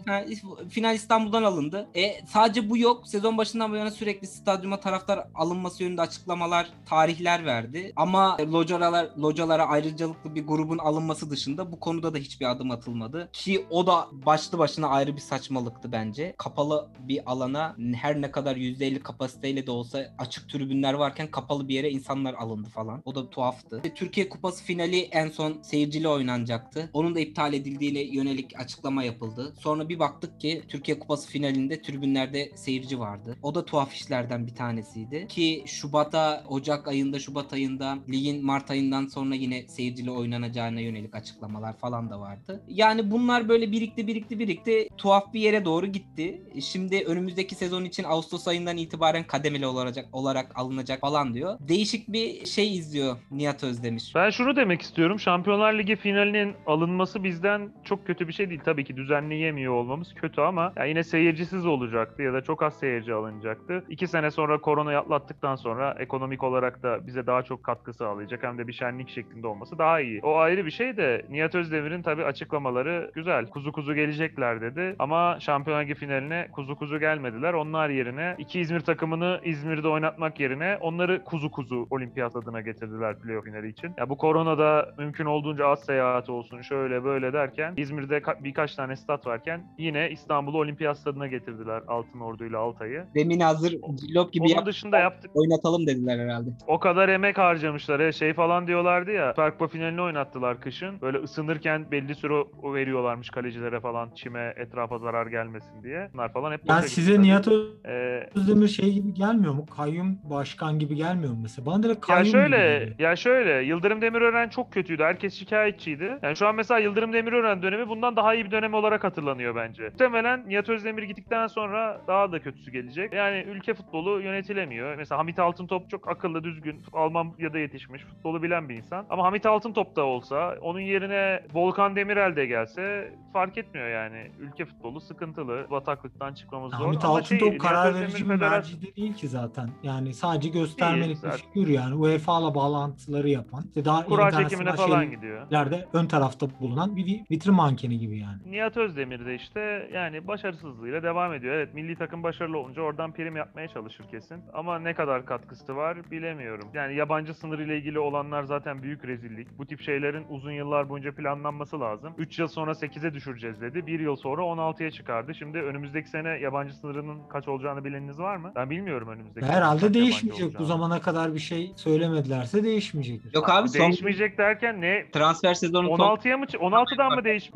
final 0.70 0.94
İstanbul'dan 0.94 1.42
alındı. 1.42 1.88
E, 1.94 2.26
sadece 2.26 2.70
bu 2.70 2.78
yok. 2.78 3.08
Sezon 3.08 3.38
başından 3.38 3.72
bu 3.72 3.76
yana 3.76 3.90
sürekli 3.90 4.26
stadyuma 4.26 4.80
taraftar 4.80 5.28
alınması 5.34 5.82
yönünde 5.82 6.00
açıklamalar, 6.00 6.70
tarihler 6.86 7.44
verdi. 7.44 7.92
Ama 7.96 8.36
localar, 8.40 9.08
localara 9.18 9.68
ayrıcalıklı 9.68 10.34
bir 10.34 10.46
grubun 10.46 10.78
alınması 10.78 11.30
dışında 11.30 11.72
bu 11.72 11.80
konuda 11.80 12.14
da 12.14 12.18
hiçbir 12.18 12.50
adım 12.50 12.70
atılmadı. 12.70 13.28
Ki 13.32 13.66
o 13.70 13.86
da 13.86 14.08
başlı 14.12 14.58
başına 14.58 14.88
ayrı 14.88 15.16
bir 15.16 15.20
saçmalıktı 15.20 15.92
bence. 15.92 16.34
Kapalı 16.38 16.88
bir 16.98 17.32
alana 17.32 17.76
her 17.94 18.20
ne 18.20 18.30
kadar 18.30 18.56
%50 18.56 18.98
kapasiteyle 18.98 19.66
de 19.66 19.70
olsa 19.70 20.14
açık 20.18 20.48
tribünler 20.50 20.94
varken 20.94 21.30
kapalı 21.30 21.68
bir 21.68 21.74
yere 21.74 21.90
insanlar 21.90 22.34
alındı 22.34 22.68
falan. 22.68 23.02
O 23.04 23.14
da 23.14 23.30
tuhaftı. 23.30 23.82
Türkiye 23.94 24.28
Kupası 24.28 24.64
finali 24.64 25.00
en 25.00 25.28
son 25.28 25.62
seyirciyle 25.62 26.08
oynanacaktı. 26.08 26.90
Onun 26.92 27.14
da 27.14 27.20
iptal 27.20 27.52
edildiğine 27.52 28.00
yönelik 28.00 28.60
açıklama 28.84 29.04
yapıldı. 29.04 29.54
Sonra 29.58 29.88
bir 29.88 29.98
baktık 29.98 30.40
ki 30.40 30.62
Türkiye 30.68 30.98
Kupası 30.98 31.28
finalinde 31.28 31.82
tribünlerde 31.82 32.50
seyirci 32.54 32.98
vardı. 32.98 33.36
O 33.42 33.54
da 33.54 33.64
tuhaf 33.64 33.94
işlerden 33.94 34.46
bir 34.46 34.54
tanesiydi. 34.54 35.26
Ki 35.28 35.64
Şubat'a, 35.66 36.44
Ocak 36.48 36.88
ayında, 36.88 37.18
Şubat 37.18 37.52
ayında, 37.52 37.98
ligin 38.08 38.44
Mart 38.44 38.70
ayından 38.70 39.06
sonra 39.06 39.34
yine 39.34 39.68
seyirciyle 39.68 40.10
oynanacağına 40.10 40.80
yönelik 40.80 41.14
açıklamalar 41.14 41.76
falan 41.78 42.10
da 42.10 42.20
vardı. 42.20 42.62
Yani 42.68 43.10
bunlar 43.10 43.48
böyle 43.48 43.72
birikti 43.72 44.06
birikti 44.06 44.38
birikti 44.38 44.88
tuhaf 44.96 45.32
bir 45.34 45.40
yere 45.40 45.64
doğru 45.64 45.86
gitti. 45.86 46.42
Şimdi 46.60 47.04
önümüzdeki 47.06 47.54
sezon 47.54 47.84
için 47.84 48.04
Ağustos 48.04 48.48
ayından 48.48 48.76
itibaren 48.76 49.24
kademeli 49.24 49.66
olacak 49.66 50.08
olarak 50.12 50.58
alınacak 50.58 51.00
falan 51.00 51.34
diyor. 51.34 51.58
Değişik 51.60 52.08
bir 52.08 52.46
şey 52.46 52.76
izliyor 52.76 53.16
Nihat 53.30 53.64
Özdemir. 53.64 54.12
Ben 54.14 54.30
şunu 54.30 54.56
demek 54.56 54.82
istiyorum. 54.82 55.20
Şampiyonlar 55.20 55.78
Ligi 55.78 55.96
finalinin 55.96 56.54
alınması 56.66 57.24
bizden 57.24 57.72
çok 57.84 58.06
kötü 58.06 58.28
bir 58.28 58.32
şey 58.32 58.48
değil. 58.50 58.60
Tabii 58.64 58.73
ki 58.82 58.96
düzenleyemiyor 58.96 59.72
olmamız 59.72 60.14
kötü 60.14 60.40
ama 60.40 60.72
ya 60.76 60.84
yine 60.84 61.02
seyircisiz 61.04 61.66
olacaktı 61.66 62.22
ya 62.22 62.32
da 62.32 62.40
çok 62.42 62.62
az 62.62 62.78
seyirci 62.78 63.14
alınacaktı. 63.14 63.84
İki 63.88 64.06
sene 64.06 64.30
sonra 64.30 64.60
koronayı 64.60 64.98
atlattıktan 64.98 65.56
sonra 65.56 65.96
ekonomik 65.98 66.42
olarak 66.42 66.82
da 66.82 67.06
bize 67.06 67.26
daha 67.26 67.42
çok 67.42 67.64
katkı 67.64 67.92
sağlayacak. 67.92 68.42
Hem 68.42 68.58
de 68.58 68.68
bir 68.68 68.72
şenlik 68.72 69.08
şeklinde 69.08 69.46
olması 69.46 69.78
daha 69.78 70.00
iyi. 70.00 70.20
O 70.22 70.36
ayrı 70.36 70.66
bir 70.66 70.70
şey 70.70 70.96
de 70.96 71.26
Nihat 71.30 71.54
Özdemir'in 71.54 72.02
tabii 72.02 72.24
açıklamaları 72.24 73.10
güzel. 73.14 73.46
Kuzu 73.46 73.72
kuzu 73.72 73.94
gelecekler 73.94 74.60
dedi 74.60 74.96
ama 74.98 75.36
Şampiyonlar 75.40 75.94
finaline 75.94 76.48
kuzu 76.52 76.76
kuzu 76.76 77.00
gelmediler. 77.00 77.52
Onlar 77.52 77.88
yerine 77.88 78.34
iki 78.38 78.60
İzmir 78.60 78.80
takımını 78.80 79.40
İzmir'de 79.44 79.88
oynatmak 79.88 80.40
yerine 80.40 80.78
onları 80.80 81.24
kuzu 81.24 81.50
kuzu 81.50 81.86
olimpiyat 81.90 82.36
adına 82.36 82.60
getirdiler 82.60 83.18
playoff 83.18 83.44
finali 83.44 83.68
için. 83.68 83.92
Ya 83.98 84.08
bu 84.08 84.16
koronada 84.16 84.94
mümkün 84.98 85.24
olduğunca 85.24 85.66
az 85.66 85.84
seyahati 85.84 86.32
olsun 86.32 86.62
şöyle 86.62 87.04
böyle 87.04 87.32
derken 87.32 87.74
İzmir'de 87.76 88.18
ka- 88.18 88.44
birkaç 88.64 88.76
tane 88.76 88.96
stat 88.96 89.26
varken 89.26 89.64
yine 89.78 90.10
İstanbul'u 90.10 90.58
olimpiyat 90.58 90.98
stadına 90.98 91.26
getirdiler 91.26 91.82
Altın 91.88 92.20
Ordu 92.20 92.44
ile 92.44 92.56
Altay'ı. 92.56 93.04
Demin 93.14 93.40
hazır 93.40 93.70
cillop 94.00 94.32
gibi 94.32 94.44
Onun 94.44 94.54
yap- 94.54 94.66
dışında 94.66 94.98
yaptık. 94.98 95.30
oynatalım 95.34 95.86
dediler 95.86 96.18
herhalde. 96.18 96.50
O 96.66 96.78
kadar 96.80 97.08
emek 97.08 97.38
harcamışlar. 97.38 98.00
Ya 98.00 98.12
şey 98.12 98.32
falan 98.34 98.66
diyorlardı 98.66 99.10
ya. 99.12 99.34
Süper 99.36 99.68
finalini 99.68 100.00
oynattılar 100.02 100.60
kışın. 100.60 101.00
Böyle 101.00 101.18
ısınırken 101.18 101.90
belli 101.90 102.14
süre 102.14 102.34
o 102.62 102.74
veriyorlarmış 102.74 103.30
kalecilere 103.30 103.80
falan. 103.80 104.10
Çime 104.14 104.54
etrafa 104.56 104.98
zarar 104.98 105.26
gelmesin 105.26 105.82
diye. 105.82 106.08
Bunlar 106.14 106.32
falan 106.32 106.52
hep 106.52 106.60
Yani 106.64 106.88
size 106.88 107.10
gitti. 107.12 107.22
Nihat 107.22 107.48
Ee, 107.48 108.28
Özdemir 108.34 108.68
şey 108.68 108.92
gibi 108.92 109.14
gelmiyor 109.14 109.52
mu? 109.54 109.66
Kayyum 109.66 110.18
başkan 110.30 110.78
gibi 110.78 110.94
gelmiyor 110.96 111.32
mu 111.32 111.38
mesela? 111.42 111.66
Bana 111.66 111.82
direkt 111.82 112.08
Ya 112.08 112.16
kayyum 112.16 112.24
gibi 112.24 112.32
şöyle, 112.32 112.78
geliyor. 112.78 112.98
ya 112.98 113.16
şöyle 113.16 113.66
Yıldırım 113.66 114.00
Demirören 114.02 114.48
çok 114.48 114.72
kötüydü. 114.72 115.02
Herkes 115.02 115.34
şikayetçiydi. 115.34 116.18
Yani 116.22 116.36
şu 116.36 116.46
an 116.46 116.54
mesela 116.54 116.80
Yıldırım 116.80 117.12
Demirören 117.12 117.62
dönemi 117.62 117.88
bundan 117.88 118.16
daha 118.16 118.34
iyi 118.34 118.44
bir 118.44 118.50
dönem 118.54 118.74
olarak 118.74 119.04
hatırlanıyor 119.04 119.56
bence. 119.56 119.82
Muhtemelen 119.82 120.48
Nihat 120.48 120.68
Özdemir 120.68 121.02
gittikten 121.02 121.46
sonra 121.46 122.00
daha 122.06 122.32
da 122.32 122.42
kötüsü 122.42 122.70
gelecek. 122.70 123.12
Yani 123.12 123.44
ülke 123.48 123.74
futbolu 123.74 124.20
yönetilemiyor. 124.20 124.96
Mesela 124.96 125.18
Hamit 125.18 125.38
Altıntop 125.38 125.90
çok 125.90 126.08
akıllı, 126.08 126.44
düzgün, 126.44 126.82
Almanya'da 126.92 127.58
yetişmiş, 127.58 128.02
futbolu 128.02 128.42
bilen 128.42 128.68
bir 128.68 128.74
insan. 128.74 129.06
Ama 129.10 129.24
Hamit 129.24 129.46
Altıntop 129.46 129.96
da 129.96 130.04
olsa, 130.04 130.56
onun 130.60 130.80
yerine 130.80 131.42
Volkan 131.54 131.96
Demirel 131.96 132.36
de 132.36 132.46
gelse 132.46 133.12
fark 133.32 133.58
etmiyor 133.58 133.88
yani. 133.88 134.30
Ülke 134.38 134.64
futbolu 134.64 135.00
sıkıntılı. 135.00 135.66
Bataklıktan 135.70 136.34
çıkmamız 136.34 136.72
zor. 136.74 136.84
Hamit 136.84 137.00
şey, 137.00 137.10
Altıntop 137.10 137.48
Nihat 137.48 137.62
karar 137.62 137.94
verici 137.94 138.30
bir 138.30 138.34
merci 138.34 138.82
de 138.82 138.96
değil 138.96 139.14
ki 139.14 139.28
zaten. 139.28 139.70
Yani 139.82 140.14
sadece 140.14 140.48
göstermelik 140.48 141.24
bir 141.24 141.30
figür 141.30 141.68
yani. 141.68 141.94
UEFA'la 141.94 142.54
bağlantıları 142.54 143.28
yapan. 143.28 143.64
İşte 143.68 143.84
daha 143.84 144.04
Kura 144.06 144.30
çekimine 144.30 144.72
falan 144.72 145.10
gidiyor. 145.10 145.46
Ön 145.92 146.06
tarafta 146.06 146.46
bulunan 146.60 146.96
bir 146.96 147.06
vi- 147.06 147.24
vitrin 147.30 147.54
mankeni 147.54 147.98
gibi 147.98 148.18
yani. 148.18 148.33
Nihat 148.46 148.76
Özdemir 148.76 149.26
de 149.26 149.34
işte 149.34 149.88
yani 149.92 150.26
başarısızlığıyla 150.26 151.02
devam 151.02 151.32
ediyor. 151.34 151.54
Evet 151.54 151.74
milli 151.74 151.96
takım 151.96 152.22
başarılı 152.22 152.58
olunca 152.58 152.82
oradan 152.82 153.12
prim 153.12 153.36
yapmaya 153.36 153.68
çalışır 153.68 154.04
kesin. 154.10 154.42
Ama 154.52 154.78
ne 154.78 154.94
kadar 154.94 155.26
katkısı 155.26 155.76
var 155.76 156.10
bilemiyorum. 156.10 156.68
Yani 156.74 156.94
yabancı 156.94 157.34
sınır 157.34 157.58
ile 157.58 157.76
ilgili 157.78 157.98
olanlar 157.98 158.42
zaten 158.44 158.82
büyük 158.82 159.04
rezillik. 159.04 159.58
Bu 159.58 159.66
tip 159.66 159.80
şeylerin 159.80 160.24
uzun 160.28 160.52
yıllar 160.52 160.88
boyunca 160.88 161.14
planlanması 161.14 161.80
lazım. 161.80 162.14
3 162.18 162.38
yıl 162.38 162.48
sonra 162.48 162.70
8'e 162.70 163.14
düşüreceğiz 163.14 163.60
dedi. 163.60 163.86
1 163.86 164.00
yıl 164.00 164.16
sonra 164.16 164.42
16'ya 164.42 164.90
çıkardı. 164.90 165.34
Şimdi 165.34 165.58
önümüzdeki 165.58 166.08
sene 166.10 166.28
yabancı 166.28 166.74
sınırının 166.74 167.18
kaç 167.28 167.48
olacağını 167.48 167.84
bileniniz 167.84 168.18
var 168.18 168.36
mı? 168.36 168.52
Ben 168.56 168.70
bilmiyorum 168.70 169.08
önümüzdeki 169.08 169.46
Herhalde 169.46 169.94
değişmeyecek. 169.94 170.58
Bu 170.58 170.64
zamana 170.64 171.00
kadar 171.00 171.34
bir 171.34 171.38
şey 171.38 171.72
söylemedilerse 171.76 172.64
değişmeyecektir. 172.64 173.34
Yok 173.34 173.48
abi 173.50 173.68
son 173.68 173.80
Değişmeyecek 173.86 174.38
derken 174.38 174.80
ne? 174.80 175.10
transfer 175.12 175.54
sezonu 175.54 175.88
son 175.88 175.98
16'ya 175.98 176.38
mı? 176.38 176.44
çı- 176.44 176.58
16'dan 176.58 177.14
mı 177.14 177.24
değiş? 177.24 177.50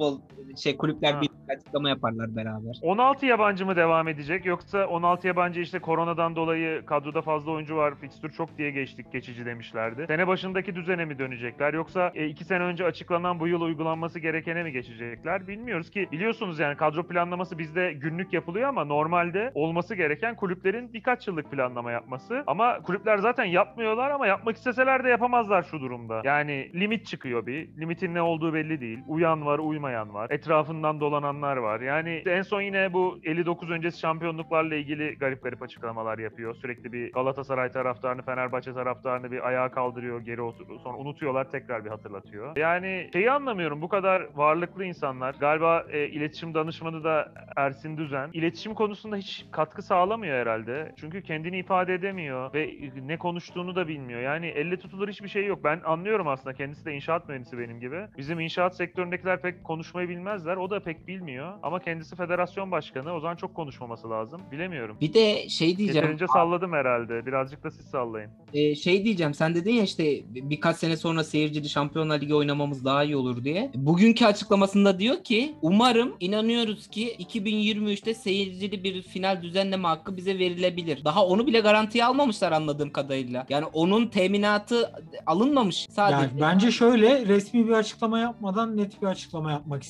Şey 0.68 0.76
kulüpler 0.76 1.12
Ha. 1.12 1.20
bir 1.20 1.28
açıklama 1.54 1.88
yaparlar 1.88 2.36
beraber. 2.36 2.78
16 2.82 3.26
yabancı 3.26 3.66
mı 3.66 3.76
devam 3.76 4.08
edecek 4.08 4.46
yoksa 4.46 4.86
16 4.86 5.26
yabancı 5.26 5.60
işte 5.60 5.78
koronadan 5.78 6.36
dolayı 6.36 6.86
kadroda 6.86 7.22
fazla 7.22 7.50
oyuncu 7.50 7.76
var 7.76 7.94
fikstür 8.00 8.30
çok 8.30 8.58
diye 8.58 8.70
geçtik 8.70 9.12
geçici 9.12 9.46
demişlerdi. 9.46 10.04
Sene 10.06 10.26
başındaki 10.26 10.74
düzene 10.74 11.04
mi 11.04 11.18
dönecekler 11.18 11.74
yoksa 11.74 12.08
2 12.08 12.44
sene 12.44 12.62
önce 12.62 12.84
açıklanan 12.84 13.40
bu 13.40 13.48
yıl 13.48 13.60
uygulanması 13.60 14.18
gerekene 14.18 14.62
mi 14.62 14.72
geçecekler 14.72 15.48
bilmiyoruz 15.48 15.90
ki 15.90 16.08
biliyorsunuz 16.12 16.58
yani 16.58 16.76
kadro 16.76 17.06
planlaması 17.08 17.58
bizde 17.58 17.92
günlük 17.92 18.32
yapılıyor 18.32 18.68
ama 18.68 18.84
normalde 18.84 19.50
olması 19.54 19.94
gereken 19.94 20.36
kulüplerin 20.36 20.92
birkaç 20.92 21.28
yıllık 21.28 21.50
planlama 21.50 21.92
yapması 21.92 22.44
ama 22.46 22.82
kulüpler 22.82 23.18
zaten 23.18 23.44
yapmıyorlar 23.44 24.10
ama 24.10 24.26
yapmak 24.26 24.56
isteseler 24.56 25.04
de 25.04 25.08
yapamazlar 25.08 25.62
şu 25.62 25.80
durumda. 25.80 26.20
Yani 26.24 26.70
limit 26.74 27.06
çıkıyor 27.06 27.46
bir 27.46 27.68
limitin 27.80 28.14
ne 28.14 28.22
olduğu 28.22 28.54
belli 28.54 28.80
değil 28.80 28.98
uyan 29.08 29.46
var 29.46 29.58
uymayan 29.58 30.14
var 30.14 30.30
etrafından 30.58 31.00
dolananlar 31.00 31.56
var 31.56 31.80
yani 31.80 32.22
en 32.26 32.42
son 32.42 32.62
yine 32.62 32.92
bu 32.92 33.20
59 33.24 33.70
öncesi 33.70 33.98
şampiyonluklarla 33.98 34.74
ilgili 34.74 35.18
garip 35.18 35.42
garip 35.42 35.62
açıklamalar 35.62 36.18
yapıyor. 36.18 36.54
Sürekli 36.54 36.92
bir 36.92 37.12
Galatasaray 37.12 37.72
taraftarını, 37.72 38.22
Fenerbahçe 38.22 38.74
taraftarını 38.74 39.32
bir 39.32 39.46
ayağa 39.46 39.70
kaldırıyor, 39.70 40.20
geri 40.20 40.42
oturuyor. 40.42 40.80
Sonra 40.80 40.98
unutuyorlar, 40.98 41.50
tekrar 41.50 41.84
bir 41.84 41.90
hatırlatıyor. 41.90 42.56
Yani 42.56 43.10
şeyi 43.12 43.30
anlamıyorum. 43.30 43.82
Bu 43.82 43.88
kadar 43.88 44.26
varlıklı 44.34 44.84
insanlar. 44.84 45.34
Galiba 45.40 45.84
e, 45.90 46.06
iletişim 46.06 46.54
danışmanı 46.54 47.04
da 47.04 47.32
Ersin 47.56 47.96
Düzen. 47.96 48.30
İletişim 48.32 48.74
konusunda 48.74 49.16
hiç 49.16 49.46
katkı 49.52 49.82
sağlamıyor 49.82 50.36
herhalde. 50.38 50.92
Çünkü 50.96 51.22
kendini 51.22 51.58
ifade 51.58 51.94
edemiyor 51.94 52.54
ve 52.54 52.70
ne 53.06 53.16
konuştuğunu 53.16 53.76
da 53.76 53.88
bilmiyor. 53.88 54.20
Yani 54.20 54.46
elle 54.46 54.76
tutulur 54.76 55.08
hiçbir 55.08 55.28
şey 55.28 55.46
yok. 55.46 55.64
Ben 55.64 55.80
anlıyorum 55.84 56.28
aslında. 56.28 56.54
Kendisi 56.56 56.84
de 56.84 56.94
inşaat 56.94 57.28
mühendisi 57.28 57.58
benim 57.58 57.80
gibi. 57.80 58.06
Bizim 58.16 58.40
inşaat 58.40 58.76
sektöründekiler 58.76 59.40
pek 59.42 59.64
konuşmayı 59.64 60.08
bilmezler. 60.08 60.47
O 60.56 60.70
da 60.70 60.80
pek 60.80 61.08
bilmiyor. 61.08 61.52
Ama 61.62 61.78
kendisi 61.80 62.16
federasyon 62.16 62.70
başkanı. 62.70 63.12
O 63.14 63.20
zaman 63.20 63.36
çok 63.36 63.54
konuşmaması 63.54 64.10
lazım. 64.10 64.40
Bilemiyorum. 64.52 64.96
Bir 65.00 65.14
de 65.14 65.48
şey 65.48 65.76
diyeceğim. 65.76 65.96
Yeterince 65.96 66.26
salladım 66.26 66.72
herhalde. 66.72 67.26
Birazcık 67.26 67.64
da 67.64 67.70
siz 67.70 67.86
sallayın. 67.86 68.30
e, 68.54 68.74
şey 68.74 69.04
diyeceğim. 69.04 69.34
Sen 69.34 69.54
dedin 69.54 69.72
ya 69.72 69.82
işte 69.82 70.20
birkaç 70.30 70.76
sene 70.76 70.96
sonra 70.96 71.24
seyircili 71.24 71.68
Şampiyonlar 71.68 72.20
Ligi 72.20 72.34
oynamamız 72.34 72.84
daha 72.84 73.04
iyi 73.04 73.16
olur 73.16 73.44
diye. 73.44 73.70
Bugünkü 73.74 74.24
açıklamasında 74.26 74.98
diyor 74.98 75.24
ki 75.24 75.54
umarım 75.62 76.16
inanıyoruz 76.20 76.86
ki 76.88 77.16
2023'te 77.18 78.14
seyircili 78.14 78.84
bir 78.84 79.02
final 79.02 79.42
düzenleme 79.42 79.88
hakkı 79.88 80.16
bize 80.16 80.38
verilebilir. 80.38 81.04
Daha 81.04 81.26
onu 81.26 81.46
bile 81.46 81.60
garantiye 81.60 82.04
almamışlar 82.04 82.52
anladığım 82.52 82.90
kadarıyla. 82.90 83.46
Yani 83.48 83.64
onun 83.64 84.06
teminatı 84.06 84.92
alınmamış 85.26 85.86
sadece. 85.90 86.16
Yani 86.16 86.30
bence 86.40 86.70
şöyle 86.70 87.26
resmi 87.26 87.66
bir 87.68 87.72
açıklama 87.72 88.18
yapmadan 88.18 88.76
net 88.76 89.02
bir 89.02 89.06
açıklama 89.06 89.52
yapmak 89.52 89.82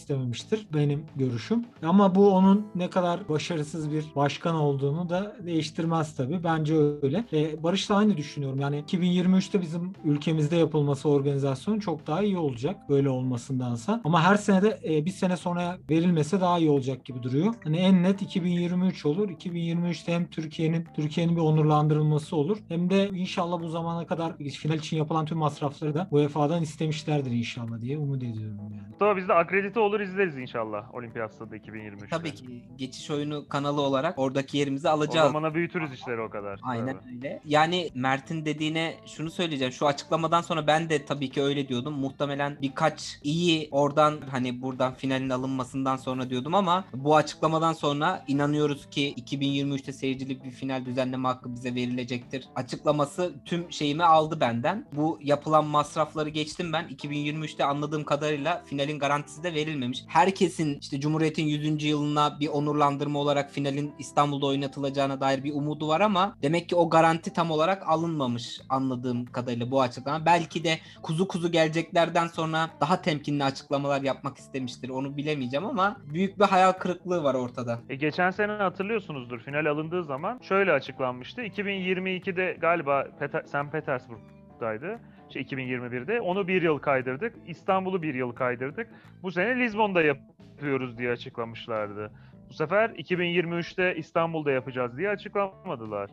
istememiştir 0.49 0.79
benim 0.79 1.05
görüşüm. 1.17 1.65
Ama 1.83 2.15
bu 2.15 2.35
onun 2.35 2.67
ne 2.75 2.91
kadar 2.91 3.29
başarısız 3.29 3.93
bir 3.93 4.05
başkan 4.17 4.55
olduğunu 4.55 5.09
da 5.09 5.37
değiştirmez 5.47 6.17
tabii. 6.17 6.45
Bence 6.45 6.75
öyle. 7.03 7.25
E, 7.33 7.63
Barış'la 7.63 7.97
aynı 7.97 8.17
düşünüyorum. 8.17 8.61
Yani 8.61 8.85
2023'te 8.89 9.61
bizim 9.61 9.93
ülkemizde 10.05 10.57
yapılması 10.57 11.09
organizasyon 11.09 11.79
çok 11.79 12.07
daha 12.07 12.23
iyi 12.23 12.39
olacak 12.39 12.77
böyle 12.89 13.09
olmasındansa. 13.09 14.01
Ama 14.05 14.23
her 14.23 14.37
sene 14.37 14.63
de 14.63 14.79
e, 14.85 15.05
bir 15.05 15.11
sene 15.11 15.37
sonra 15.37 15.79
verilmese 15.91 16.41
daha 16.41 16.59
iyi 16.59 16.71
olacak 16.71 17.05
gibi 17.05 17.23
duruyor. 17.23 17.55
Hani 17.65 17.77
en 17.77 18.03
net 18.03 18.23
2023 18.23 19.07
olur. 19.07 19.29
2023'te 19.29 20.13
hem 20.13 20.27
Türkiye'nin 20.27 20.87
Türkiye'nin 20.97 21.37
bir 21.37 21.41
onurlandırılması 21.41 22.37
olur. 22.37 22.59
Hem 22.69 22.91
de 22.91 23.09
inşallah 23.09 23.61
bu 23.61 23.69
zamana 23.69 24.07
kadar 24.07 24.39
final 24.39 24.79
için 24.79 24.97
yapılan 24.97 25.25
tüm 25.27 25.39
masrafları 25.39 25.95
da 25.95 26.09
UEFA'dan 26.11 26.63
istemişlerdir 26.63 27.31
inşallah 27.31 27.81
diye 27.81 27.99
umut 27.99 28.23
ediyorum 28.23 28.59
yani. 28.73 28.89
Mustafa 28.89 29.17
biz 29.17 29.29
de 29.29 29.35
akredite 29.35 29.81
olur 29.81 30.01
izleriz 30.01 30.38
inşallah 30.41 30.95
Olimpiyat 30.95 31.35
Stadı 31.35 31.57
2023'te. 31.57 32.07
Tabii 32.11 32.35
ki 32.35 32.65
geçiş 32.77 33.11
oyunu 33.11 33.49
kanalı 33.49 33.81
olarak 33.81 34.19
oradaki 34.19 34.59
yerimizi 34.59 34.89
O 34.89 34.91
alacağız. 34.91 35.27
zamana 35.27 35.55
büyütürüz 35.55 35.93
işleri 35.93 36.21
o 36.21 36.31
kadar. 36.31 36.61
Aynen 36.63 36.99
Tabii. 36.99 37.17
öyle. 37.17 37.41
Yani 37.45 37.91
Mert'in 37.95 38.45
dediğine 38.45 38.95
şunu 39.07 39.31
söyleyeceğim. 39.31 39.73
Şu 39.73 39.87
açıklamadan 39.87 40.41
sonra 40.41 40.67
ben 40.67 40.89
de 40.91 41.05
tabii 41.05 41.31
ki 41.31 41.43
öyle 41.43 41.69
diyordum. 41.69 41.95
Muhtemelen 41.95 42.59
birkaç 42.63 43.19
iyi 43.23 43.69
oradan 43.71 44.21
hani 44.31 44.63
buradan 44.63 44.95
finalin 44.95 45.31
alınmasından 45.31 45.97
sonra 45.97 46.31
diyordum 46.31 46.55
ama 46.55 46.85
bu 46.95 47.17
açıklamadan 47.17 47.73
sonra 47.73 48.25
inanıyoruz 48.29 48.91
ki 48.91 49.15
2023'te 49.15 49.93
seyircili 49.93 50.45
bir 50.45 50.51
final 50.51 50.85
düzenleme 50.85 51.29
hakkı 51.29 51.55
bize 51.55 51.75
verilecektir. 51.75 52.49
Açıklaması 52.55 53.35
tüm 53.45 53.73
şeyimi 53.73 54.05
aldı 54.05 54.41
benden. 54.41 54.87
Bu 54.93 55.19
yapılan 55.23 55.65
masrafları 55.67 56.29
geçtim 56.29 56.73
ben. 56.73 56.85
2023'te 56.89 57.65
anladığım 57.65 58.05
kadarıyla 58.05 58.63
finalin 58.67 58.99
garantisi 58.99 59.43
de 59.43 59.55
verilmemiş. 59.55 60.05
Herkesin 60.29 60.79
işte 60.81 61.01
Cumhuriyet'in 61.01 61.47
100. 61.47 61.85
yılına 61.85 62.41
bir 62.41 62.49
onurlandırma 62.49 63.19
olarak 63.19 63.51
finalin 63.51 63.95
İstanbul'da 63.99 64.47
oynatılacağına 64.47 65.21
dair 65.21 65.45
bir 65.45 65.55
umudu 65.55 65.89
var 65.89 66.01
ama 66.01 66.37
demek 66.43 66.69
ki 66.69 66.77
o 66.77 66.91
garanti 66.91 67.33
tam 67.33 67.51
olarak 67.51 67.89
alınmamış 67.89 68.61
anladığım 68.69 69.27
kadarıyla 69.27 69.71
bu 69.71 69.83
açıklama. 69.83 70.27
Belki 70.27 70.65
de 70.65 70.79
kuzu 71.03 71.29
kuzu 71.29 71.53
geleceklerden 71.53 72.27
sonra 72.27 72.71
daha 72.81 73.03
temkinli 73.03 73.45
açıklamalar 73.45 74.03
yapmak 74.03 74.39
istemiştir. 74.39 74.89
Onu 74.89 75.17
bilemeyeceğim 75.17 75.67
ama 75.67 75.97
büyük 76.13 76.39
bir 76.39 76.45
hayal 76.45 76.73
kırıklığı 76.73 77.23
var 77.23 77.35
ortada. 77.35 77.79
E, 77.89 77.95
geçen 77.95 78.31
sene 78.31 78.53
hatırlıyorsunuzdur 78.53 79.41
final 79.41 79.67
alındığı 79.67 80.05
zaman 80.05 80.41
şöyle 80.43 80.73
açıklanmıştı. 80.73 81.43
2022'de 81.43 82.57
galiba 82.61 83.07
Peter, 83.19 83.43
St. 83.43 83.73
Petersburg'daydı. 83.73 85.01
Şey 85.33 85.43
2021'de. 85.43 86.21
Onu 86.21 86.49
bir 86.49 86.63
yıl 86.63 86.79
kaydırdık. 86.79 87.35
İstanbul'u 87.47 88.03
bir 88.03 88.15
yıl 88.15 88.33
kaydırdık. 88.33 88.89
Bu 89.23 89.33
sene 89.33 89.59
Lizbon'da 89.59 90.03
yapıyoruz 90.03 90.99
diye 90.99 91.11
açıklamışlardı. 91.11 92.13
Bu 92.51 92.55
sefer 92.55 92.91
2023'te 92.91 93.97
İstanbul'da 93.97 94.51
yapacağız 94.51 94.99
diye 94.99 95.11
açıklamadılar. 95.11 96.11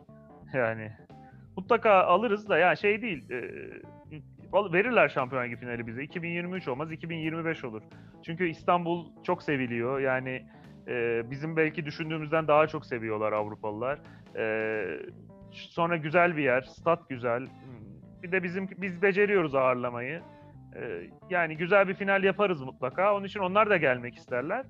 Yani 0.54 0.92
mutlaka 1.56 1.92
alırız 1.92 2.48
da 2.48 2.58
ya 2.58 2.76
şey 2.76 3.02
değil. 3.02 3.30
e, 3.30 3.42
verirler 4.72 5.08
Şampiyonlar 5.08 5.46
Ligi 5.46 5.56
finali 5.56 5.86
bize. 5.86 6.02
2023 6.02 6.68
olmaz, 6.68 6.92
2025 6.92 7.64
olur. 7.64 7.82
Çünkü 8.22 8.48
İstanbul 8.48 9.06
çok 9.24 9.42
seviliyor. 9.42 10.00
Yani 10.00 10.46
e, 10.88 11.22
bizim 11.30 11.56
belki 11.56 11.84
düşündüğümüzden 11.84 12.48
daha 12.48 12.66
çok 12.66 12.86
seviyorlar 12.86 13.32
Avrupalılar. 13.32 13.98
E, 14.36 14.84
sonra 15.52 15.96
güzel 15.96 16.36
bir 16.36 16.42
yer, 16.42 16.62
stat 16.62 17.08
güzel. 17.08 17.46
Bir 18.22 18.32
de 18.32 18.42
bizim 18.42 18.68
biz 18.78 19.02
beceriyoruz 19.02 19.54
ağırlamayı. 19.54 20.22
E, 20.76 21.02
yani 21.30 21.56
güzel 21.56 21.88
bir 21.88 21.94
final 21.94 22.24
yaparız 22.24 22.62
mutlaka. 22.62 23.16
Onun 23.16 23.26
için 23.26 23.40
onlar 23.40 23.70
da 23.70 23.76
gelmek 23.76 24.16
isterler. 24.16 24.64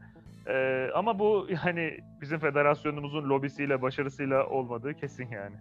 E, 0.46 0.88
ama 0.94 1.18
bu 1.18 1.48
yani 1.66 1.98
bizim 2.20 2.38
federasyonumuzun 2.38 3.28
lobisiyle, 3.28 3.82
başarısıyla 3.82 4.46
olmadığı 4.46 4.94
kesin 4.94 5.28
yani. 5.28 5.56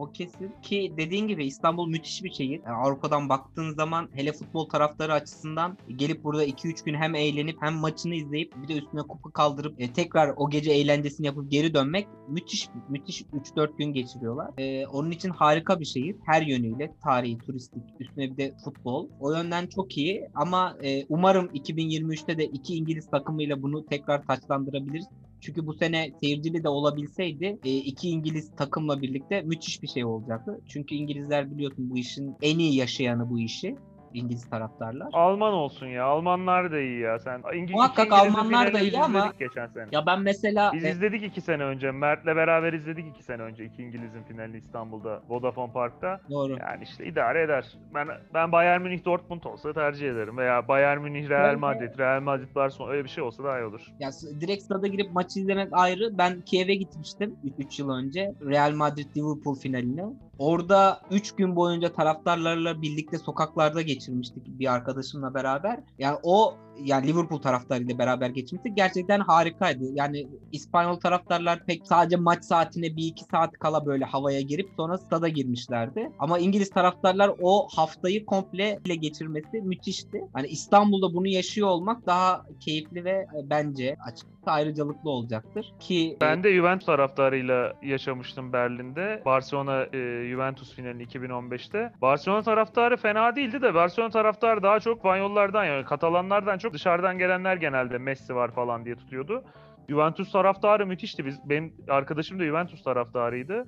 O 0.00 0.12
kesin 0.12 0.52
ki 0.62 0.92
dediğin 0.96 1.28
gibi 1.28 1.46
İstanbul 1.46 1.88
müthiş 1.88 2.24
bir 2.24 2.30
şehir. 2.30 2.60
Yani 2.66 2.76
Avrupa'dan 2.76 3.28
baktığın 3.28 3.74
zaman 3.74 4.08
hele 4.14 4.32
futbol 4.32 4.68
taraftarı 4.68 5.12
açısından 5.12 5.78
gelip 5.96 6.24
burada 6.24 6.44
2-3 6.44 6.84
gün 6.84 6.94
hem 6.94 7.14
eğlenip 7.14 7.56
hem 7.62 7.74
maçını 7.74 8.14
izleyip 8.14 8.62
bir 8.62 8.68
de 8.68 8.72
üstüne 8.78 9.00
kupa 9.00 9.30
kaldırıp 9.30 9.80
e, 9.80 9.92
tekrar 9.92 10.34
o 10.36 10.50
gece 10.50 10.70
eğlencesini 10.72 11.26
yapıp 11.26 11.50
geri 11.50 11.74
dönmek 11.74 12.08
müthiş 12.28 12.68
müthiş 12.88 13.22
3-4 13.22 13.76
gün 13.76 13.92
geçiriyorlar. 13.92 14.50
E, 14.58 14.86
onun 14.86 15.10
için 15.10 15.30
harika 15.30 15.80
bir 15.80 15.84
şehir. 15.84 16.16
Her 16.26 16.42
yönüyle 16.42 16.94
tarihi, 17.02 17.38
turistik, 17.38 17.82
üstüne 18.00 18.30
bir 18.30 18.36
de 18.36 18.54
futbol. 18.64 19.08
O 19.20 19.32
yönden 19.32 19.66
çok 19.66 19.98
iyi 19.98 20.28
ama 20.34 20.76
e, 20.82 21.04
umarım 21.08 21.46
2023'te 21.46 22.38
de 22.38 22.44
iki 22.44 22.74
İngiliz 22.74 23.10
takımıyla 23.10 23.62
bunu 23.62 23.86
tekrar 23.86 24.26
taçlandırabiliriz. 24.26 25.06
Çünkü 25.40 25.66
bu 25.66 25.74
sene 25.74 26.12
seyircili 26.20 26.64
de 26.64 26.68
olabilseydi 26.68 27.58
e, 27.64 27.76
iki 27.76 28.08
İngiliz 28.08 28.50
takımla 28.56 29.02
birlikte 29.02 29.42
müthiş 29.42 29.82
bir 29.82 29.88
şey 29.88 30.04
olacaktı. 30.04 30.60
Çünkü 30.66 30.94
İngilizler 30.94 31.50
biliyorsun 31.50 31.90
bu 31.90 31.98
işin 31.98 32.36
en 32.42 32.58
iyi 32.58 32.76
yaşayanı 32.76 33.30
bu 33.30 33.40
işi. 33.40 33.76
İngiliz 34.14 34.50
taraftarlar. 34.50 35.08
Alman 35.12 35.52
olsun 35.52 35.86
ya. 35.86 36.04
Almanlar 36.04 36.72
da 36.72 36.78
iyi 36.80 37.00
ya. 37.00 37.18
Sen 37.18 37.42
İngiliz, 37.54 37.70
Muhakkak 37.74 38.06
İngiliz'in 38.06 38.28
Almanlar 38.28 38.74
da 38.74 38.80
iyi 38.80 38.98
ama- 38.98 39.32
geçen 39.38 39.66
sene. 39.66 39.86
Ya 39.92 40.06
ben 40.06 40.20
mesela 40.20 40.72
Biz 40.74 40.84
e, 40.84 40.90
izledik 40.90 41.24
iki 41.24 41.40
sene 41.40 41.62
önce. 41.64 41.90
Mert'le 41.90 42.26
beraber 42.26 42.72
izledik 42.72 43.06
iki 43.08 43.22
sene 43.22 43.42
önce. 43.42 43.64
iki 43.64 43.82
İngiliz'in 43.82 44.22
finalini 44.22 44.56
İstanbul'da. 44.56 45.22
Vodafone 45.28 45.72
Park'ta. 45.72 46.20
doğru. 46.30 46.56
Yani 46.60 46.82
işte 46.82 47.06
idare 47.06 47.42
eder. 47.42 47.64
Ben 47.94 48.08
ben 48.34 48.52
Bayern 48.52 48.82
Münih 48.82 49.04
Dortmund 49.04 49.42
olsa 49.44 49.72
tercih 49.72 50.10
ederim. 50.10 50.36
Veya 50.36 50.68
Bayern 50.68 51.00
Münih 51.00 51.28
Real. 51.28 51.56
Madrid, 51.58 51.98
Real 51.98 52.20
Madrid 52.22 52.54
Barcelona 52.54 52.92
öyle 52.92 53.04
bir 53.04 53.08
şey 53.08 53.24
olsa 53.24 53.44
daha 53.44 53.58
iyi 53.60 53.64
olur. 53.64 53.80
Ya 53.98 54.10
direkt 54.40 54.62
stada 54.62 54.86
girip 54.86 55.12
maçı 55.12 55.40
izlemek 55.40 55.68
ayrı. 55.72 56.18
Ben 56.18 56.40
Kiev'e 56.40 56.74
gitmiştim 56.74 57.36
3 57.58 57.78
yıl 57.78 57.90
önce. 57.90 58.32
Real 58.46 58.72
Madrid 58.72 59.16
Liverpool 59.16 59.54
finaline. 59.54 60.04
Orada 60.38 61.00
3 61.10 61.32
gün 61.36 61.56
boyunca 61.56 61.92
taraftarlarla 61.92 62.82
birlikte 62.82 63.18
sokaklarda 63.18 63.82
geçirmiştik 64.00 64.46
bir 64.46 64.72
arkadaşımla 64.72 65.34
beraber. 65.34 65.80
Yani 65.98 66.18
o 66.22 66.54
yani 66.84 67.06
Liverpool 67.06 67.40
taraftarıyla 67.40 67.98
beraber 67.98 68.30
geçmiştik. 68.30 68.76
Gerçekten 68.76 69.20
harikaydı. 69.20 69.84
Yani 69.92 70.26
İspanyol 70.52 71.00
taraftarlar 71.00 71.64
pek 71.66 71.86
sadece 71.86 72.16
maç 72.16 72.44
saatine 72.44 72.96
bir 72.96 73.04
iki 73.04 73.24
saat 73.24 73.58
kala 73.58 73.86
böyle 73.86 74.04
havaya 74.04 74.40
girip 74.40 74.70
sonra 74.76 74.98
stada 74.98 75.28
girmişlerdi. 75.28 76.10
Ama 76.18 76.38
İngiliz 76.38 76.70
taraftarlar 76.70 77.30
o 77.42 77.68
haftayı 77.76 78.26
komple 78.26 78.78
ile 78.84 78.94
geçirmesi 78.94 79.62
müthişti. 79.62 80.20
Hani 80.32 80.46
İstanbul'da 80.46 81.14
bunu 81.14 81.28
yaşıyor 81.28 81.68
olmak 81.68 82.06
daha 82.06 82.42
keyifli 82.60 83.04
ve 83.04 83.10
e, 83.10 83.50
bence 83.50 83.96
açıkçası 84.06 84.30
ayrıcalıklı 84.46 85.10
olacaktır. 85.10 85.72
Ki 85.80 86.16
e, 86.16 86.20
Ben 86.20 86.44
de 86.44 86.54
Juventus 86.54 86.86
taraftarıyla 86.86 87.72
yaşamıştım 87.82 88.52
Berlin'de. 88.52 89.22
Barcelona 89.24 89.82
e, 89.82 90.28
Juventus 90.30 90.74
finalini 90.74 91.02
2015'te. 91.02 91.92
Barcelona 92.02 92.42
taraftarı 92.42 92.96
fena 92.96 93.36
değildi 93.36 93.62
de 93.62 93.74
Barcelona 93.74 94.10
taraftarı 94.10 94.62
daha 94.62 94.80
çok 94.80 94.98
Spanyollardan 94.98 95.64
yani 95.64 95.84
Katalanlardan 95.84 96.58
çok 96.58 96.69
dışarıdan 96.72 97.18
gelenler 97.18 97.56
genelde 97.56 97.98
Messi 97.98 98.34
var 98.34 98.50
falan 98.50 98.84
diye 98.84 98.96
tutuyordu. 98.96 99.44
Juventus 99.88 100.32
taraftarı 100.32 100.86
müthişti. 100.86 101.26
Biz 101.26 101.38
benim 101.44 101.74
arkadaşım 101.88 102.38
da 102.40 102.44
Juventus 102.44 102.82
taraftarıydı. 102.82 103.66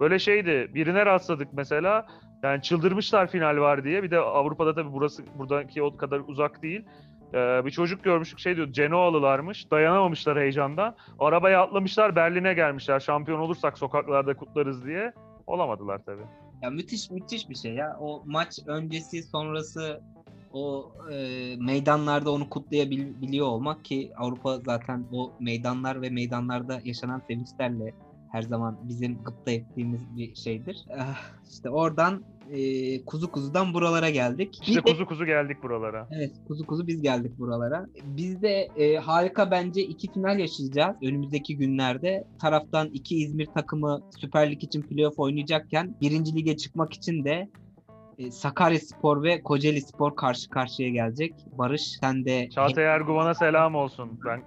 Böyle 0.00 0.18
şeydi. 0.18 0.70
Birine 0.74 1.06
rastladık 1.06 1.48
mesela. 1.52 2.06
Yani 2.42 2.62
çıldırmışlar 2.62 3.26
final 3.26 3.56
var 3.56 3.84
diye. 3.84 4.02
Bir 4.02 4.10
de 4.10 4.18
Avrupa'da 4.18 4.74
tabii 4.74 4.92
burası 4.92 5.22
buradaki 5.38 5.82
o 5.82 5.96
kadar 5.96 6.22
uzak 6.26 6.62
değil. 6.62 6.84
Ee, 7.34 7.64
bir 7.64 7.70
çocuk 7.70 8.04
görmüştük 8.04 8.38
şey 8.38 8.56
diyor 8.56 8.66
Genoalılarmış. 8.66 9.70
Dayanamamışlar 9.70 10.38
heyecandan. 10.38 10.96
Arabaya 11.18 11.62
atlamışlar 11.62 12.16
Berlin'e 12.16 12.54
gelmişler. 12.54 13.00
Şampiyon 13.00 13.40
olursak 13.40 13.78
sokaklarda 13.78 14.34
kutlarız 14.34 14.84
diye. 14.84 15.12
Olamadılar 15.46 16.00
tabii. 16.06 16.22
Ya 16.62 16.70
müthiş 16.70 17.10
müthiş 17.10 17.48
bir 17.50 17.54
şey 17.54 17.74
ya. 17.74 17.96
O 18.00 18.22
maç 18.26 18.58
öncesi 18.66 19.22
sonrası 19.22 20.00
o 20.54 20.92
e, 21.12 21.16
meydanlarda 21.56 22.32
onu 22.32 22.48
kutlayabiliyor 22.50 23.46
olmak 23.46 23.84
ki 23.84 24.12
Avrupa 24.16 24.58
zaten 24.66 25.04
o 25.12 25.32
meydanlar 25.40 26.02
ve 26.02 26.10
meydanlarda 26.10 26.80
yaşanan 26.84 27.22
sevinçlerle 27.28 27.94
her 28.32 28.42
zaman 28.42 28.78
bizim 28.88 29.24
gıpta 29.24 29.50
ettiğimiz 29.52 30.00
bir 30.16 30.34
şeydir. 30.34 30.84
Ah, 30.98 31.16
İşte 31.52 31.70
oradan 31.70 32.22
e, 32.52 33.04
kuzu 33.04 33.30
kuzudan 33.32 33.74
buralara 33.74 34.10
geldik. 34.10 34.58
İşte 34.62 34.72
Bir 34.72 34.76
de- 34.76 34.92
kuzu 34.92 35.06
kuzu 35.06 35.24
geldik 35.26 35.62
buralara. 35.62 36.08
Evet 36.10 36.32
kuzu 36.48 36.66
kuzu 36.66 36.86
biz 36.86 37.02
geldik 37.02 37.38
buralara. 37.38 37.86
Biz 38.04 38.42
de 38.42 38.68
e, 38.76 38.96
harika 38.96 39.50
bence 39.50 39.82
iki 39.82 40.12
final 40.12 40.38
yaşayacağız 40.38 40.96
önümüzdeki 41.02 41.56
günlerde. 41.56 42.24
Taraftan 42.38 42.88
iki 42.88 43.16
İzmir 43.16 43.46
takımı 43.46 44.00
Süper 44.20 44.50
Lig 44.50 44.64
için 44.64 44.82
playoff 44.82 45.18
oynayacakken 45.18 45.94
birinci 46.00 46.34
lige 46.36 46.56
çıkmak 46.56 46.92
için 46.92 47.24
de 47.24 47.48
Sakarya 48.30 48.78
Spor 48.78 49.22
ve 49.22 49.42
Kocaeli 49.42 49.80
Spor 49.80 50.16
karşı 50.16 50.50
karşıya 50.50 50.88
gelecek. 50.88 51.34
Barış 51.58 51.82
sen 52.00 52.24
de 52.24 52.50
Çağatay 52.50 52.84
Erguvan'a 52.84 53.34
selam 53.34 53.74
olsun. 53.74 54.20
Ben 54.24 54.42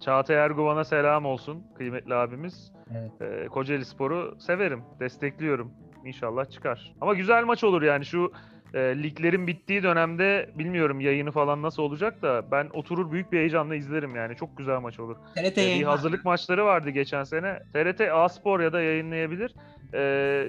Çağatay 0.00 0.36
Erguvan'a 0.36 0.84
selam 0.84 1.26
olsun 1.26 1.62
kıymetli 1.76 2.14
abimiz. 2.14 2.72
Evet. 2.90 3.12
Ee, 3.20 3.46
Kocaeli 3.46 3.84
Spor'u 3.84 4.36
severim, 4.40 4.82
destekliyorum. 5.00 5.72
İnşallah 6.04 6.50
çıkar. 6.50 6.94
Ama 7.00 7.14
güzel 7.14 7.44
maç 7.44 7.64
olur 7.64 7.82
yani 7.82 8.04
şu 8.04 8.32
e, 8.74 8.78
liglerin 8.78 9.46
bittiği 9.46 9.82
dönemde 9.82 10.50
bilmiyorum 10.54 11.00
yayını 11.00 11.30
falan 11.30 11.62
nasıl 11.62 11.82
olacak 11.82 12.22
da 12.22 12.50
ben 12.50 12.68
oturur 12.72 13.12
büyük 13.12 13.32
bir 13.32 13.38
heyecanla 13.38 13.74
izlerim 13.74 14.16
yani. 14.16 14.36
Çok 14.36 14.58
güzel 14.58 14.80
maç 14.80 15.00
olur. 15.00 15.16
TRT 15.34 15.58
Ee, 15.58 15.78
bir 15.78 15.82
hazırlık 15.82 16.24
maçları 16.24 16.64
vardı 16.64 16.90
geçen 16.90 17.24
sene. 17.24 17.58
TRT 17.72 18.00
A-Spor 18.00 18.60
ya 18.60 18.72
da 18.72 18.82
yayınlayabilir. 18.82 19.54
Ee, 19.92 20.00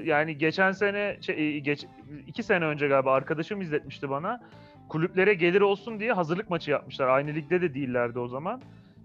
yani 0.03 0.37
geçen 0.37 0.71
sene, 0.71 1.17
şey, 1.21 1.59
geç, 1.59 1.85
iki 2.27 2.43
sene 2.43 2.65
önce 2.65 2.87
galiba 2.87 3.13
arkadaşım 3.13 3.61
izletmişti 3.61 4.09
bana. 4.09 4.41
Kulüplere 4.89 5.33
gelir 5.33 5.61
olsun 5.61 5.99
diye 5.99 6.13
hazırlık 6.13 6.49
maçı 6.49 6.71
yapmışlar. 6.71 7.07
Aynı 7.07 7.35
ligde 7.35 7.61
de 7.61 7.73
değillerdi 7.73 8.19
o 8.19 8.27
zaman. 8.27 8.61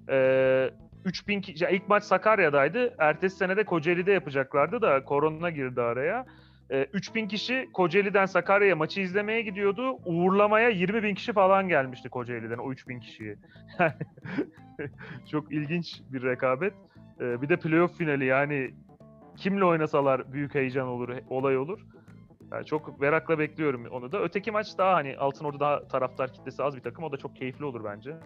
Ee, 0.09 0.71
3000 1.05 1.41
kişi, 1.41 1.67
ilk 1.71 1.89
maç 1.89 2.05
Sakarya'daydı. 2.05 2.95
Ertesi 2.99 3.37
sene 3.37 3.57
de 3.57 3.65
Kocaeli'de 3.65 4.13
yapacaklardı 4.13 4.83
da 4.83 5.05
korona 5.05 5.51
girdi 5.51 5.81
araya. 5.81 6.27
Ee, 6.71 6.87
3000 6.93 7.29
kişi 7.29 7.69
Kocaeli'den 7.73 8.27
Sakarya'ya 8.27 8.77
maçı 8.77 9.01
izlemeye 9.01 9.43
gidiyordu. 9.43 9.99
Uğurlamaya 10.05 10.69
20 10.69 11.03
bin 11.03 11.15
kişi 11.15 11.33
falan 11.33 11.69
gelmişti 11.69 12.09
Kocaeli'den 12.09 12.59
o 12.59 12.73
3000 12.73 13.01
kişiyi. 13.01 13.37
Çok 15.31 15.53
ilginç 15.53 16.01
bir 16.13 16.23
rekabet. 16.23 16.73
Ee, 17.21 17.43
bir 17.43 17.49
de 17.49 17.57
playoff 17.57 17.99
finali 17.99 18.25
yani 18.25 18.71
kimle 19.39 19.65
oynasalar 19.65 20.33
büyük 20.33 20.55
heyecan 20.55 20.89
olur, 20.89 21.09
olay 21.31 21.59
olur. 21.59 21.81
Yani 22.53 22.67
çok 22.67 23.01
merakla 23.01 23.39
bekliyorum 23.39 23.87
onu 23.91 24.13
da. 24.13 24.23
Öteki 24.23 24.51
maç 24.51 24.79
daha 24.79 24.95
hani 24.95 25.17
Altınordu 25.17 25.61
daha 25.61 25.89
taraftar 25.89 26.33
kitlesi 26.33 26.63
az 26.63 26.77
bir 26.77 26.83
takım. 26.83 27.05
O 27.05 27.13
da 27.13 27.17
çok 27.17 27.37
keyifli 27.37 27.65
olur 27.65 27.85
bence. 27.85 28.17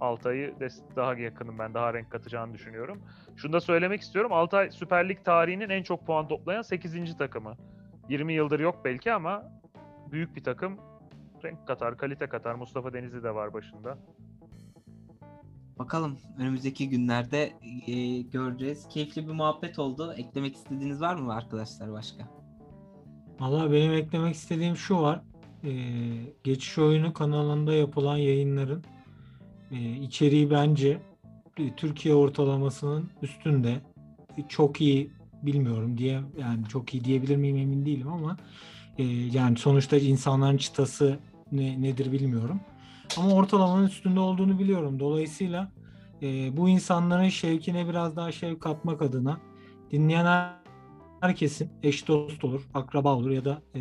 Altay'ı 0.00 0.54
daha 0.96 1.14
yakınım 1.14 1.58
ben. 1.58 1.74
Daha 1.74 1.94
renk 1.94 2.10
katacağını 2.10 2.54
düşünüyorum. 2.54 3.02
Şunu 3.36 3.52
da 3.52 3.60
söylemek 3.60 4.00
istiyorum. 4.00 4.32
Altay 4.32 4.70
Süper 4.70 5.08
Lig 5.08 5.24
tarihinin 5.24 5.70
en 5.70 5.82
çok 5.82 6.06
puan 6.06 6.28
toplayan 6.28 6.62
8. 6.62 7.16
takımı. 7.16 7.56
20 8.08 8.32
yıldır 8.32 8.60
yok 8.60 8.80
belki 8.84 9.12
ama 9.12 9.42
büyük 10.12 10.36
bir 10.36 10.44
takım. 10.44 10.78
Renk 11.44 11.66
katar, 11.66 11.96
kalite 11.96 12.26
katar. 12.26 12.54
Mustafa 12.54 12.92
Denizli 12.92 13.22
de 13.22 13.34
var 13.34 13.52
başında. 13.52 13.98
Bakalım 15.78 16.18
önümüzdeki 16.38 16.88
günlerde 16.88 17.52
e, 17.86 18.20
göreceğiz. 18.20 18.88
Keyifli 18.88 19.28
bir 19.28 19.32
muhabbet 19.32 19.78
oldu. 19.78 20.14
Eklemek 20.16 20.56
istediğiniz 20.56 21.00
var 21.00 21.14
mı 21.14 21.34
arkadaşlar 21.34 21.92
başka? 21.92 22.28
Valla 23.40 23.72
benim 23.72 23.92
eklemek 23.92 24.34
istediğim 24.34 24.76
şu 24.76 25.00
var. 25.00 25.20
Ee, 25.64 25.70
Geçiş 26.44 26.78
Oyunu 26.78 27.12
kanalında 27.12 27.72
yapılan 27.72 28.16
yayınların 28.16 28.84
e, 29.70 29.96
içeriği 29.96 30.50
bence 30.50 30.98
e, 31.58 31.76
Türkiye 31.76 32.14
ortalamasının 32.14 33.10
üstünde. 33.22 33.80
E, 34.38 34.48
Çok 34.48 34.80
iyi 34.80 35.10
bilmiyorum 35.42 35.98
diye 35.98 36.20
yani 36.38 36.64
çok 36.68 36.94
iyi 36.94 37.04
diyebilir 37.04 37.36
miyim 37.36 37.56
emin 37.56 37.86
değilim 37.86 38.08
ama 38.08 38.36
e, 38.98 39.04
yani 39.04 39.56
sonuçta 39.58 39.96
insanların 39.98 40.56
çıtası 40.56 41.18
ne, 41.52 41.82
nedir 41.82 42.12
bilmiyorum. 42.12 42.60
Ama 43.18 43.34
ortalamanın 43.34 43.86
üstünde 43.86 44.20
olduğunu 44.20 44.58
biliyorum. 44.58 45.00
Dolayısıyla 45.00 45.72
e, 46.22 46.56
bu 46.56 46.68
insanların 46.68 47.28
şevkine 47.28 47.88
biraz 47.88 48.16
daha 48.16 48.32
şevk 48.32 48.60
katmak 48.60 49.02
adına 49.02 49.40
dinleyen 49.90 50.24
her- 50.24 50.62
herkesin 51.20 51.70
eş 51.82 52.08
dost 52.08 52.44
olur, 52.44 52.68
akraba 52.74 53.16
olur 53.16 53.30
ya 53.30 53.44
da 53.44 53.62
e, 53.74 53.80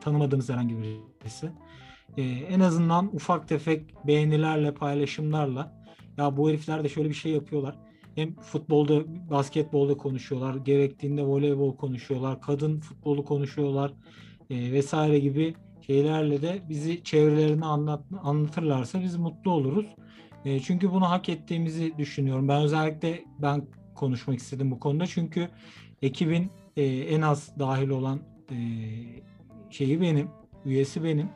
tanımadığınız 0.00 0.48
herhangi 0.48 0.76
birisi. 0.78 1.50
E, 2.16 2.22
en 2.22 2.60
azından 2.60 3.10
ufak 3.12 3.48
tefek 3.48 4.06
beğenilerle, 4.06 4.74
paylaşımlarla 4.74 5.82
ya 6.16 6.36
bu 6.36 6.48
herifler 6.48 6.84
de 6.84 6.88
şöyle 6.88 7.08
bir 7.08 7.14
şey 7.14 7.32
yapıyorlar. 7.32 7.78
Hem 8.14 8.34
futbolda, 8.34 9.02
basketbolda 9.30 9.96
konuşuyorlar, 9.96 10.54
gerektiğinde 10.54 11.24
voleybol 11.24 11.76
konuşuyorlar, 11.76 12.40
kadın 12.40 12.80
futbolu 12.80 13.24
konuşuyorlar 13.24 13.92
e, 14.50 14.72
vesaire 14.72 15.18
gibi 15.18 15.54
şeylerle 15.86 16.42
de 16.42 16.62
bizi 16.68 17.04
çevrelerine 17.04 17.64
anlat, 17.64 18.04
anlatırlarsa 18.22 19.02
biz 19.02 19.16
mutlu 19.16 19.50
oluruz. 19.50 19.86
E, 20.44 20.60
çünkü 20.60 20.92
bunu 20.92 21.10
hak 21.10 21.28
ettiğimizi 21.28 21.98
düşünüyorum. 21.98 22.48
Ben 22.48 22.62
özellikle 22.62 23.24
ben 23.38 23.66
konuşmak 23.94 24.38
istedim 24.38 24.70
bu 24.70 24.80
konuda 24.80 25.06
çünkü 25.06 25.48
ekibin 26.02 26.50
e, 26.76 26.84
en 26.84 27.22
az 27.22 27.58
dahil 27.58 27.88
olan 27.88 28.20
e, 28.50 28.56
şeyi 29.70 30.00
benim, 30.00 30.28
üyesi 30.64 31.04
benim. 31.04 31.28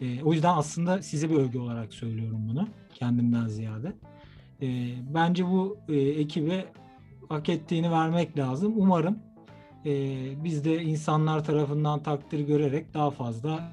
E, 0.00 0.22
o 0.22 0.32
yüzden 0.32 0.56
aslında 0.56 1.02
size 1.02 1.30
bir 1.30 1.36
övgü 1.36 1.58
olarak 1.58 1.94
söylüyorum 1.94 2.48
bunu 2.48 2.68
kendimden 2.94 3.46
ziyade. 3.46 3.92
E, 4.62 4.94
bence 5.14 5.46
bu 5.46 5.78
e, 5.88 5.96
ekibe 5.96 6.64
hak 7.28 7.48
ettiğini 7.48 7.90
vermek 7.90 8.38
lazım. 8.38 8.74
Umarım 8.76 9.18
e, 9.86 9.90
biz 10.44 10.64
de 10.64 10.82
insanlar 10.82 11.44
tarafından 11.44 12.02
takdir 12.02 12.40
görerek 12.40 12.94
daha 12.94 13.10
fazla 13.10 13.72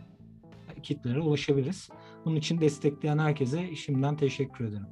kitlere 0.84 1.20
ulaşabiliriz. 1.20 1.90
Bunun 2.26 2.36
için 2.36 2.62
destekleyen 2.62 3.18
herkese 3.18 3.76
şimdiden 3.76 4.18
teşekkür 4.18 4.66
ederim. 4.66 4.88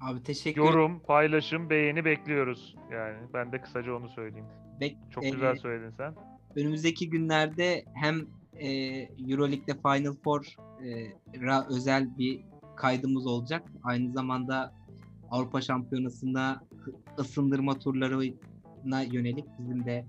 Abi 0.00 0.22
teşekkür 0.22 0.60
Yorum, 0.60 1.00
paylaşım, 1.00 1.70
beğeni 1.70 2.04
bekliyoruz. 2.04 2.76
Yani 2.92 3.16
ben 3.34 3.52
de 3.52 3.60
kısaca 3.60 3.94
onu 3.94 4.08
söyleyeyim. 4.08 4.46
Bek- 4.80 4.96
Çok 5.10 5.24
e, 5.24 5.30
güzel 5.30 5.56
söyledin 5.56 5.90
sen. 5.96 6.14
önümüzdeki 6.56 7.10
günlerde 7.10 7.84
hem 7.94 8.26
e, 8.54 8.68
Euroleague'de 9.28 9.72
Final 9.74 10.14
Four'a 10.24 11.66
özel 11.68 12.18
bir 12.18 12.40
kaydımız 12.76 13.26
olacak. 13.26 13.62
Aynı 13.82 14.12
zamanda 14.12 14.74
Avrupa 15.30 15.60
Şampiyonası'nda 15.60 16.60
ısındırma 17.18 17.78
turlarına 18.78 19.02
yönelik 19.02 19.44
bizim 19.58 19.84
de 19.84 20.04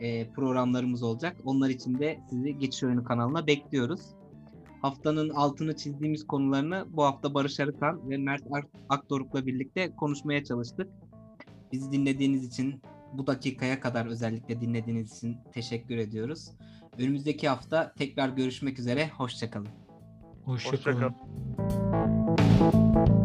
e, 0.00 0.30
programlarımız 0.30 1.02
olacak. 1.02 1.36
Onlar 1.44 1.68
için 1.68 1.98
de 1.98 2.18
sizi 2.30 2.58
Geçiş 2.58 2.84
Oyunu 2.84 3.04
kanalına 3.04 3.46
bekliyoruz. 3.46 4.00
Haftanın 4.82 5.30
altını 5.30 5.76
çizdiğimiz 5.76 6.26
konularını 6.26 6.86
bu 6.90 7.04
hafta 7.04 7.34
Barış 7.34 7.60
Arıkan 7.60 8.10
ve 8.10 8.16
Mert 8.16 8.42
Ak- 8.52 8.70
Akdoruk'la 8.88 9.46
birlikte 9.46 9.96
konuşmaya 9.96 10.44
çalıştık. 10.44 10.88
Bizi 11.72 11.92
dinlediğiniz 11.92 12.46
için 12.46 12.82
bu 13.12 13.26
dakikaya 13.26 13.80
kadar 13.80 14.06
özellikle 14.06 14.60
dinlediğiniz 14.60 15.16
için 15.16 15.36
teşekkür 15.52 15.96
ediyoruz. 15.96 16.50
Önümüzdeki 16.98 17.48
hafta 17.48 17.92
tekrar 17.98 18.28
görüşmek 18.28 18.78
üzere. 18.78 19.08
Hoşçakalın. 19.08 19.68
Hoşçakalın. 20.44 21.14
Hoşçakal. 21.56 23.19